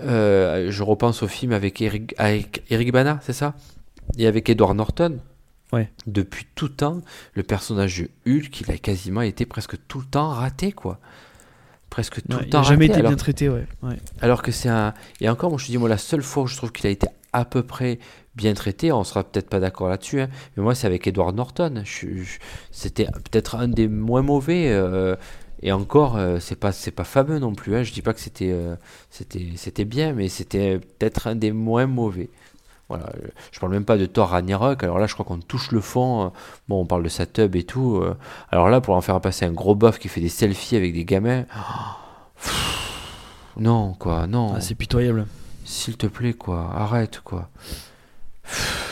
[0.00, 3.54] euh, je repense au film avec Eric, avec Eric Bana, c'est ça?
[4.18, 5.18] Et avec Edward Norton.
[5.72, 5.90] Ouais.
[6.06, 7.00] Depuis tout temps,
[7.34, 11.00] le personnage de Hulk, il a quasiment été presque tout le temps raté, quoi.
[11.90, 13.66] Presque tout Ouais, le il temps a jamais raté, été alors- bien traité, ouais.
[13.82, 13.96] ouais.
[14.20, 14.94] alors que c'est un.
[15.20, 16.90] Et encore, moi je te dis, moi la seule fois où je trouve qu'il a
[16.90, 17.98] été à peu près
[18.36, 21.82] bien traité, on sera peut-être pas d'accord là-dessus, hein, mais moi c'est avec Edward Norton.
[21.84, 22.38] Je- je-
[22.72, 24.68] C'était peut-être un des moins mauvais.
[24.70, 25.14] euh,
[25.62, 27.76] et encore, euh, c'est pas c'est pas fameux non plus.
[27.76, 28.74] Hein, je dis pas que c'était euh,
[29.10, 32.28] c'était c'était bien, mais c'était peut-être un des moins mauvais.
[32.88, 34.82] Voilà, euh, je parle même pas de Thor Ragnarok.
[34.84, 36.26] Alors là, je crois qu'on touche le fond.
[36.26, 36.28] euh,
[36.68, 37.96] Bon, on parle de sa tub et tout.
[37.96, 38.14] euh,
[38.50, 41.04] Alors là, pour en faire passer un gros bof qui fait des selfies avec des
[41.04, 41.44] gamins.
[43.56, 44.54] Non, quoi, non.
[44.56, 45.26] Ah, c'est pitoyable.
[45.64, 47.48] S'il te plaît, quoi, arrête, quoi.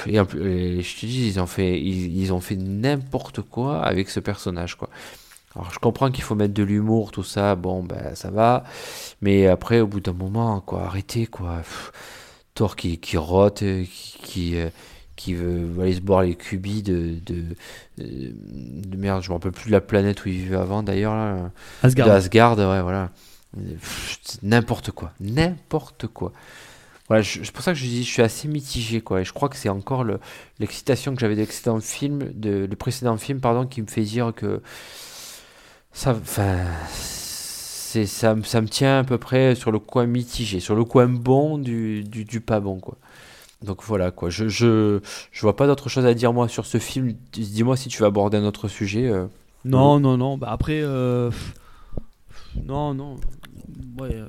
[0.06, 3.42] Et, en plus- et je te dis, ils ont fait, ils, ils ont fait n'importe
[3.42, 4.88] quoi avec ce personnage, quoi.
[5.54, 8.64] Alors je comprends qu'il faut mettre de l'humour, tout ça, bon, ben ça va.
[9.20, 11.56] Mais après, au bout d'un moment, quoi, arrêtez, quoi.
[11.58, 11.92] Pff,
[12.54, 14.68] Thor qui, qui rote, euh, qui, qui, euh,
[15.16, 17.44] qui veut aller se boire les cubis de, de,
[17.98, 18.32] de,
[18.86, 21.50] de merde, je me rappelle plus de la planète où il vivait avant d'ailleurs.
[21.82, 22.06] Asgard.
[22.06, 23.10] De Asgard, ouais, voilà.
[24.42, 26.32] N'importe quoi, n'importe quoi.
[27.08, 29.20] Voilà, c'est pour ça que je dis, je suis assez mitigé, quoi.
[29.20, 30.18] Et je crois que c'est encore le-
[30.58, 34.32] l'excitation que j'avais de l'excédent film, de, le précédent film, pardon, qui me fait dire
[34.34, 34.62] que
[35.92, 36.64] ça, enfin,
[37.92, 40.84] c'est ça, me- ça me tient à peu près sur le coin mitigé, sur le
[40.84, 42.96] coin bon du, du, du pas bon, quoi.
[43.62, 44.30] Donc voilà, quoi.
[44.30, 45.00] Je, je,
[45.32, 47.12] je vois pas d'autre chose à dire, moi, sur ce film.
[47.32, 49.08] Dis-moi si tu veux aborder un autre sujet.
[49.08, 49.26] euh.
[49.64, 50.38] Non, non, non.
[50.38, 51.30] Bah après, euh,
[52.66, 53.16] non, non.
[53.98, 54.26] Ouais, euh,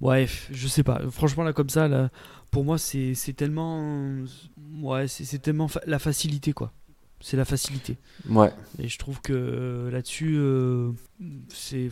[0.00, 1.00] ouais, je sais pas.
[1.10, 2.10] Franchement, là, comme ça, là,
[2.50, 4.06] pour moi, c'est tellement,
[4.82, 6.72] ouais, c'est c'est tellement fa- la facilité, quoi.
[7.26, 7.96] C'est la facilité.
[8.28, 8.52] Ouais.
[8.78, 10.90] Et je trouve que euh, là-dessus, euh,
[11.48, 11.88] c'est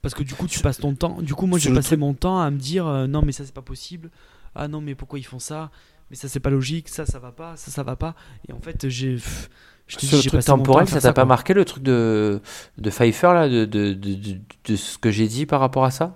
[0.00, 1.20] parce que du coup, tu passes ton temps.
[1.22, 3.44] Du coup, moi, j'ai passé truc- mon temps à me dire, euh, non, mais ça,
[3.44, 4.10] c'est pas possible.
[4.54, 5.72] Ah non, mais pourquoi ils font ça?
[6.08, 6.88] Mais ça, c'est pas logique.
[6.88, 7.56] Ça, ça va pas.
[7.56, 8.14] Ça, ça va pas.
[8.48, 9.50] Et en fait, j'ai, pff,
[9.88, 11.24] je te dis, Sur le truc temporel, ça t'a pas quoi.
[11.24, 12.40] marqué le truc de,
[12.78, 16.14] de Pfeiffer, là, de, de, de, ce que j'ai dit par rapport à ça?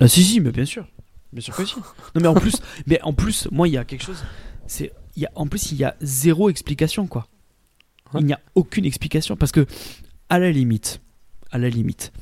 [0.00, 0.86] Ah si si mais bien sûr.
[1.32, 1.76] Bien sûr que si.
[2.14, 2.56] Non mais en plus
[2.86, 4.22] mais en plus moi il y a quelque chose
[4.66, 7.26] c'est y a en plus il y a zéro explication quoi.
[8.18, 9.66] Il n'y a aucune explication parce que
[10.28, 11.00] à la limite
[11.50, 12.12] à la limite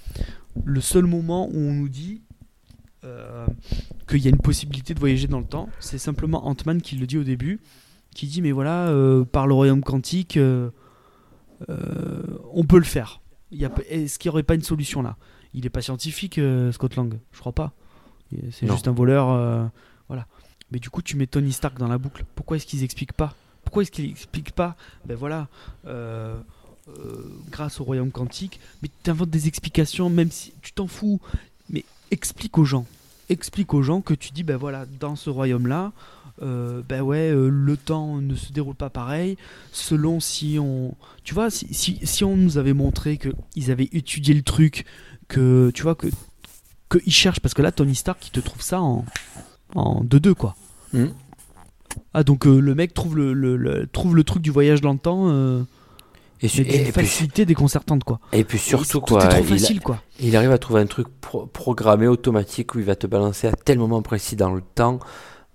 [0.65, 2.23] le seul moment où on nous dit
[3.05, 3.47] euh,
[4.09, 7.07] qu'il y a une possibilité de voyager dans le temps, c'est simplement Ant-Man qui le
[7.07, 7.61] dit au début
[8.15, 10.71] qui dit mais voilà euh, par le royaume quantique euh,
[11.69, 13.21] on peut le faire.
[13.53, 15.17] Est-ce qu'il n'y aurait pas une solution là?
[15.55, 16.41] Il n'est pas scientifique,
[16.73, 17.73] Scott Lang, je crois pas.
[18.51, 19.71] C'est juste un voleur,
[20.09, 20.27] voilà.
[20.71, 22.25] Mais du coup, tu mets Tony Stark dans la boucle.
[22.35, 23.35] Pourquoi est-ce qu'ils expliquent pas?
[23.65, 24.77] Pourquoi est-ce qu'ils expliquent pas?
[25.07, 25.49] Ben voilà,
[25.87, 26.37] euh,
[26.89, 26.93] euh,
[27.51, 28.61] grâce au royaume quantique.
[28.83, 31.21] Mais tu inventes des explications, même si tu t'en fous.
[31.71, 32.87] Mais explique aux gens.
[33.29, 35.93] Explique aux gens que tu dis, ben voilà, dans ce royaume-là,
[36.43, 39.37] euh, ben ouais, le temps ne se déroule pas pareil.
[39.73, 40.95] Selon si on.
[41.25, 44.85] Tu vois, si, si, si on nous avait montré qu'ils avaient étudié le truc,
[45.29, 46.09] que tu vois, que
[46.89, 49.05] qu'ils cherchent, parce que là, Tony Stark, il te trouve ça en,
[49.77, 50.55] en 2-2, quoi.
[50.93, 51.13] Mhm.
[52.15, 54.93] Ah, donc euh, le mec trouve le, le- le- trouve le truc du voyage dans
[54.93, 55.29] le temps.
[55.29, 55.63] euh,
[56.43, 58.21] Et, su- et- et puis, facilité déconcertante, quoi.
[58.33, 60.03] et puis surtout, tout quoi, est trop il, facile, quoi.
[60.21, 63.53] il arrive à trouver un truc pro- programmé, automatique, où il va te balancer à
[63.53, 64.99] tel moment précis dans le temps.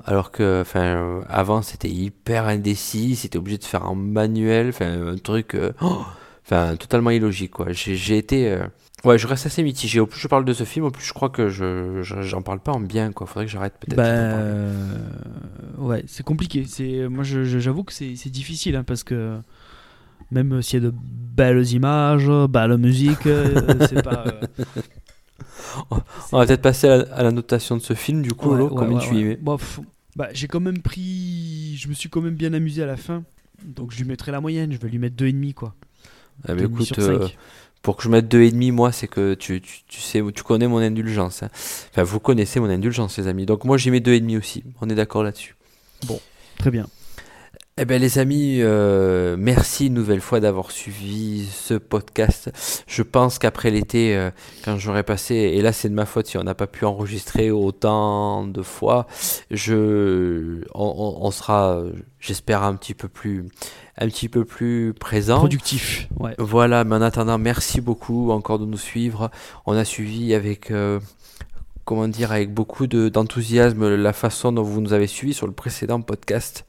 [0.03, 5.09] Alors que, enfin, euh, avant c'était hyper indécis, c'était obligé de faire en manuel, enfin,
[5.13, 6.01] un truc, oh,
[6.45, 7.71] enfin, totalement illogique, quoi.
[7.71, 8.57] J'ai j'ai été,
[9.05, 9.99] ouais, je reste assez mitigé.
[9.99, 12.41] Au plus je parle de ce film, au plus je crois que je, je- j'en
[12.41, 13.27] parle pas en bien, quoi.
[13.27, 13.95] Faudrait que j'arrête peut-être.
[13.97, 14.97] Bah, euh,
[15.77, 16.65] ouais, c'est compliqué.
[16.67, 19.37] C'est moi, j'avoue que c'est difficile hein, parce que
[20.31, 24.23] même s'il y a de belles images, belle musique, euh, c'est pas.
[24.27, 24.41] euh,
[26.31, 28.67] On va peut-être passer à la, à la notation de ce film, du coup, Ouais,
[28.69, 29.79] combien ouais, tu y mets Bon, pff,
[30.15, 31.75] bah, j'ai quand même pris.
[31.77, 33.23] Je me suis quand même bien amusé à la fin.
[33.65, 34.71] Donc je lui mettrai la moyenne.
[34.71, 35.75] Je vais lui mettre 2,5 quoi.
[36.47, 37.37] Ah 2,5 écoute, sur 5.
[37.81, 40.77] Pour que je mette 2,5, moi, c'est que tu, tu, tu sais, tu connais mon
[40.77, 41.43] indulgence.
[41.43, 41.49] hein.
[41.91, 43.45] Enfin, vous connaissez mon indulgence, les amis.
[43.45, 44.63] Donc moi, j'y mets 2,5 aussi.
[44.81, 45.55] On est d'accord là-dessus.
[46.59, 46.87] Très bien.
[47.77, 52.51] Eh bien, les amis, euh, merci une nouvelle fois d'avoir suivi ce podcast.
[52.85, 54.29] Je pense qu'après l'été, euh,
[54.65, 57.49] quand j'aurai passé, et là c'est de ma faute si on n'a pas pu enregistrer
[57.49, 59.07] autant de fois,
[59.49, 61.81] je, on, sera,
[62.19, 63.47] j'espère, un petit peu plus,
[63.97, 65.37] un petit peu plus présent.
[65.37, 66.09] Productif.
[66.19, 66.35] Ouais.
[66.39, 69.31] Voilà, mais en attendant, merci beaucoup encore de nous suivre.
[69.65, 70.99] On a suivi avec, euh,
[71.85, 75.53] comment dire, avec beaucoup de- d'enthousiasme la façon dont vous nous avez suivi sur le
[75.53, 76.65] précédent podcast.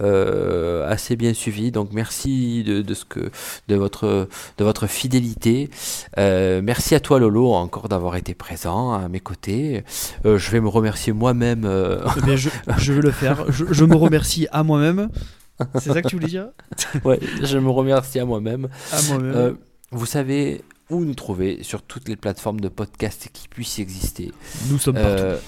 [0.00, 3.30] Euh, assez bien suivi, donc merci de, de ce que,
[3.66, 4.28] de votre,
[4.58, 5.70] de votre fidélité.
[6.18, 9.82] Euh, merci à toi Lolo encore d'avoir été présent à mes côtés.
[10.24, 11.68] Euh, je vais me remercier moi-même.
[12.28, 12.48] Eh je,
[12.78, 13.50] je vais le faire.
[13.50, 15.08] Je, je me remercie à moi-même.
[15.80, 16.50] C'est ça que tu voulais dire?
[17.04, 18.68] Ouais, je me remercie à moi-même.
[18.92, 19.56] À moi-même.
[19.90, 24.32] Vous savez où nous trouver sur toutes les plateformes de podcast qui puissent exister.
[24.70, 25.38] Nous sommes Euh,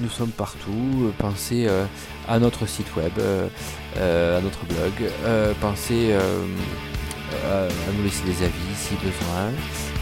[0.00, 1.02] nous sommes partout.
[1.02, 1.84] Euh, Pensez euh,
[2.28, 5.10] à notre site web, euh, à notre blog.
[5.60, 9.50] Pensez à, nous laisser des avis si besoin.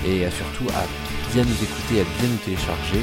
[0.07, 0.85] Et surtout à
[1.35, 3.03] bien nous écouter, à bien nous télécharger.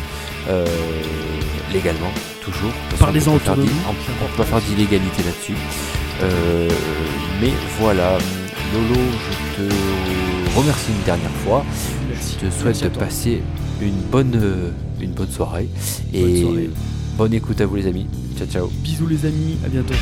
[1.74, 2.12] légalement,
[2.42, 2.72] toujours.
[3.00, 5.58] Parlez-en autour de vous, On peut pas faire d'illégalité là-dessus.
[7.42, 8.18] Mais voilà,
[8.74, 9.02] Lolo,
[9.58, 10.05] je te
[10.56, 11.66] remercie une dernière fois.
[12.10, 12.38] Merci.
[12.42, 13.42] Je te souhaite de passer
[13.82, 14.72] une bonne, euh,
[15.02, 15.68] une bonne soirée.
[16.14, 16.70] Bonne et soirée.
[17.18, 18.08] bonne écoute à vous les amis.
[18.38, 18.68] Ciao ciao.
[18.68, 19.58] Bisous les amis.
[19.66, 19.94] À bientôt.